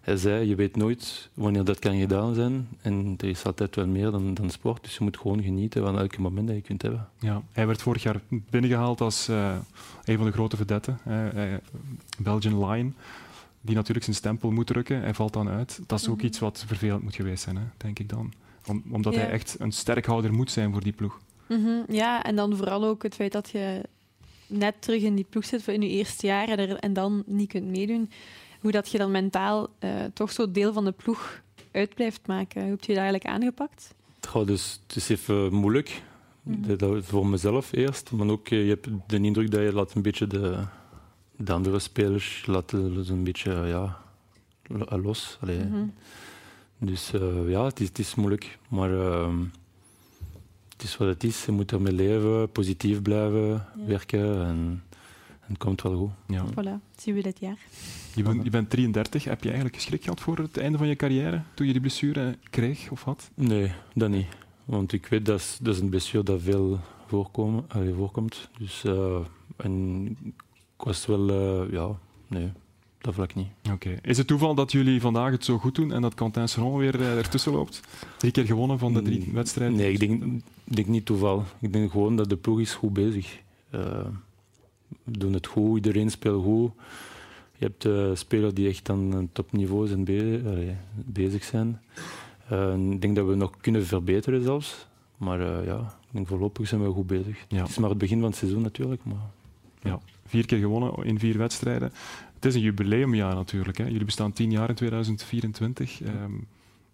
hij 0.00 0.16
zei, 0.16 0.48
je 0.48 0.54
weet 0.54 0.76
nooit 0.76 1.30
wanneer 1.34 1.64
dat 1.64 1.78
kan 1.78 1.98
gedaan 1.98 2.34
zijn. 2.34 2.68
En 2.80 3.14
er 3.18 3.28
is 3.28 3.44
altijd 3.44 3.76
wel 3.76 3.86
meer 3.86 4.10
dan, 4.10 4.34
dan 4.34 4.50
sport, 4.50 4.82
dus 4.82 4.96
je 4.96 5.04
moet 5.04 5.16
gewoon 5.18 5.42
genieten 5.42 5.82
van 5.82 5.98
elke 5.98 6.20
moment 6.20 6.46
dat 6.46 6.56
je 6.56 6.62
kunt 6.62 6.82
hebben. 6.82 7.08
Ja, 7.18 7.42
hij 7.52 7.66
werd 7.66 7.82
vorig 7.82 8.02
jaar 8.02 8.20
binnengehaald 8.28 9.00
als 9.00 9.28
eh, 9.28 9.56
een 10.04 10.16
van 10.16 10.26
de 10.26 10.32
grote 10.32 10.56
vedetten, 10.56 10.98
Belgian 12.18 12.64
Lion, 12.70 12.94
die 13.60 13.74
natuurlijk 13.74 14.04
zijn 14.04 14.16
stempel 14.16 14.50
moet 14.50 14.66
drukken. 14.66 15.00
Hij 15.00 15.14
valt 15.14 15.32
dan 15.32 15.48
uit. 15.48 15.80
Dat 15.86 16.00
is 16.00 16.08
ook 16.08 16.16
Mhm. 16.16 16.26
iets 16.26 16.38
wat 16.38 16.64
vervelend 16.66 17.02
moet 17.02 17.14
geweest 17.14 17.42
zijn, 17.42 17.56
hè, 17.56 17.62
denk 17.76 17.98
ik 17.98 18.08
dan. 18.08 18.32
Om, 18.66 18.82
omdat 18.90 19.14
Ja. 19.14 19.20
hij 19.20 19.30
echt 19.30 19.56
een 19.58 19.72
sterkhouder 19.72 20.32
moet 20.32 20.50
zijn 20.50 20.72
voor 20.72 20.82
die 20.82 20.92
ploeg. 20.92 21.20
Mhm, 21.58 21.92
Ja, 21.92 22.22
en 22.22 22.36
dan 22.36 22.56
vooral 22.56 22.84
ook 22.84 23.02
het 23.02 23.14
feit 23.14 23.32
dat 23.32 23.50
je 23.50 23.80
net 24.46 24.74
terug 24.78 25.02
in 25.02 25.14
die 25.14 25.26
ploeg 25.28 25.44
zit 25.44 25.62
voor 25.62 25.72
in 25.72 25.82
je 25.82 25.88
eerste 25.88 26.26
jaar 26.26 26.48
en, 26.48 26.58
er, 26.58 26.76
en 26.76 26.92
dan 26.92 27.22
niet 27.26 27.48
kunt 27.48 27.66
meedoen. 27.70 28.10
Hoe 28.60 28.70
dat 28.70 28.90
je 28.90 28.98
dan 28.98 29.10
mentaal 29.10 29.68
eh, 29.78 29.90
toch 30.14 30.32
zo 30.32 30.50
deel 30.50 30.72
van 30.72 30.84
de 30.84 30.92
ploeg 30.92 31.42
uit 31.70 31.94
blijft 31.94 32.26
maken. 32.26 32.60
Hoe 32.62 32.70
heb 32.70 32.80
je 32.80 32.94
dat 32.94 33.02
eigenlijk 33.02 33.26
aangepakt? 33.34 33.94
Goh, 34.28 34.46
dus 34.46 34.80
het 34.86 34.96
is 34.96 35.08
even 35.08 35.54
moeilijk. 35.54 36.02
Dat- 36.42 36.78
dat 36.78 37.04
voor 37.04 37.26
mezelf 37.26 37.72
eerst. 37.72 38.10
Maar 38.12 38.28
ook, 38.28 38.48
eh, 38.48 38.62
je 38.64 38.68
hebt 38.68 38.88
de 39.06 39.16
indruk 39.16 39.50
dat 39.50 39.60
je 39.62 39.72
laat 39.72 39.94
een 39.94 40.02
beetje 40.02 40.26
de, 40.26 40.64
de 41.36 41.52
andere 41.52 41.78
spelers 41.78 42.44
laat 42.46 42.72
eh, 42.72 42.80
een 43.08 43.24
beetje 43.24 43.52
ja, 43.52 43.98
lo- 44.66 44.98
los. 45.02 45.38
Mhm. 45.40 45.84
Dus 46.78 47.12
eh, 47.12 47.48
ja, 47.50 47.64
het 47.64 47.80
is, 47.80 47.88
het 47.88 47.98
is 47.98 48.14
moeilijk. 48.14 48.58
Maar 48.68 48.92
ehm, 49.00 49.34
het 50.82 50.90
is 50.90 50.96
wat 50.96 51.08
het 51.08 51.24
is. 51.24 51.44
Je 51.44 51.52
moet 51.52 51.72
ermee 51.72 51.92
leven, 51.92 52.50
positief 52.50 53.02
blijven, 53.02 53.66
werken. 53.86 54.46
En, 54.46 54.82
en 55.40 55.48
het 55.48 55.58
komt 55.58 55.82
wel 55.82 55.96
goed. 55.96 56.10
Ja. 56.26 56.44
Voilà, 56.50 56.96
zien 56.96 57.14
we 57.14 57.22
dit 57.22 57.40
jaar. 57.40 57.58
Je, 58.14 58.22
bent, 58.22 58.44
je 58.44 58.50
bent 58.50 58.70
33. 58.70 59.24
Heb 59.24 59.42
je 59.42 59.48
eigenlijk 59.48 59.80
schrik 59.80 60.02
gehad 60.02 60.20
voor 60.20 60.38
het 60.38 60.56
einde 60.56 60.78
van 60.78 60.86
je 60.86 60.96
carrière? 60.96 61.42
Toen 61.54 61.66
je 61.66 61.72
die 61.72 61.80
blessure 61.80 62.38
kreeg 62.50 62.90
of 62.90 63.02
had? 63.02 63.30
Nee, 63.34 63.72
dat 63.94 64.10
niet. 64.10 64.26
Want 64.64 64.92
ik 64.92 65.06
weet 65.06 65.26
dat 65.26 65.38
is, 65.38 65.58
dat 65.60 65.74
is 65.74 65.80
een 65.80 65.88
blessure 65.88 66.24
dat 66.24 66.42
veel 66.42 66.80
voorkomen, 67.06 67.64
voorkomt. 67.96 68.48
Dus, 68.58 68.84
eh, 68.84 69.20
en 69.56 70.06
ik 70.76 70.84
was 70.84 71.06
wel, 71.06 71.30
eh, 71.30 71.72
ja, 71.72 71.98
nee, 72.26 72.52
dat 73.02 73.14
vlak 73.14 73.34
niet. 73.34 73.48
Oké. 73.72 73.98
Is 74.02 74.18
het 74.18 74.26
toeval 74.26 74.54
dat 74.54 74.72
jullie 74.72 75.00
vandaag 75.00 75.30
het 75.30 75.44
zo 75.44 75.58
goed 75.58 75.74
doen 75.74 75.92
en 75.92 76.02
dat 76.02 76.14
Quentin 76.14 76.48
Seron 76.48 76.76
weer 76.76 77.00
eh, 77.00 77.16
ertussen 77.16 77.52
loopt? 77.52 77.80
Drie 78.16 78.32
keer 78.32 78.46
gewonnen 78.46 78.78
van 78.78 78.92
de 78.92 79.02
drie 79.02 79.30
wedstrijden. 79.32 79.76
Nee, 79.76 79.92
ik 79.92 79.98
denk, 79.98 80.42
denk 80.64 80.86
niet 80.86 81.06
toeval. 81.06 81.44
Ik 81.60 81.72
denk 81.72 81.90
gewoon 81.90 82.16
dat 82.16 82.28
de 82.28 82.36
ploeg 82.36 82.60
is 82.60 82.74
goed 82.74 82.92
bezig. 82.92 83.40
Eh 83.70 84.06
we 85.04 85.18
doen 85.18 85.32
het 85.32 85.46
goed, 85.46 85.76
iedereen 85.76 86.10
speelt 86.10 86.44
goed. 86.44 86.72
Je 87.56 87.64
hebt 87.64 87.84
eh, 87.84 88.10
spelers 88.14 88.54
die 88.54 88.68
echt 88.68 88.90
aan 88.90 89.12
een 89.12 89.28
topniveau 89.32 89.86
zijn 89.86 90.04
bezig 90.94 91.44
zijn. 91.44 91.80
Ik 92.90 93.00
denk 93.00 93.16
dat 93.16 93.26
we 93.26 93.34
nog 93.34 93.56
kunnen 93.60 93.86
verbeteren 93.86 94.42
zelfs. 94.42 94.86
Maar 95.16 95.64
ja, 95.64 95.78
ik 95.78 96.08
denk 96.10 96.26
voorlopig 96.26 96.68
zijn 96.68 96.82
we 96.82 96.90
goed 96.90 97.06
bezig. 97.06 97.44
Ja. 97.48 97.60
Het 97.60 97.68
is 97.68 97.78
maar 97.78 97.88
het 97.88 97.98
begin 97.98 98.20
van 98.20 98.28
het 98.28 98.38
seizoen 98.38 98.62
natuurlijk. 98.62 99.04
Maar, 99.04 99.30
Ja, 99.82 100.00
vier 100.26 100.46
keer 100.46 100.58
gewonnen 100.58 101.04
in 101.04 101.18
vier 101.18 101.38
wedstrijden. 101.38 101.92
Het 102.42 102.50
is 102.50 102.56
een 102.56 102.66
jubileumjaar 102.66 103.34
natuurlijk. 103.34 103.78
Hè. 103.78 103.84
Jullie 103.84 104.04
bestaan 104.04 104.32
tien 104.32 104.50
jaar 104.50 104.68
in 104.68 104.74
2024. 104.74 106.02
Ehm, 106.02 106.32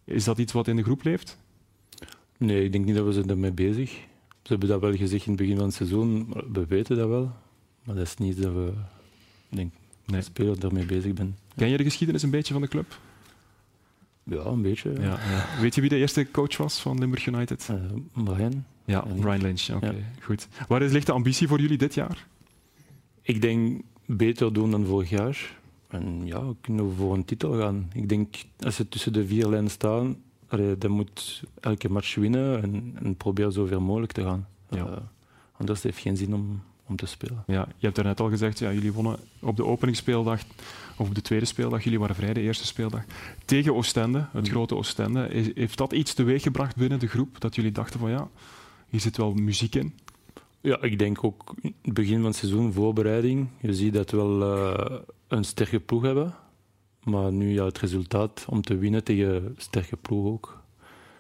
is 0.05 0.25
dat 0.25 0.39
iets 0.39 0.53
wat 0.53 0.69
in 0.69 0.77
de 0.77 0.83
groep 0.83 1.05
leeft? 1.05 1.39
Nee, 2.39 2.65
ik 2.65 2.73
denk 2.73 2.85
niet 2.85 2.95
dat 2.95 3.05
we 3.05 3.13
zijn 3.13 3.31
ermee 3.31 3.53
bezig. 3.53 3.91
Ze 4.43 4.55
hebben 4.55 4.69
dat 4.69 4.81
wel 4.81 4.97
gezegd 4.97 5.27
in 5.27 5.33
het 5.33 5.41
begin 5.41 5.57
van 5.57 5.65
het 5.65 5.75
seizoen. 5.75 6.35
We 6.53 6.67
weten 6.67 6.97
dat 6.97 7.09
wel. 7.09 7.33
Maar 7.85 7.95
dat 7.95 8.07
is 8.07 8.17
niet 8.17 8.43
dat 8.43 8.53
we, 8.53 8.73
denk, 9.49 9.73
als 10.15 10.25
speler 10.25 10.61
daarmee 10.61 10.87
bezig 10.87 11.13
ben. 11.13 11.37
Ken 11.57 11.69
je 11.69 11.77
de 11.77 11.85
geschiedenis 11.85 12.23
een 12.23 12.31
beetje 12.31 12.53
van 12.53 12.63
de 12.63 12.69
club? 12.69 12.99
Ja, 14.23 14.45
een 14.45 14.63
beetje. 14.63 14.93
Ja, 14.93 15.19
ja. 15.31 15.61
Weet 15.61 15.75
je 15.75 15.81
wie 15.81 15.91
de 15.91 15.97
eerste 15.97 16.31
coach 16.31 16.57
was 16.57 16.81
van 16.81 16.99
Limburg 16.99 17.27
United? 17.27 17.69
Uh, 17.71 18.25
Brian. 18.25 18.65
Ja, 18.85 19.07
Brian 19.21 19.41
Lynch. 19.41 19.71
Oké, 19.75 19.95
goed. 20.21 20.49
Waar 20.69 20.83
is, 20.83 20.93
ligt 20.93 21.07
de 21.07 21.13
ambitie 21.13 21.49
voor 21.49 21.61
jullie 21.61 21.79
dit 21.79 21.95
jaar? 21.95 22.27
Ik 23.23 23.41
denk 23.41 23.83
beter 24.17 24.53
doen 24.53 24.71
dan 24.71 24.85
vorig 24.87 25.11
jaar. 25.11 25.57
En 25.89 26.27
ja, 26.27 26.43
kunnen 26.61 26.89
we 26.89 26.95
voor 26.95 27.15
een 27.15 27.25
titel 27.25 27.59
gaan. 27.59 27.91
Ik 27.95 28.09
denk, 28.09 28.37
als 28.59 28.75
ze 28.77 28.89
tussen 28.89 29.13
de 29.13 29.27
vier 29.27 29.47
lijnen 29.49 29.71
staan, 29.71 30.17
dan 30.79 30.91
moet 30.91 31.43
elke 31.61 31.91
match 31.91 32.15
winnen 32.15 32.63
en, 32.63 32.93
en 33.03 33.17
probeer 33.17 33.51
zoveel 33.51 33.81
mogelijk 33.81 34.13
te 34.13 34.23
gaan. 34.23 34.47
Ja. 34.71 34.87
Uh, 34.87 34.97
anders 35.57 35.83
heeft 35.83 35.95
het 35.95 36.05
geen 36.05 36.17
zin 36.17 36.35
om, 36.35 36.63
om 36.87 36.97
te 36.97 37.07
spelen. 37.07 37.43
Ja, 37.47 37.69
je 37.69 37.85
hebt 37.85 37.95
daarnet 37.97 38.21
al 38.21 38.29
gezegd, 38.29 38.59
ja, 38.59 38.73
jullie 38.73 38.93
wonnen 38.93 39.17
op 39.41 39.57
de 39.57 39.65
openingsspeeldag, 39.65 40.41
of 40.97 41.09
op 41.09 41.15
de 41.15 41.23
tweede 41.23 41.45
speeldag, 41.45 41.85
jullie 41.85 41.99
waren 41.99 42.15
vrij 42.15 42.33
de 42.33 42.41
eerste 42.41 42.67
speeldag, 42.67 43.05
tegen 43.45 43.75
Oostende, 43.75 44.19
het 44.33 44.45
Mm. 44.45 44.51
grote 44.51 44.75
Oostende. 44.77 45.29
Is- 45.29 45.51
Heeft 45.55 45.79
dat 45.79 45.93
iets 45.93 46.15
teweeggebracht 46.15 46.77
binnen 46.77 46.99
de 46.99 47.07
groep, 47.07 47.41
dat 47.41 47.55
jullie 47.55 47.73
dachten 47.73 48.01
van 48.01 48.11
ja, 48.11 48.29
hier 48.89 49.01
zit 49.01 49.17
wel 49.17 49.33
muziek 49.35 49.75
in? 49.75 49.95
Ja, 50.61 50.83
ik 50.83 50.99
denk 50.99 51.25
ook 51.25 51.55
in 51.61 51.75
het 51.83 51.95
begin 51.95 52.17
van 52.17 52.25
het 52.25 52.37
seizoen, 52.37 52.73
voorbereiding. 52.73 53.49
Je 53.61 53.75
ziet 53.75 53.95
dat 53.95 54.11
we 54.11 54.17
wel 54.17 54.43
eh, 54.57 54.99
een 55.29 55.45
sterke 55.45 55.81
ploeg 55.81 56.03
hebben. 56.03 56.35
Maar 57.05 57.33
nu 57.33 57.53
ja, 57.53 57.65
het 57.65 57.79
resultaat 57.79 58.45
om 58.49 58.63
te 58.63 58.77
winnen 58.77 59.05
tegen 59.05 59.35
een 59.35 59.55
sterke 59.57 59.97
ploeg 59.97 60.27
ook, 60.27 60.63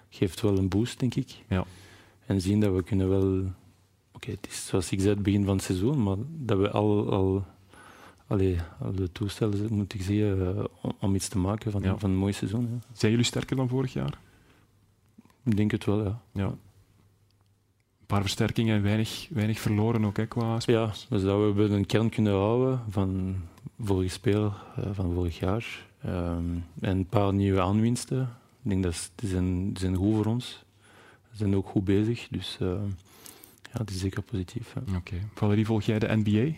geeft 0.08 0.40
wel 0.40 0.58
een 0.58 0.68
boost, 0.68 1.00
denk 1.00 1.14
ik. 1.14 1.42
Ja. 1.48 1.64
En 2.26 2.40
zien 2.40 2.60
dat 2.60 2.74
we 2.74 2.82
kunnen 2.82 3.08
wel... 3.08 3.44
Oké, 4.12 4.30
het 4.30 4.46
is 4.50 4.66
zoals 4.66 4.90
ik 4.92 5.00
zei, 5.00 5.14
het 5.14 5.22
begin 5.22 5.44
van 5.44 5.54
het 5.56 5.64
seizoen, 5.64 6.02
maar 6.02 6.16
dat 6.28 6.58
we 6.58 6.70
al, 6.70 7.10
al, 7.12 7.44
allee, 8.26 8.58
al 8.80 8.92
de 8.92 9.12
toestellen, 9.12 9.74
moet 9.74 9.94
ik 9.94 10.02
zeggen, 10.02 10.56
eh, 10.58 10.64
om, 10.82 10.92
om 11.00 11.14
iets 11.14 11.28
te 11.28 11.38
maken 11.38 11.70
van, 11.72 11.82
Ja. 11.82 11.98
van 11.98 12.10
een 12.10 12.16
mooi 12.16 12.32
seizoen. 12.32 12.68
Ja. 12.72 12.78
Zijn 12.92 13.10
jullie 13.10 13.26
sterker 13.26 13.56
dan 13.56 13.68
vorig 13.68 13.92
jaar? 13.92 14.18
Ik 15.44 15.56
denk 15.56 15.70
het 15.70 15.84
wel, 15.84 16.02
ja. 16.04 16.20
Ja. 16.32 16.54
Een 18.08 18.14
paar 18.14 18.22
versterkingen 18.24 18.76
en 18.76 18.82
weinig, 18.82 19.26
weinig 19.30 19.58
verloren 19.60 20.04
ook 20.04 20.16
hè, 20.16 20.26
qua 20.26 20.60
sp- 20.60 20.68
Ja, 20.68 20.86
dus 20.86 21.22
dat 21.22 21.38
we 21.38 21.44
hebben 21.44 21.72
een 21.72 21.86
kern 21.86 22.08
kunnen 22.08 22.32
houden 22.32 22.80
van 22.88 23.36
vorige 23.80 24.08
speler 24.10 24.52
eh, 24.76 24.84
van 24.92 25.12
vorig 25.14 25.38
jaar. 25.38 25.86
Ehm, 26.02 26.42
en 26.80 26.96
een 26.96 27.06
paar 27.06 27.34
nieuwe 27.34 27.60
aanwinsten. 27.60 28.20
Ik 28.62 28.70
denk 28.70 28.82
dat 28.82 28.92
is- 28.92 29.10
die 29.14 29.28
zijn, 29.28 29.66
die 29.68 29.78
zijn 29.78 29.94
goed 29.96 30.14
voor 30.14 30.24
ons. 30.26 30.64
Ze 31.30 31.36
zijn 31.36 31.56
ook 31.56 31.68
goed 31.68 31.84
bezig, 31.84 32.28
dus 32.30 32.56
eh, 32.60 32.66
ja, 33.72 33.78
het 33.78 33.90
is 33.90 33.98
zeker 33.98 34.22
positief. 34.22 34.74
Oké. 34.96 35.14
Valerie, 35.34 35.66
volg 35.66 35.82
jij 35.82 35.98
de 35.98 36.16
NBA? 36.24 36.54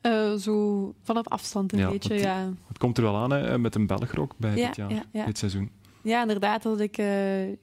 Eh, 0.00 0.34
zo 0.34 0.94
vanaf 1.02 1.28
afstand 1.28 1.72
een 1.72 1.78
Ja, 1.78 1.90
beetje, 1.90 2.08
want- 2.08 2.20
ja. 2.20 2.52
Het 2.68 2.78
komt 2.78 2.96
er 2.98 3.02
wel 3.04 3.16
aan 3.16 3.30
hè, 3.30 3.58
met 3.58 3.74
een 3.74 3.86
Belg 3.86 4.16
ook 4.16 4.34
bij 4.36 4.56
Ja, 4.56 4.66
dit 4.66 4.76
jaar, 4.76 4.90
ja, 4.92 5.02
ja. 5.12 5.24
dit 5.24 5.38
seizoen. 5.38 5.70
Ja, 6.02 6.20
inderdaad, 6.22 6.62
dat 6.62 6.72
had 6.72 6.80
ik 6.80 6.98
eh, 6.98 7.08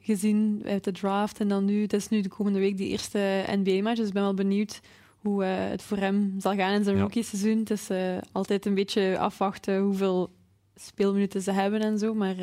gezien 0.00 0.62
uit 0.66 0.84
de 0.84 0.92
draft. 0.92 1.40
En 1.40 1.48
dan 1.48 1.64
nu, 1.64 1.82
het 1.82 1.92
is 1.92 2.08
nu 2.08 2.20
de 2.20 2.28
komende 2.28 2.58
week 2.58 2.76
die 2.76 2.88
eerste 2.88 3.44
NBA-match. 3.46 3.96
Dus 3.98 4.06
ik 4.08 4.12
ben 4.12 4.22
wel 4.22 4.34
benieuwd 4.34 4.80
hoe 5.18 5.44
eh, 5.44 5.50
het 5.70 5.82
voor 5.82 5.96
hem 5.96 6.34
zal 6.38 6.54
gaan 6.54 6.72
in 6.72 6.84
zijn 6.84 6.96
Ja. 6.96 7.02
rookie-seizoen. 7.02 7.58
Het 7.58 7.70
is 7.70 7.88
eh, 7.90 7.98
altijd 8.32 8.66
een 8.66 8.74
beetje 8.74 9.18
afwachten 9.18 9.78
hoeveel 9.80 10.30
speelminuten 10.74 11.42
ze 11.42 11.52
hebben 11.52 11.80
en 11.80 11.98
zo. 11.98 12.14
Maar 12.14 12.34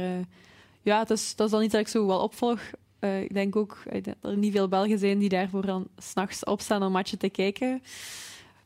ja, 0.82 1.00
het 1.00 1.10
is, 1.10 1.36
dat 1.36 1.46
is 1.46 1.52
dan 1.52 1.62
niet 1.62 1.72
dat 1.72 1.82
ik 1.82 1.88
zo 1.88 2.08
wel 2.08 2.20
opvolg. 2.20 2.60
Ik 3.22 3.34
denk 3.34 3.56
ook 3.56 3.78
dat 4.02 4.16
er 4.22 4.38
niet 4.38 4.52
veel 4.54 4.68
Belgen 4.68 5.00
zijn 5.00 5.20
die 5.20 5.30
daarvoor 5.30 5.66
dan 5.66 5.88
s'nachts 5.98 6.44
opstaan 6.44 6.84
om 6.84 6.92
matchen 6.92 7.18
te 7.18 7.30
kijken. 7.30 7.82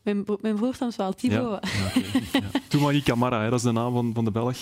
Mijn, 0.02 0.24
bro- 0.24 0.38
mijn 0.40 0.54
broer 0.54 0.74
soms 0.74 0.96
wel, 0.96 1.12
Thibaut. 1.12 1.66
Ja, 2.70 2.90
ja, 2.90 3.00
Camara, 3.04 3.42
hè, 3.42 3.50
dat 3.50 3.58
is 3.58 3.64
de 3.64 3.72
naam 3.72 3.92
van, 3.92 4.10
van 4.14 4.24
de 4.24 4.30
Belg. 4.30 4.56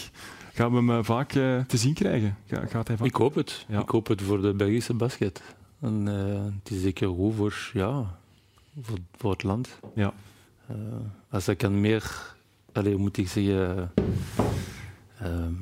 Gaan 0.58 0.70
we 0.70 0.76
hem 0.76 0.90
eh, 0.90 0.98
vaak 1.02 1.32
eh, 1.34 1.60
te 1.60 1.76
zien 1.76 1.94
krijgen? 1.94 2.36
Ga- 2.46 2.66
gaat 2.66 2.88
hij 2.88 2.96
vaak... 2.96 3.06
Ik 3.06 3.14
hoop 3.14 3.34
het. 3.34 3.64
Ja. 3.68 3.80
Ik 3.80 3.88
hoop 3.88 4.06
het 4.06 4.22
voor 4.22 4.40
de 4.42 4.54
Belgische 4.54 4.94
basket. 4.94 5.42
En, 5.80 6.08
eh, 6.08 6.44
het 6.62 6.70
is 6.70 6.80
zeker 6.82 7.08
goed 7.08 7.34
voor, 7.34 7.70
ja, 7.72 8.18
voor, 8.80 8.98
voor 9.16 9.30
het 9.30 9.42
land. 9.42 9.78
Ja. 9.94 10.12
Als 11.30 11.46
hij 11.46 11.56
kan 11.56 11.80
meer, 11.80 12.34
allee, 12.72 12.92
hoe 12.92 13.00
moet 13.00 13.16
ik 13.16 13.28
zeggen, 13.28 13.92
ehm, 15.18 15.52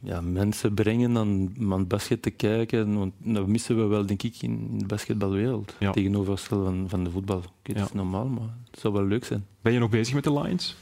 ja, 0.00 0.20
mensen 0.20 0.74
brengen 0.74 1.16
aan, 1.16 1.54
aan 1.70 1.86
basket 1.86 2.22
te 2.22 2.30
kijken. 2.30 2.98
Want 2.98 3.12
dat 3.18 3.46
missen 3.46 3.76
we 3.76 3.84
wel, 3.84 4.06
denk 4.06 4.22
ik, 4.22 4.42
in 4.42 4.78
de 4.78 4.86
basketbalwereld. 4.86 5.74
Ja. 5.78 5.90
Tegenoverstel 5.92 6.64
van, 6.64 6.84
van 6.88 7.04
de 7.04 7.10
voetbal. 7.10 7.40
Dat 7.62 7.76
Ja. 7.76 7.84
is 7.84 7.92
normaal, 7.92 8.26
maar 8.26 8.54
het 8.70 8.80
zou 8.80 8.94
wel 8.94 9.04
leuk 9.04 9.24
zijn. 9.24 9.46
Ben 9.60 9.72
je 9.72 9.78
nog 9.78 9.90
bezig 9.90 10.14
met 10.14 10.24
de 10.24 10.32
Lions? 10.32 10.76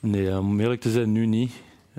Nee, 0.00 0.38
om 0.38 0.60
eerlijk 0.60 0.80
te 0.80 0.90
zijn, 0.90 1.12
nu 1.12 1.26
niet. 1.26 1.52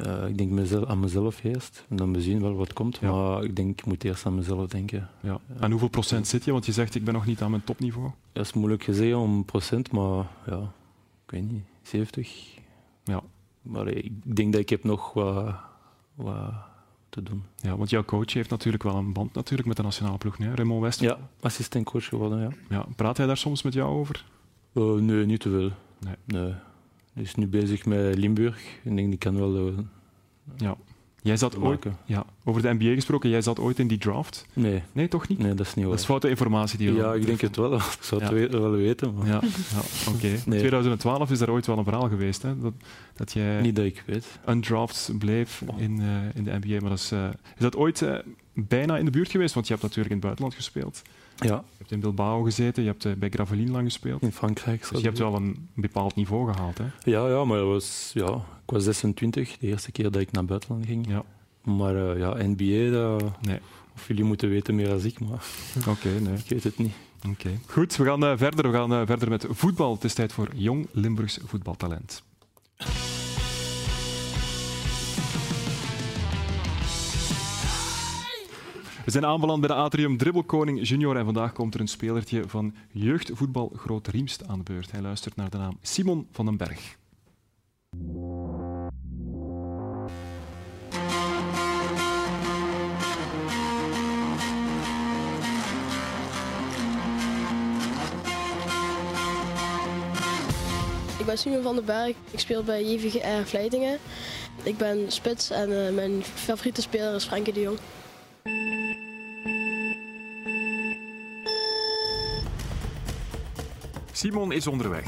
Eh, 0.04 0.28
ik 0.28 0.38
denk 0.38 0.52
mezelf, 0.52 0.86
aan 0.86 1.00
mezelf 1.00 1.44
eerst. 1.44 1.86
En 1.90 1.96
dan 1.96 2.14
we 2.14 2.22
zien 2.22 2.42
wel 2.42 2.56
wat 2.56 2.74
komt. 2.74 2.98
Ja. 3.02 3.12
Maar 3.12 3.44
ik 3.44 3.56
denk, 3.56 3.80
ik 3.80 3.86
moet 3.86 4.04
eerst 4.04 4.26
aan 4.26 4.36
mezelf 4.36 4.68
denken. 4.68 5.10
Ja. 5.22 5.40
En 5.60 5.72
hoeveel 5.72 5.90
procent 5.90 6.28
zit 6.28 6.46
je? 6.46 6.52
Want 6.52 6.66
je 6.66 6.72
zegt, 6.72 6.96
ik 6.96 7.04
ben 7.04 7.14
nog 7.14 7.26
niet 7.26 7.42
aan 7.42 7.50
mijn 7.50 7.64
topniveau. 7.64 8.12
Dat 8.32 8.46
is 8.46 8.54
moeilijk 8.54 8.84
gezegd 8.84 9.16
om 9.16 9.46
procent, 9.46 9.92
maar 9.92 10.28
ja, 10.46 10.72
ik 11.26 11.32
weet 11.32 11.52
niet, 11.52 11.64
70. 11.82 12.58
Ja. 13.04 13.22
Maar 13.62 13.88
eh, 13.88 14.04
ik 14.04 14.36
denk 14.36 14.52
dat 14.52 14.62
ik 14.62 14.70
heb 14.70 14.84
nog 14.84 15.14
wat, 15.14 15.56
wat 16.16 16.54
te 17.10 17.24
doen. 17.24 17.44
Ja, 17.56 17.78
want 17.78 17.90
jouw 17.90 18.04
coach 18.04 18.34
heeft 18.34 18.50
natuurlijk 18.50 18.84
wel 18.84 18.96
een 18.96 19.14
band 19.14 19.34
natuurlijk 19.34 19.68
met 19.68 19.78
de 19.78 19.84
nationale 19.84 20.18
ploeg, 20.18 20.38
hè? 20.38 20.56
Raymond 20.56 20.82
West. 20.82 21.00
Ja, 21.00 21.18
assistentcoach 21.40 22.06
geworden, 22.06 22.40
ja. 22.40 22.50
Ja, 22.70 22.86
Praat 22.96 23.18
hij 23.18 23.26
daar 23.26 23.38
soms 23.38 23.62
met 23.62 23.74
jou 23.74 23.90
over? 23.90 24.26
Eh, 24.74 24.94
nee, 24.94 25.26
niet 25.26 25.40
te 25.40 25.50
veel. 25.50 25.72
Nee. 26.00 26.16
nee. 26.26 26.54
Hij 27.20 27.28
is 27.28 27.36
nu 27.36 27.48
bezig 27.48 27.86
met 27.86 28.18
Limburg. 28.18 28.62
Ik 28.84 28.96
denk, 28.96 29.10
die 29.10 29.18
kan 29.18 29.36
wel... 29.40 29.68
eh, 29.68 29.74
Ja. 30.58 30.76
Jij 31.22 31.38
zat 31.38 31.58
ooit, 31.58 31.86
ja, 32.06 32.26
over 32.44 32.62
de 32.62 32.74
NBA 32.74 32.94
gesproken, 32.94 33.30
jij 33.30 33.42
zat 33.42 33.60
ooit 33.60 33.80
in 33.80 33.88
die 33.88 33.98
draft. 33.98 34.46
Nee. 34.54 34.82
Nee, 34.92 35.08
toch 35.08 35.28
niet? 35.28 35.38
Nee, 35.40 35.54
dat 35.54 35.66
is 35.66 35.74
niet 35.74 35.84
waar. 35.86 35.94
Dat 35.94 36.00
is 36.00 36.06
foute 36.06 36.30
informatie 36.30 36.78
die 36.78 36.88
je 36.92 36.96
Ja, 36.98 37.14
ik 37.14 37.26
denk 37.26 37.42
het 37.42 37.56
wel. 37.56 37.74
Ik 37.76 37.82
zou 38.00 38.22
het 38.24 38.30
Ja. 38.32 38.36
we- 38.38 38.60
wel 38.60 38.72
weten, 38.72 39.14
maar 39.14 39.28
Ja, 39.28 39.42
ja 39.72 40.12
oké. 40.14 40.28
In 40.46 40.58
2012 40.58 41.32
is 41.32 41.40
daar 41.40 41.50
ooit 41.50 41.66
wel 41.66 41.78
een 41.78 41.84
verhaal 41.84 42.10
geweest, 42.10 42.42
hè? 42.42 42.60
Dat, 42.60 42.74
dat 43.16 43.32
jij 43.32 43.62
niet 43.62 43.76
dat 43.76 43.86
ik 43.86 44.04
weet. 44.06 44.26
undraft 44.50 45.12
bleef 45.18 45.64
in, 45.78 46.00
eh, 46.02 46.36
in 46.36 46.44
de 46.44 46.58
NBA. 46.62 46.80
Maar 46.82 46.90
dat 46.90 47.00
is, 47.00 47.12
eh, 47.12 47.28
is 47.56 47.62
dat 47.62 47.76
ooit 47.76 48.04
bijna 48.54 48.98
in 48.98 49.06
de 49.06 49.12
buurt 49.12 49.30
geweest? 49.32 49.54
Want 49.54 49.66
je 49.68 49.72
hebt 49.74 49.84
natuurlijk 49.86 50.10
in 50.16 50.16
het 50.18 50.26
buitenland 50.26 50.56
gespeeld. 50.56 51.02
Ja, 51.40 51.56
Je 51.56 51.76
hebt 51.78 51.92
in 51.92 52.00
Bilbao 52.00 52.42
gezeten, 52.44 52.84
je 52.84 52.90
hebt 52.90 53.06
eh, 53.06 53.14
bij 53.14 53.30
Gravelines 53.30 53.72
lang 53.72 53.84
gespeeld. 53.86 54.22
in 54.22 54.32
Frankrijk. 54.32 54.88
Dus 54.90 55.00
je 55.00 55.06
hebt 55.06 55.18
wel 55.20 55.36
een 55.36 55.68
bepaald 55.74 56.16
niveau 56.16 56.54
gehaald, 56.54 56.78
hè? 56.78 56.86
Ja, 57.04 57.28
ja, 57.28 57.46
maar 57.46 57.66
was, 57.66 58.12
ja, 58.14 58.34
ik 58.36 58.72
was 58.72 58.84
26, 58.84 59.58
de 59.58 59.68
eerste 59.68 59.92
keer 59.92 60.12
dat 60.12 60.22
ik 60.22 60.32
naar 60.32 60.46
buitenland 60.46 60.86
ging. 60.86 61.08
Ja. 61.10 61.24
Maar 61.64 61.96
eh, 62.12 62.20
ja, 62.20 62.36
NBA, 62.48 62.92
dat, 62.92 63.24
Nee. 63.42 63.60
of 63.96 64.08
jullie 64.08 64.24
moeten 64.24 64.50
weten 64.50 64.76
meer 64.76 64.88
dan 64.88 65.04
ik, 65.04 65.20
maar 65.20 65.44
Oké, 65.88 66.10
nee. 66.20 66.34
ik 66.38 66.50
weet 66.50 66.64
het 66.64 66.78
niet. 66.78 66.94
Oké. 67.30 67.50
Goed, 67.66 67.96
we 67.96 68.04
gaan 68.06 68.24
eh, 68.26 68.34
verder. 68.38 68.72
We 68.72 68.78
gaan 68.78 69.06
verder 69.08 69.30
met 69.30 69.46
voetbal. 69.50 69.94
Het 69.94 70.04
is 70.04 70.14
tijd 70.14 70.34
voor 70.34 70.48
jong 70.56 70.88
Limburgs 70.92 71.40
voetbaltalent. 71.46 72.24
We 79.10 79.16
zijn 79.16 79.32
aanbeland 79.32 79.60
bij 79.60 79.70
de 79.70 79.76
Atrium 79.76 80.18
Dribbelkoning 80.18 80.88
Junior 80.88 81.18
en 81.18 81.26
vandaag 81.26 81.54
komt 81.54 81.74
er 81.74 81.80
een 81.80 81.88
spelertje 81.88 82.44
van 82.48 82.76
jeugdvoetbal 82.92 83.72
Groot 83.76 84.08
Riemst 84.08 84.48
aan 84.48 84.58
de 84.58 84.64
beurt. 84.64 84.92
Hij 84.92 85.02
luistert 85.02 85.36
naar 85.36 85.50
de 85.50 85.58
naam 85.58 85.78
Simon 85.82 86.28
van 86.32 86.46
den 86.46 86.58
Berg. 86.58 86.98
Ik 101.20 101.26
ben 101.26 101.38
Simon 101.38 101.62
van 101.62 101.76
den 101.76 101.86
Berg. 101.86 102.16
Ik 102.32 102.40
speel 102.40 102.64
bij 102.64 102.84
JVGR 102.84 103.48
Vleitingen. 103.48 103.98
Ik 104.64 104.78
ben 104.78 105.12
spits 105.12 105.50
en 105.50 105.88
eh, 105.88 105.94
mijn 105.94 106.24
favoriete 106.24 106.82
speler 106.82 107.16
is 107.16 107.26
Frenkie 107.26 107.54
de 107.54 107.62
Jong. 107.62 107.78
Simon 114.20 114.52
is 114.52 114.68
onderweg. 114.68 115.06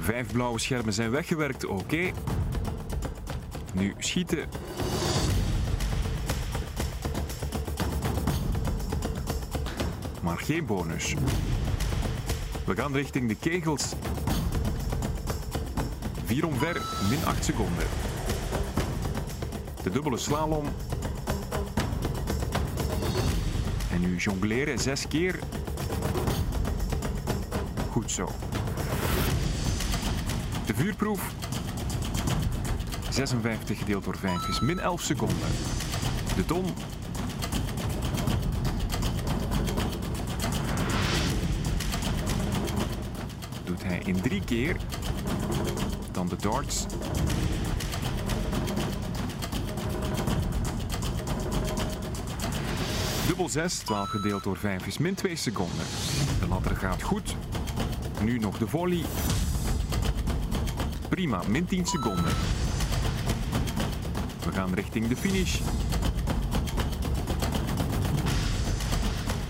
Vijf 0.00 0.32
blauwe 0.32 0.58
schermen 0.58 0.92
zijn 0.92 1.10
weggewerkt, 1.10 1.64
oké. 1.64 2.10
Nu 3.72 3.94
schieten. 3.98 4.48
maar 10.22 10.38
geen 10.38 10.66
bonus. 10.66 11.14
We 12.64 12.76
gaan 12.76 12.92
richting 12.92 13.28
de 13.28 13.34
kegels. 13.34 13.92
Vier 16.24 16.46
omver, 16.46 16.82
min 17.08 17.24
8 17.24 17.44
seconden. 17.44 17.86
De 19.82 19.90
dubbele 19.90 20.18
slalom. 20.18 20.66
Jongleren 24.22 24.78
zes 24.78 25.08
keer. 25.08 25.38
Goed 27.90 28.10
zo. 28.10 28.28
De 30.66 30.74
vuurproef. 30.74 31.34
56 33.10 33.78
gedeeld 33.78 34.04
door 34.04 34.16
5 34.16 34.48
is 34.48 34.60
min 34.60 34.78
11 34.78 35.02
seconden. 35.02 35.48
De 36.36 36.44
ton. 36.46 36.64
Doet 43.64 43.82
hij 43.82 44.00
in 44.04 44.20
drie 44.20 44.44
keer. 44.44 44.76
Dan 46.12 46.28
de 46.28 46.36
darts. 46.36 46.86
Dubbel 53.40 53.62
6, 53.62 53.78
12 53.78 54.08
gedeeld 54.08 54.44
door 54.44 54.56
5 54.56 54.86
is 54.86 54.98
min 54.98 55.14
2 55.14 55.36
seconden. 55.36 55.86
De 56.40 56.46
ladder 56.48 56.76
gaat 56.76 57.02
goed. 57.02 57.36
Nu 58.22 58.38
nog 58.38 58.58
de 58.58 58.66
volley. 58.68 59.02
Prima, 61.08 61.42
min 61.48 61.64
10 61.64 61.86
seconden. 61.86 62.32
We 64.44 64.52
gaan 64.52 64.74
richting 64.74 65.08
de 65.08 65.16
finish. 65.16 65.58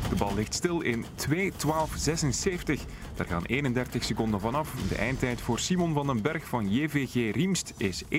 De 0.09 0.17
bal 0.17 0.35
ligt 0.35 0.55
stil 0.55 0.81
in 0.81 1.05
2.12.76. 1.05 1.39
Daar 3.15 3.27
gaan 3.27 3.45
31 3.45 4.05
seconden 4.05 4.41
vanaf. 4.41 4.75
De 4.89 4.95
eindtijd 4.95 5.41
voor 5.41 5.59
Simon 5.59 5.93
van 5.93 6.07
den 6.07 6.23
Berg 6.23 6.47
van 6.47 6.73
JVG 6.73 7.35
Riemst 7.35 7.75
is 7.77 8.05
1.41.76. 8.05 8.11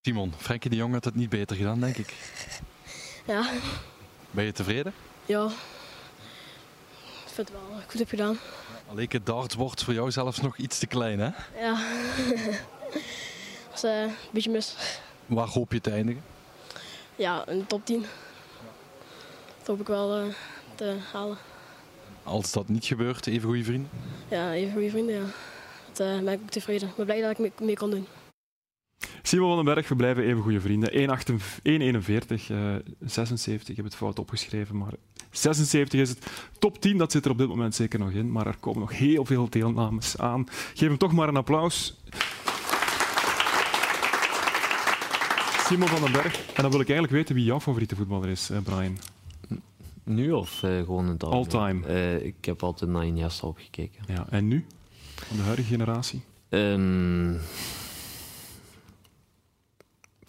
Simon, 0.00 0.32
Frenkie 0.36 0.70
de 0.70 0.76
Jong 0.76 0.92
had 0.92 1.04
het 1.04 1.14
niet 1.14 1.30
beter 1.30 1.56
gedaan, 1.56 1.80
denk 1.80 1.96
ik. 1.96 2.14
Ja, 3.24 3.50
Ben 4.30 4.44
je 4.44 4.52
tevreden? 4.52 4.94
ja. 5.26 5.44
Ik 7.24 7.40
vind 7.40 7.48
het 7.48 7.58
wel 7.68 7.80
goed 7.88 7.98
heb 7.98 8.08
gedaan. 8.08 8.38
Alleen 8.88 9.08
het 9.10 9.26
darts 9.26 9.54
wordt 9.54 9.84
voor 9.84 9.94
jou 9.94 10.10
zelfs 10.10 10.40
nog 10.40 10.56
iets 10.56 10.78
te 10.78 10.86
klein, 10.86 11.18
hè? 11.18 11.30
Ja. 11.60 11.78
Dat 13.70 13.74
is 13.74 13.82
eh, 13.84 14.00
een 14.02 14.14
beetje 14.30 14.50
mis. 14.50 14.74
Waar 15.26 15.46
hoop 15.46 15.72
je 15.72 15.80
te 15.80 15.90
eindigen? 15.90 16.22
Ja, 17.16 17.44
de 17.44 17.66
top 17.66 17.84
10. 17.86 18.00
Dat 19.58 19.66
hoop 19.66 19.80
ik 19.80 19.86
wel 19.86 20.16
eh, 20.16 20.24
te 20.74 20.96
halen. 21.12 21.36
Als 22.22 22.52
dat 22.52 22.68
niet 22.68 22.84
gebeurt, 22.84 23.26
even 23.26 23.48
goede 23.48 23.64
vrienden. 23.64 23.90
Ja, 24.28 24.52
even 24.52 24.72
goede 24.72 24.90
vrienden, 24.90 25.14
ja. 25.14 25.24
Dat 25.92 26.06
eh, 26.06 26.18
ben 26.24 26.32
ik 26.32 26.40
ook 26.42 26.50
tevreden. 26.50 26.88
Ik 26.88 26.96
ben 26.96 27.04
blij 27.04 27.20
dat 27.20 27.30
ik 27.30 27.38
mee, 27.38 27.52
mee 27.60 27.76
kon 27.76 27.90
doen. 27.90 28.06
Simon 29.26 29.48
van 29.48 29.64
den 29.64 29.74
Berg, 29.74 29.88
we 29.88 29.96
blijven 29.96 30.24
even 30.24 30.42
goede 30.42 30.60
vrienden. 30.60 30.90
1,41, 30.92 32.50
eh 32.50 32.74
76, 33.00 33.68
ik 33.68 33.76
heb 33.76 33.84
het 33.84 33.94
fout 33.94 34.18
opgeschreven, 34.18 34.76
maar 34.76 34.92
76 35.30 36.00
is 36.00 36.08
het. 36.08 36.26
Top 36.58 36.80
10, 36.80 36.98
dat 36.98 37.12
zit 37.12 37.24
er 37.24 37.30
op 37.30 37.38
dit 37.38 37.48
moment 37.48 37.74
zeker 37.74 37.98
nog 37.98 38.10
in, 38.10 38.32
maar 38.32 38.46
er 38.46 38.56
komen 38.60 38.80
nog 38.80 38.98
heel 38.98 39.24
veel 39.24 39.48
deelnames 39.50 40.18
aan. 40.18 40.46
Geef 40.74 40.88
hem 40.88 40.98
toch 40.98 41.12
maar 41.12 41.28
een 41.28 41.36
applaus. 41.36 41.96
Simon 45.66 45.88
van 45.88 46.00
den 46.00 46.12
Berg. 46.12 46.46
En 46.54 46.62
dan 46.62 46.70
wil 46.70 46.80
ik 46.80 46.88
eigenlijk 46.88 47.12
weten 47.12 47.34
wie 47.34 47.44
jouw 47.44 47.60
favoriete 47.60 47.96
voetballer 47.96 48.28
is, 48.28 48.50
eh, 48.50 48.58
Brian. 48.62 48.98
Nu 50.04 50.32
of 50.32 50.62
eh, 50.62 50.78
gewoon 50.78 51.04
in 51.04 51.12
het 51.12 51.24
All 51.24 51.46
time. 51.46 51.86
Eh, 51.86 52.24
ik 52.24 52.44
heb 52.44 52.62
altijd 52.62 52.90
naar 52.90 53.06
Iniesta 53.06 53.46
opgekeken. 53.46 54.04
Ja, 54.06 54.26
en 54.30 54.48
nu? 54.48 54.66
Van 55.14 55.36
de 55.36 55.42
huidige 55.42 55.68
generatie? 55.68 56.22
Ehm, 56.48 57.34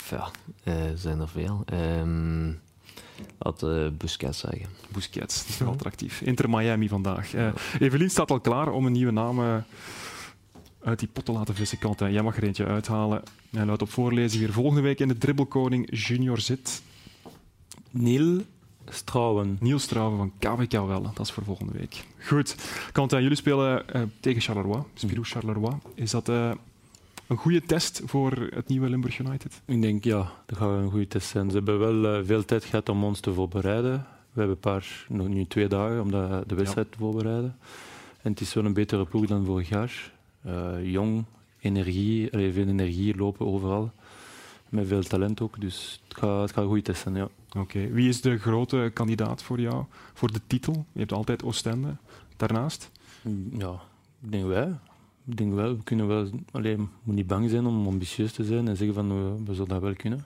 ja, 0.10 0.30
eh, 0.64 0.74
zijn 0.96 1.20
er 1.20 1.30
veel. 1.30 1.64
Ehm 1.66 2.52
had 3.38 3.64
eh, 3.64 3.88
Busquets 3.98 4.40
zeggen. 4.40 4.68
Busquets, 4.92 5.38
dat 5.38 5.48
is 5.48 5.58
wel 5.58 5.72
attractief. 5.72 6.22
Inter 6.22 6.50
Miami 6.50 6.88
vandaag. 6.88 7.34
Eh 7.34 7.48
Evelien 7.80 8.10
staat 8.10 8.32
al 8.32 8.40
klaar 8.40 8.72
om 8.72 8.86
een 8.86 8.92
nieuwe 8.92 9.12
naam 9.12 9.64
uit 10.84 11.00
die 11.00 11.08
pot 11.08 11.26
te 11.26 11.32
laten 11.32 11.56
vissen. 11.56 11.78
Quentin, 11.78 12.12
jij 12.12 12.22
mag 12.22 12.38
er 12.38 12.44
eentje 12.44 12.66
uithalen. 12.66 13.24
Hij 13.50 13.66
luidt 13.66 13.82
op 13.82 13.90
voorlezen 13.90 14.40
weer 14.40 14.54
volgende 14.54 14.82
week 14.82 15.00
in 15.00 15.08
de 15.08 15.18
Dribbelkoning 15.18 16.08
Junior 16.08 16.40
zit. 16.40 16.82
Neil 17.92 18.42
Strouwen. 18.90 19.58
Niels 19.60 19.84
Strouwen 19.84 20.18
van 20.18 20.32
KVK 20.40 20.72
Welle. 20.72 21.10
Dat 21.14 21.26
is 21.26 21.32
voor 21.32 21.44
volgende 21.44 21.74
week. 21.78 22.06
Goed. 22.20 22.56
Quentin, 22.92 23.22
jullie 23.22 23.38
spelen 23.38 23.90
eh, 23.90 24.02
tegen 24.20 24.42
Charleroi, 24.42 24.84
Spirou 24.94 25.26
Charleroi. 25.26 25.76
Is 25.94 26.12
dat 26.12 26.30
eh, 26.30 26.52
een 27.28 27.38
goede 27.38 27.62
test 27.62 28.02
voor 28.06 28.32
het 28.32 28.68
nieuwe 28.68 28.90
Limburg 28.90 29.20
United? 29.20 29.62
Ik 29.66 29.82
denk 29.82 30.04
ja, 30.04 30.32
dat 30.46 30.58
gaat 30.58 30.70
een 30.70 30.92
goede 30.92 31.08
test 31.08 31.28
zijn. 31.28 31.50
Ze 31.50 31.56
hebben 31.56 31.80
wel 31.80 32.18
eh, 32.18 32.26
veel 32.26 32.46
tijd 32.46 32.64
gehad 32.64 32.90
om 32.90 33.04
ons 33.04 33.20
te 33.20 33.34
voorbereiden. 33.34 33.92
We 34.32 34.42
hebben 34.42 34.56
een 34.56 34.72
paar, 34.72 35.06
nog 35.10 35.28
nu 35.28 35.46
twee 35.46 35.68
dagen 35.68 36.02
om 36.02 36.12
de, 36.12 36.44
de 36.48 36.56
wedstrijd 36.56 36.92
te 36.92 36.98
voorbereiden. 36.98 37.58
En 38.22 38.32
het 38.32 38.42
is 38.42 38.54
wel 38.54 38.66
een 38.66 38.74
betere 38.74 39.06
ploeg 39.06 39.26
dan 39.26 39.46
vorig 39.46 39.70
jaar. 39.70 40.12
Eh, 40.42 40.92
jong, 40.92 41.24
energie, 41.60 42.30
veel 42.30 42.68
energie, 42.68 43.16
lopen 43.16 43.46
overal. 43.46 43.92
Met 44.70 44.88
veel 44.88 45.04
talent 45.04 45.42
ook, 45.42 45.62
dus 45.62 46.02
het 46.08 46.18
gaat, 46.18 46.42
het 46.42 46.52
gaat 46.52 46.62
een 46.64 46.68
goede 46.70 46.82
test 46.82 47.02
zijn, 47.02 47.16
ja. 47.16 47.30
Oké. 47.58 47.88
Wie 47.92 48.10
is 48.10 48.22
de 48.22 48.38
grote 48.38 48.92
kandidaat 48.94 49.44
voor 49.44 49.60
jou 49.60 49.86
voor 50.14 50.32
de 50.32 50.42
titel? 50.48 50.86
Je 50.92 51.00
hebt 51.00 51.14
altijd 51.14 51.44
Oostende 51.44 51.96
daarnaast. 52.38 52.92
Ja, 53.58 53.82
ik 54.22 54.32
denk 54.32 54.46
wij. 54.46 54.74
Ik 55.28 55.38
denk 55.38 55.54
wel, 55.54 55.78
we 55.78 55.84
kunnen 55.84 56.08
wel, 56.08 56.30
alleen, 56.52 56.78
we 56.78 56.82
moeten 56.82 57.16
niet 57.16 57.28
bang 57.28 57.50
zijn 57.50 57.66
om 57.66 57.88
ambitieus 57.88 58.32
te 58.32 58.44
zijn 58.44 58.68
en 58.68 58.78
zeggen 58.78 58.96
van 58.96 59.08
we, 59.08 59.44
we 59.46 59.54
zullen 59.54 59.70
dat 59.70 59.82
wel 59.82 59.94
kunnen. 59.94 60.26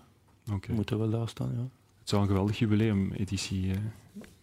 Oké. 0.52 0.68
We 0.68 0.74
moeten 0.74 0.98
wel 0.98 1.10
daar 1.10 1.30
staan, 1.30 1.52
ja. 1.54 1.68
Het 2.00 2.10
zou 2.10 2.22
een 2.22 2.28
geweldig 2.28 2.60
jubileum-editie, 2.60 3.72
eh, 3.72 3.78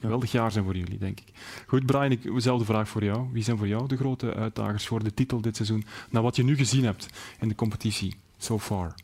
geweldig 0.01 0.33
jaar 0.33 0.53
zijn 0.53 0.65
voor 0.65 0.77
jullie, 0.77 0.99
denk 0.99 1.21
ik. 1.21 1.33
Goed, 1.67 1.87
Brian, 1.87 2.11
ik, 2.11 2.23
dezelfde 2.23 2.65
vraag 2.65 2.89
voor 2.89 3.05
jou. 3.05 3.29
Wie 3.33 3.43
zijn 3.43 3.59
voor 3.59 3.69
jou 3.69 3.89
de 3.89 3.97
grote 3.97 4.35
uitdagers 4.35 4.87
voor 4.87 5.05
de 5.05 5.15
titel 5.15 5.41
dit 5.41 5.57
seizoen? 5.57 5.85
Na 6.11 6.23
wat 6.23 6.37
je 6.37 6.45
nu 6.45 6.57
gezien 6.57 6.85
hebt 6.85 7.09
in 7.41 7.49
de 7.49 7.55
competitie, 7.55 8.17
so 8.39 8.59
far. 8.59 8.95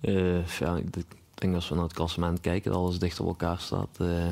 Eh, 0.00 0.46
ja, 0.46 0.76
ik 0.76 1.04
denk 1.34 1.54
als 1.54 1.68
we 1.68 1.74
naar 1.74 1.84
het 1.84 1.92
klassement 1.92 2.40
kijken, 2.40 2.70
dat 2.70 2.80
alles 2.80 2.98
dicht 2.98 3.20
op 3.20 3.26
elkaar 3.26 3.58
staat. 3.58 3.96
Eh 4.00 4.26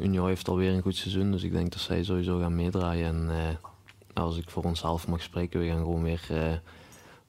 Union 0.00 0.26
heeft 0.26 0.48
alweer 0.48 0.72
een 0.72 0.82
goed 0.82 0.96
seizoen, 0.96 1.30
dus 1.30 1.42
ik 1.42 1.52
denk 1.52 1.72
dat 1.72 1.80
zij 1.80 2.04
sowieso 2.04 2.38
gaan 2.38 2.54
meedraaien. 2.54 3.06
En 3.06 3.30
eh, 3.30 3.54
als 4.14 4.36
ik 4.36 4.50
voor 4.50 4.64
onszelf 4.64 5.08
mag 5.08 5.22
spreken, 5.22 5.60
we 5.60 5.66
gaan 5.66 5.78
gewoon 5.78 6.02
weer 6.02 6.26
eh, 6.30 6.52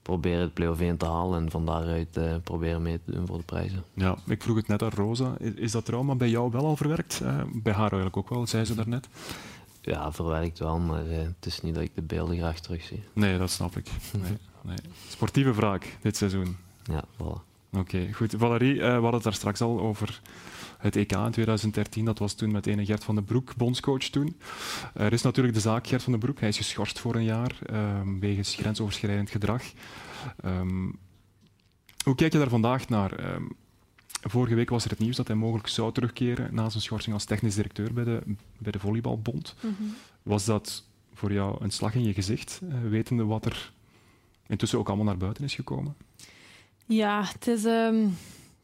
proberen 0.01 0.39
het 0.39 0.53
play-off 0.53 0.81
1 0.81 0.97
te 0.97 1.05
halen 1.05 1.41
en 1.43 1.51
van 1.51 1.65
daaruit 1.65 2.17
eh, 2.17 2.35
proberen 2.43 2.81
mee 2.81 2.99
te 3.05 3.11
doen 3.11 3.27
voor 3.27 3.37
de 3.37 3.43
prijzen. 3.43 3.83
Ja, 3.93 4.15
ik 4.27 4.41
vroeg 4.41 4.55
het 4.55 4.67
net 4.67 4.81
aan 4.81 4.89
Rosa. 4.89 5.35
Is, 5.39 5.53
is 5.53 5.71
dat 5.71 5.85
trauma 5.85 6.15
bij 6.15 6.29
jou 6.29 6.51
wel 6.51 6.65
al 6.65 6.75
verwerkt? 6.75 7.21
Eh, 7.23 7.41
bij 7.53 7.73
haar 7.73 7.81
eigenlijk 7.81 8.17
ook 8.17 8.29
wel, 8.29 8.47
zei 8.47 8.65
ze 8.65 8.75
daarnet. 8.75 9.07
Ja, 9.81 10.11
verwerkt 10.11 10.59
wel, 10.59 10.79
maar 10.79 11.05
het 11.05 11.45
is 11.45 11.61
niet 11.61 11.73
dat 11.73 11.83
ik 11.83 11.91
de 11.95 12.01
beelden 12.01 12.37
graag 12.37 12.59
terugzie. 12.59 13.03
Nee, 13.13 13.37
dat 13.37 13.49
snap 13.49 13.77
ik. 13.77 13.87
Nee, 14.21 14.37
nee. 14.61 14.77
Sportieve 15.07 15.53
wraak 15.53 15.97
dit 16.01 16.17
seizoen. 16.17 16.57
Ja, 16.83 17.03
voilà. 17.17 17.41
Oké, 17.71 18.13
goed. 18.13 18.33
Valerie, 18.37 18.75
we 18.79 18.85
hadden 18.85 19.13
het 19.13 19.23
daar 19.23 19.33
straks 19.33 19.61
al 19.61 19.79
over 19.79 20.21
het 20.81 20.95
EK 20.95 21.11
in 21.11 21.31
2013. 21.31 22.05
Dat 22.05 22.19
was 22.19 22.33
toen 22.33 22.51
met 22.51 22.67
ene 22.67 22.85
Gert 22.85 23.03
van 23.03 23.15
den 23.15 23.23
Broek, 23.23 23.55
bondscoach 23.55 24.03
toen. 24.03 24.35
Er 24.93 25.13
is 25.13 25.21
natuurlijk 25.21 25.55
de 25.55 25.61
zaak 25.61 25.87
Gert 25.87 26.03
van 26.03 26.11
den 26.11 26.21
Broek. 26.21 26.39
Hij 26.39 26.49
is 26.49 26.57
geschorst 26.57 26.99
voor 26.99 27.15
een 27.15 27.23
jaar 27.23 27.59
ehm, 27.65 28.19
wegens 28.19 28.55
grensoverschrijdend 28.55 29.29
gedrag. 29.29 29.63
Ehm, 30.43 30.89
hoe 32.03 32.15
kijk 32.15 32.31
je 32.31 32.39
daar 32.39 32.49
vandaag 32.49 32.89
naar? 32.89 33.13
Ehm, 33.13 33.43
vorige 34.21 34.55
week 34.55 34.69
was 34.69 34.83
er 34.83 34.89
het 34.89 34.99
nieuws 34.99 35.15
dat 35.15 35.27
hij 35.27 35.35
mogelijk 35.35 35.67
zou 35.67 35.93
terugkeren 35.93 36.53
na 36.53 36.69
zijn 36.69 36.83
schorsing 36.83 37.13
als 37.13 37.25
technisch 37.25 37.55
directeur 37.55 37.93
bij 37.93 38.03
de, 38.03 38.21
bij 38.57 38.71
de 38.71 38.79
Volleybalbond. 38.79 39.55
Mhm. 39.59 39.83
Was 40.23 40.45
dat 40.45 40.83
voor 41.13 41.33
jou 41.33 41.63
een 41.63 41.71
slag 41.71 41.95
in 41.95 42.03
je 42.03 42.13
gezicht, 42.13 42.61
eh, 42.69 42.75
wetende 42.89 43.25
wat 43.25 43.45
er 43.45 43.71
intussen 44.47 44.79
ook 44.79 44.87
allemaal 44.87 45.05
naar 45.05 45.17
buiten 45.17 45.43
is 45.43 45.55
gekomen? 45.55 45.95
Ja, 46.85 47.23
het 47.33 47.47
is, 47.47 47.65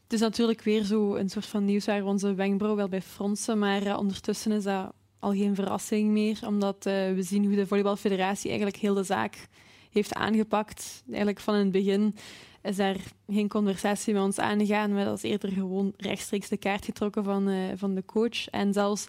het 0.08 0.16
is 0.16 0.22
natuurlijk 0.22 0.62
weer 0.62 0.84
zo 0.84 1.14
een 1.14 1.28
soort 1.28 1.46
van 1.46 1.64
nieuws 1.64 1.86
waar 1.86 2.04
onze 2.04 2.34
wenkbrauw 2.34 2.76
wel 2.76 2.88
bij 2.88 3.02
fronsen, 3.02 3.58
maar 3.58 3.82
eh, 3.82 3.98
ondertussen 3.98 4.52
is 4.52 4.64
dat 4.64 4.92
al 5.18 5.32
geen 5.32 5.54
verrassing 5.54 6.10
meer, 6.10 6.38
omdat 6.46 6.86
eh, 6.86 7.12
we 7.12 7.22
zien 7.22 7.44
hoe 7.44 7.54
de 7.54 7.66
volleybalfederatie 7.66 8.48
eigenlijk 8.48 8.78
heel 8.78 8.94
de 8.94 9.02
zaak 9.02 9.48
heeft 9.90 10.14
aangepakt. 10.14 11.02
Eigenlijk 11.08 11.40
van 11.40 11.54
in 11.54 11.60
het 11.60 11.72
begin 11.72 12.16
is 12.62 12.76
daar 12.76 12.96
geen 13.26 13.48
conversatie 13.48 14.14
met 14.14 14.22
ons 14.22 14.38
aangegaan, 14.38 14.92
maar 14.92 15.04
dat 15.04 15.22
eerder 15.22 15.52
gewoon 15.52 15.92
rechtstreeks 15.96 16.48
de 16.48 16.56
kaart 16.56 16.84
getrokken 16.84 17.24
van, 17.24 17.48
eh, 17.48 17.58
van 17.74 17.94
de 17.94 18.04
coach. 18.04 18.48
En 18.50 18.72
zelfs 18.72 19.06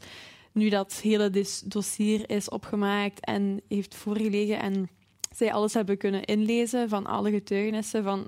nu 0.52 0.70
dat 0.70 0.94
hele 0.94 1.46
dossier 1.66 2.30
is 2.30 2.50
opgemaakt 2.50 3.26
en 3.26 3.62
heeft 3.68 3.96
voorgelegen 3.96 4.60
en 4.60 4.90
zij 5.36 5.54
alles 5.54 5.74
hebben 5.74 5.98
kunnen 5.98 6.24
inlezen 6.24 6.90
van 6.90 7.06
alle 7.06 7.32
getuigenissen, 7.32 8.04
van, 8.04 8.26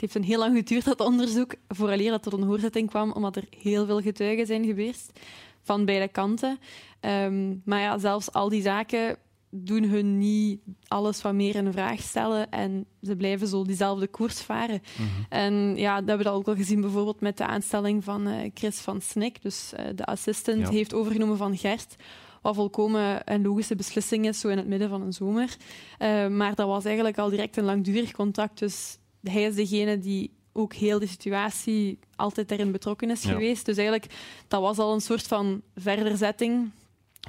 heeft 0.00 0.14
een 0.14 0.30
heel 0.32 0.38
lang 0.38 0.56
geduurd, 0.56 0.84
dat 0.84 1.00
onderzoek, 1.00 1.54
vooraleer 1.68 2.10
dat 2.10 2.22
tot 2.22 2.32
een 2.32 2.42
hoorzitting 2.42 2.88
kwam, 2.88 3.12
omdat 3.12 3.36
er 3.36 3.44
heel 3.62 3.86
veel 3.86 4.00
getuigen 4.00 4.46
zijn 4.46 4.64
geweest. 4.64 5.20
van 5.62 5.84
beide 5.84 6.08
kanten. 6.08 6.58
Ehm, 7.00 7.54
maar 7.64 7.80
ja, 7.80 7.98
zelfs 7.98 8.32
al 8.32 8.48
die 8.48 8.62
zaken 8.62 9.16
doen 9.50 9.82
hun 9.84 10.18
niet 10.18 10.60
alles 10.86 11.22
wat 11.22 11.32
meer 11.34 11.54
in 11.54 11.72
vraag 11.72 12.00
stellen 12.00 12.50
en 12.50 12.86
ze 13.02 13.16
blijven 13.16 13.46
zo 13.48 13.64
diezelfde 13.64 14.06
koers 14.06 14.40
varen. 14.40 14.80
En 15.28 15.76
ja, 15.76 15.98
dat 15.98 16.08
hebben 16.08 16.26
we 16.26 16.32
ook 16.32 16.48
al 16.48 16.54
gezien 16.54 16.80
bijvoorbeeld 16.80 17.20
met 17.20 17.36
de 17.36 17.46
aanstelling 17.46 18.04
van 18.04 18.26
eh, 18.26 18.50
Chris 18.54 18.78
van 18.78 19.00
Snik, 19.00 19.42
dus 19.42 19.72
eh, 19.72 19.84
de 19.94 20.04
assistant, 20.04 20.58
Ja. 20.60 20.70
heeft 20.70 20.94
overgenomen 20.94 21.36
van 21.36 21.56
Gert, 21.56 21.96
wat 22.42 22.54
volkomen 22.54 23.20
een 23.32 23.42
logische 23.42 23.74
beslissing 23.76 24.26
is, 24.26 24.40
zo 24.40 24.48
in 24.48 24.56
het 24.56 24.66
midden 24.68 24.88
van 24.88 25.02
een 25.02 25.12
zomer. 25.12 25.56
Eh, 25.98 26.26
maar 26.28 26.54
dat 26.54 26.66
was 26.66 26.84
eigenlijk 26.84 27.18
al 27.18 27.30
direct 27.30 27.56
een 27.56 27.64
langdurig 27.64 28.12
contract, 28.12 28.58
dus 28.58 28.97
hij 29.22 29.42
is 29.42 29.54
degene 29.54 29.98
die 29.98 30.36
ook 30.52 30.74
heel 30.74 30.98
de 30.98 31.06
situatie 31.06 31.98
altijd 32.16 32.48
daarin 32.48 32.72
betrokken 32.72 33.10
is 33.10 33.22
Ja. 33.22 33.30
geweest. 33.32 33.64
Dus 33.66 33.76
eigenlijk, 33.76 34.14
dat 34.48 34.60
was 34.60 34.78
al 34.78 34.94
een 34.94 35.00
soort 35.00 35.26
van 35.26 35.62
verderzetting. 35.74 36.70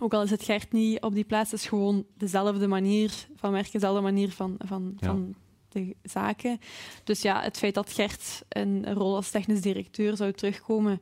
Ook 0.02 0.14
al 0.14 0.24
is 0.24 0.30
het 0.30 0.44
Gert 0.44 0.72
niet 0.72 1.02
op 1.02 1.14
die 1.14 1.24
plaats, 1.24 1.52
het 1.52 1.60
is 1.60 1.68
gewoon 1.68 2.06
dezelfde 2.18 2.68
manier 2.68 3.12
van 3.36 3.52
werken, 3.52 3.72
dezelfde 3.72 4.02
manier 4.02 4.32
van, 4.32 4.56
van, 4.66 4.94
Ja. 4.98 5.08
van 5.08 5.36
de 5.70 5.96
zaken. 6.04 6.60
Dus 7.04 7.22
ja, 7.22 7.42
het 7.42 7.58
feit 7.58 7.74
dat 7.74 7.92
Gert 7.94 8.44
een 8.50 8.94
rol 8.94 9.16
als 9.16 9.30
technisch 9.30 9.62
directeur 9.62 10.16
zou 10.18 10.32
terugkomen, 10.32 11.02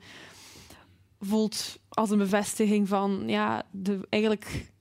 voelt 1.19 1.79
als 1.89 2.09
een 2.09 2.17
bevestiging 2.17 2.87
van, 2.87 3.23
ja, 3.27 3.63
de, 3.71 3.99
eigenlijk 4.09 4.71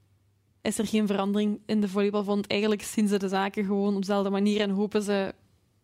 is 0.63 0.79
er 0.79 0.87
geen 0.87 1.07
verandering 1.07 1.61
in 1.67 1.81
de 1.81 1.89
volleybalbond. 1.89 2.47
Eigenlijk 2.47 2.83
zien 2.83 3.09
ze 3.09 3.19
de 3.19 3.29
zaken 3.29 3.65
gewoon 3.65 3.95
op 3.95 4.01
dezelfde 4.01 4.31
manier 4.31 4.61
en 4.61 4.71
hopen 4.71 5.03
ze 5.03 5.35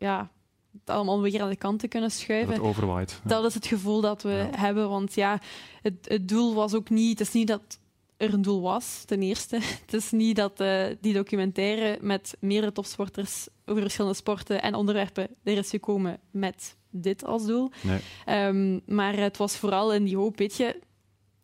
ja, 0.02 0.30
het 0.72 0.90
allemaal 0.90 1.20
weer 1.20 1.42
aan 1.42 1.48
de 1.48 1.56
kant 1.56 1.78
te 1.78 1.88
kunnen 1.88 2.10
schuiven. 2.10 2.54
Dat 2.54 2.64
overwaait. 2.64 3.20
Ja. 3.22 3.28
Dat 3.28 3.44
is 3.44 3.54
het 3.54 3.66
gevoel 3.66 4.00
dat 4.00 4.22
we 4.22 4.48
hebben. 4.56 4.88
Want 4.88 5.14
ja, 5.14 5.40
het, 5.82 5.94
het 6.02 6.28
doel 6.28 6.54
was 6.54 6.74
ook 6.74 6.90
niet... 6.90 7.18
Het 7.18 7.28
is 7.28 7.34
niet 7.34 7.46
dat 7.46 7.78
er 8.16 8.34
een 8.34 8.42
doel 8.42 8.60
was, 8.60 9.02
ten 9.04 9.22
eerste. 9.22 9.58
Het 9.84 9.94
is 9.94 10.10
niet 10.10 10.36
dat 10.36 10.60
eh, 10.60 10.84
die 11.00 11.12
documentaire 11.12 11.98
met 12.00 12.36
meerdere 12.40 12.72
topsporters 12.72 13.48
over 13.66 13.82
verschillende 13.82 14.16
sporten 14.16 14.62
en 14.62 14.74
onderwerpen 14.74 15.28
er 15.42 15.56
is 15.56 15.70
gekomen 15.70 16.18
met 16.30 16.76
dit 16.90 17.24
als 17.24 17.46
doel. 17.46 17.70
Nee. 17.80 18.00
Ehm, 18.24 18.78
maar 18.86 19.16
het 19.16 19.36
was 19.36 19.56
vooral 19.56 19.94
in 19.94 20.04
die 20.04 20.16
hoop, 20.16 20.38
weet 20.38 20.56
je, 20.56 20.80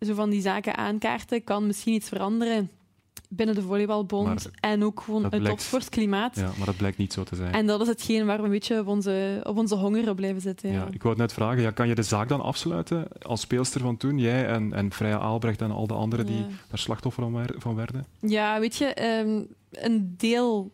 zo 0.00 0.14
van 0.14 0.30
die 0.30 0.40
zaken 0.40 0.76
aankaarten 0.76 1.44
kan 1.44 1.66
misschien 1.66 1.94
iets 1.94 2.08
veranderen 2.08 2.70
binnen 3.28 3.54
de 3.54 3.62
volleybalbond 3.62 4.26
Maar 4.26 4.70
en 4.70 4.84
ook 4.84 5.00
gewoon 5.00 5.24
het 5.24 5.44
topsportklimaat. 5.44 6.36
Ja, 6.36 6.50
maar 6.56 6.66
dat 6.66 6.76
blijkt 6.76 6.98
niet 6.98 7.12
zo 7.12 7.22
te 7.22 7.36
zijn. 7.36 7.52
En 7.52 7.66
dat 7.66 7.80
is 7.80 7.86
hetgeen 7.86 8.26
waar 8.26 8.38
we 8.38 8.44
een 8.44 8.50
beetje 8.50 8.80
op 8.80 8.86
onze, 8.86 9.40
op 9.42 9.56
onze 9.56 9.74
honger 9.74 10.08
op 10.08 10.16
blijven 10.16 10.40
zitten. 10.40 10.70
Ja. 10.70 10.74
Ja, 10.74 10.88
ik 10.90 11.02
wou 11.02 11.08
het 11.08 11.22
net 11.22 11.32
vragen, 11.32 11.62
ja, 11.62 11.70
kan 11.70 11.88
je 11.88 11.94
de 11.94 12.02
zaak 12.02 12.28
dan 12.28 12.40
afsluiten 12.40 13.08
als 13.22 13.40
speelster 13.40 13.80
van 13.80 13.96
toen? 13.96 14.18
Jij 14.18 14.46
en, 14.46 14.72
en 14.72 14.92
Freya 14.92 15.18
Aalbrecht 15.18 15.60
en 15.60 15.70
al 15.70 15.86
de 15.86 15.94
anderen 15.94 16.26
die 16.26 16.46
daar 16.68 16.78
slachtoffer 16.78 17.22
van 17.22 17.46
van 17.56 17.74
werden? 17.74 18.06
Ja, 18.20 18.60
weet 18.60 18.76
je, 18.76 18.84
ehm, 18.84 19.42
een 19.70 20.14
deel 20.16 20.72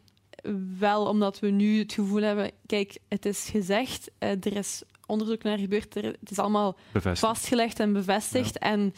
wel, 0.79 1.07
omdat 1.07 1.39
we 1.39 1.51
nu 1.51 1.79
het 1.79 1.93
gevoel 1.93 2.23
hebben, 2.23 2.51
kijk, 2.67 2.99
het 3.09 3.27
is 3.27 3.49
gezegd, 3.51 4.11
eh, 4.19 4.31
er 4.31 4.57
is 4.57 4.83
onderzoek 5.07 5.43
naar 5.43 5.59
gebeurd, 5.59 5.97
er, 5.97 6.05
het 6.05 6.31
is 6.31 6.39
allemaal 6.39 6.77
Bevestigd. 6.93 7.19
vastgelegd 7.33 7.81
en 7.81 7.93
bevestigd. 7.93 8.59
En 8.59 8.95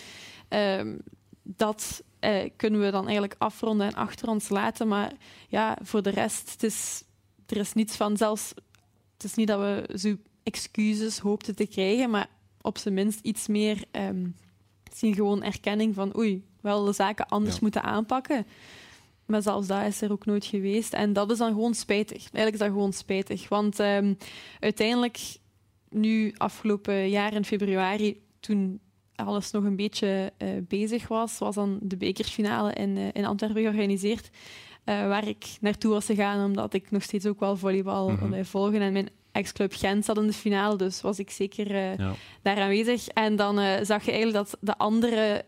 ehm, 0.49 0.97
dat 1.43 2.03
eh, 2.19 2.51
kunnen 2.57 2.81
we 2.81 2.91
dan 2.91 3.03
eigenlijk 3.05 3.35
afronden 3.39 3.87
en 3.87 3.95
achter 3.95 4.29
ons 4.29 4.49
laten. 4.49 4.89
Maar 4.89 5.13
ja, 5.49 5.79
voor 5.83 6.03
de 6.03 6.11
rest, 6.11 6.51
het 6.51 6.63
is, 6.63 7.03
er 7.47 7.57
is 7.57 7.73
niets 7.73 7.97
van, 7.97 8.17
zelfs, 8.17 8.53
het 9.13 9.25
is 9.25 9.35
niet 9.35 9.49
dat 9.49 9.61
we 9.61 9.99
zo 9.99 10.17
excuses 10.43 11.19
hoopten 11.19 11.55
te 11.57 11.67
krijgen, 11.67 12.11
maar 12.11 12.29
op 12.61 12.79
zijn 12.79 12.95
minst 12.95 13.21
iets 13.23 13.47
meer 13.47 13.85
ehm, 13.91 14.27
zien 14.93 15.15
gewoon 15.15 15.43
erkenning 15.43 15.95
van 15.95 16.17
oei, 16.17 16.45
wel 16.61 16.85
de 16.85 16.93
zaken 16.93 17.27
anders 17.29 17.55
Ja. 17.55 17.61
moeten 17.63 17.83
aanpakken. 17.83 18.47
Maar 19.27 19.43
zelfs 19.43 19.67
dat 19.67 19.87
is 19.87 20.01
er 20.01 20.13
ook 20.13 20.25
nooit 20.27 20.45
geweest. 20.45 20.93
En 20.93 21.13
dat 21.13 21.31
is 21.31 21.39
dan 21.39 21.49
gewoon 21.53 21.75
spijtig. 21.75 22.19
Eigenlijk 22.19 22.53
is 22.53 22.59
dat 22.59 22.69
gewoon 22.69 22.93
spijtig. 22.93 23.49
Want 23.49 23.79
ehm, 23.81 24.15
uiteindelijk, 24.61 25.19
nu 25.91 26.35
afgelopen 26.37 27.09
jaar 27.09 27.33
in 27.33 27.45
februari, 27.45 28.23
toen 28.41 28.81
alles 29.17 29.51
nog 29.51 29.65
een 29.65 29.77
beetje 29.77 30.33
eh, 30.37 30.49
bezig 30.69 31.09
was, 31.09 31.39
was 31.39 31.55
dan 31.55 31.79
de 31.83 31.97
bekersfinale 31.97 32.73
in, 32.73 32.97
eh, 32.97 33.05
in 33.13 33.25
Antwerpen 33.25 33.63
georganiseerd. 33.63 34.31
eh, 34.85 35.07
waar 35.07 35.29
ik 35.29 35.47
naartoe 35.61 35.93
was 35.93 36.05
gegaan, 36.07 36.45
omdat 36.45 36.75
ik 36.75 36.91
nog 36.91 37.03
steeds 37.03 37.27
ook 37.27 37.41
wel 37.41 37.57
volleybal 37.57 38.17
wilde 38.19 38.45
volgen. 38.45 38.81
En 38.81 38.93
mijn 38.93 39.09
ex-club 39.33 39.73
Gent 39.73 40.05
zat 40.05 40.19
in 40.19 40.27
de 40.27 40.33
finale, 40.33 40.77
dus 40.77 41.01
was 41.01 41.19
ik 41.19 41.31
zeker 41.31 41.75
Ja. 41.77 42.13
daar 42.43 42.57
aanwezig. 42.61 43.09
En 43.09 43.37
dan 43.37 43.55
zag 43.87 44.05
je 44.05 44.11
eigenlijk 44.13 44.33
dat 44.51 44.57
de 44.61 44.79
andere 44.79 45.45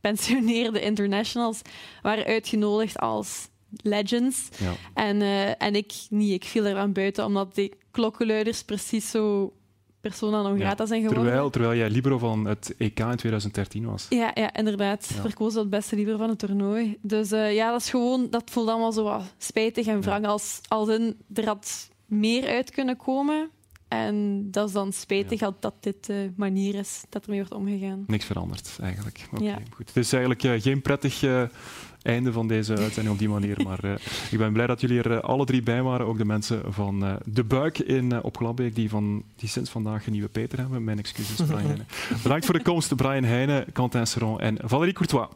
gepensioneerde 0.00 0.80
internationals 0.90 1.60
waren 2.02 2.24
uitgenodigd 2.24 2.98
als 2.98 3.48
legends. 3.82 4.48
Ja. 4.58 4.72
En, 4.94 5.22
en 5.58 5.74
ik 5.74 5.92
niet. 6.10 6.32
Ik 6.32 6.44
viel 6.44 6.64
er 6.64 6.76
aan 6.76 6.92
buiten, 6.92 7.24
omdat 7.24 7.54
die 7.54 7.72
klokkenluiders 7.90 8.62
precies 8.64 9.10
zo 9.10 9.52
persona 10.02 10.42
non 10.42 10.58
grata 10.58 10.86
zijn 10.86 11.00
geworden. 11.00 11.24
Terwijl, 11.24 11.50
terwijl 11.50 11.74
jij 11.76 11.90
libero 11.90 12.18
van 12.18 12.44
het 12.44 12.74
EK 12.78 12.98
in 12.98 13.16
2013 13.16 13.84
was. 13.84 14.06
Ja, 14.08 14.30
ja 14.34 14.54
inderdaad. 14.54 15.10
Ja. 15.14 15.20
Verkozen 15.20 15.60
tot 15.60 15.70
beste 15.70 15.96
liever 15.96 16.18
van 16.18 16.28
het 16.28 16.38
toernooi. 16.38 16.98
Dus 17.02 17.32
eh, 17.32 17.54
ja, 17.54 17.70
dat 17.70 17.80
is 17.80 17.90
gewoon, 17.90 18.26
dat 18.30 18.50
voelt 18.50 18.68
allemaal 18.68 18.92
zo 18.92 19.02
wat 19.02 19.22
spijtig 19.38 19.86
en 19.86 20.00
wrang. 20.00 20.26
Als, 20.26 20.60
als 20.68 20.88
in, 20.88 21.16
er 21.34 21.46
had 21.46 21.90
meer 22.06 22.48
uit 22.48 22.70
kunnen 22.70 22.96
komen. 22.96 23.50
En 23.88 24.48
dat 24.50 24.68
is 24.68 24.74
dan 24.74 24.92
spijtig 24.92 25.40
dat, 25.40 25.62
dat 25.62 25.74
dit 25.80 26.06
de 26.06 26.32
manier 26.36 26.74
is 26.74 27.04
dat 27.08 27.22
ermee 27.24 27.38
wordt 27.38 27.54
omgegaan. 27.54 28.04
Niks 28.06 28.24
veranderd, 28.24 28.78
eigenlijk. 28.80 29.26
Oké, 29.32 29.44
Ja. 29.44 29.58
goed. 29.74 29.86
Het 29.86 29.96
is 29.96 30.12
eigenlijk 30.12 30.42
eh, 30.42 30.60
geen 30.60 30.82
prettig 30.82 31.22
eh, 31.22 31.42
einde 32.02 32.32
van 32.32 32.48
deze 32.48 32.76
uitzending 32.76 33.14
op 33.14 33.18
die 33.18 33.28
manier, 33.28 33.56
maar 33.64 33.84
eh, 33.84 33.92
ik 34.30 34.38
ben 34.38 34.52
blij 34.52 34.66
dat 34.66 34.80
jullie 34.80 35.02
er 35.02 35.12
eh, 35.12 35.18
alle 35.20 35.44
drie 35.44 35.62
bij 35.62 35.82
waren. 35.82 36.06
Ook 36.06 36.18
de 36.18 36.24
mensen 36.24 36.62
van 36.68 37.04
eh, 37.04 37.14
De 37.24 37.44
Buik 37.44 37.78
in, 37.78 38.12
eh, 38.12 38.18
op 38.22 38.36
Gladbeek, 38.36 38.74
die, 38.74 38.88
van, 38.88 39.22
die 39.36 39.48
sinds 39.48 39.70
vandaag 39.70 40.06
een 40.06 40.12
nieuwe 40.12 40.28
Peter 40.28 40.58
hebben. 40.58 40.84
Mijn 40.84 40.98
excuses, 40.98 41.46
Brian 41.46 41.64
Heijnen. 41.64 41.86
Bedankt 42.22 42.44
voor 42.44 42.54
de 42.54 42.62
komst, 42.62 42.96
Brian 42.96 43.24
Heijnen, 43.24 43.72
Quentin 43.72 44.06
Seron 44.06 44.40
en 44.40 44.58
Valérie 44.62 44.94
Courtois. 44.94 45.28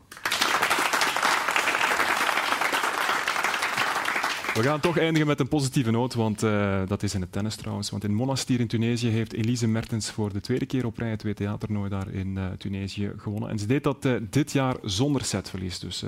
We 4.56 4.62
gaan 4.62 4.80
toch 4.80 4.98
eindigen 4.98 5.26
met 5.26 5.40
een 5.40 5.48
positieve 5.48 5.90
noot, 5.90 6.14
want 6.14 6.42
eh, 6.42 6.82
dat 6.86 7.02
is 7.02 7.14
in 7.14 7.20
het 7.20 7.32
tennis 7.32 7.56
trouwens. 7.56 7.90
Want 7.90 8.04
in 8.04 8.14
Monastir 8.14 8.60
in 8.60 8.66
Tunesië 8.66 9.08
heeft 9.08 9.32
Elise 9.32 9.68
Mertens 9.68 10.10
voor 10.10 10.32
de 10.32 10.40
tweede 10.40 10.66
keer 10.66 10.86
op 10.86 10.98
rij 10.98 11.10
het 11.10 11.22
WTA-toernooi 11.22 11.88
daar 11.88 12.08
in 12.10 12.38
eh, 12.38 12.46
Tunesië 12.58 13.12
gewonnen. 13.16 13.50
En 13.50 13.58
ze 13.58 13.66
deed 13.66 13.84
dat 13.84 14.04
eh, 14.04 14.14
dit 14.30 14.52
jaar 14.52 14.76
zonder 14.82 15.24
setverlies. 15.24 15.78
Dus 15.78 16.04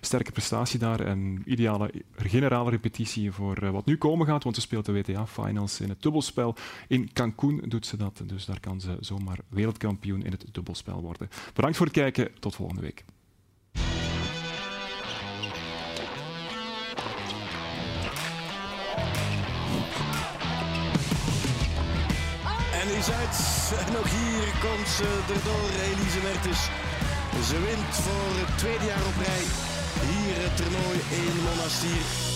sterke 0.00 0.32
prestatie 0.32 0.78
daar 0.78 1.00
en 1.00 1.42
ideale 1.44 1.90
generale 2.16 2.70
repetitie 2.70 3.32
voor 3.32 3.72
wat 3.72 3.86
nu 3.86 3.98
komen 3.98 4.26
gaat. 4.26 4.44
Want 4.44 4.54
ze 4.54 4.60
speelt 4.60 4.86
de 4.86 4.92
WTA-finals 4.92 5.80
in 5.80 5.88
het 5.88 6.02
dubbelspel. 6.02 6.54
In 6.88 7.12
Cancún 7.12 7.62
doet 7.68 7.86
ze 7.86 7.96
dat, 7.96 8.22
dus 8.26 8.44
daar 8.44 8.60
kan 8.60 8.80
ze 8.80 8.96
zomaar 9.00 9.38
wereldkampioen 9.48 10.22
in 10.22 10.30
het 10.30 10.44
dubbelspel 10.52 11.00
worden. 11.00 11.28
Bedankt 11.54 11.76
voor 11.76 11.86
het 11.86 11.94
kijken, 11.94 12.30
tot 12.40 12.54
volgende 12.54 12.82
week. 12.82 13.04
En 23.08 23.96
ook 23.96 24.08
hier 24.08 24.48
komt 24.60 24.88
ze 24.88 25.22
erdoor, 25.28 25.70
Elise 25.82 26.20
Mertens. 26.22 26.60
Ze 27.48 27.60
wint 27.60 27.94
voor 27.94 28.32
het 28.40 28.58
tweede 28.58 28.84
jaar 28.84 29.06
op 29.06 29.16
rij 29.26 29.44
hier 30.10 30.42
het 30.42 30.56
toernooi 30.56 30.98
in 31.10 31.42
Monastir. 31.42 32.35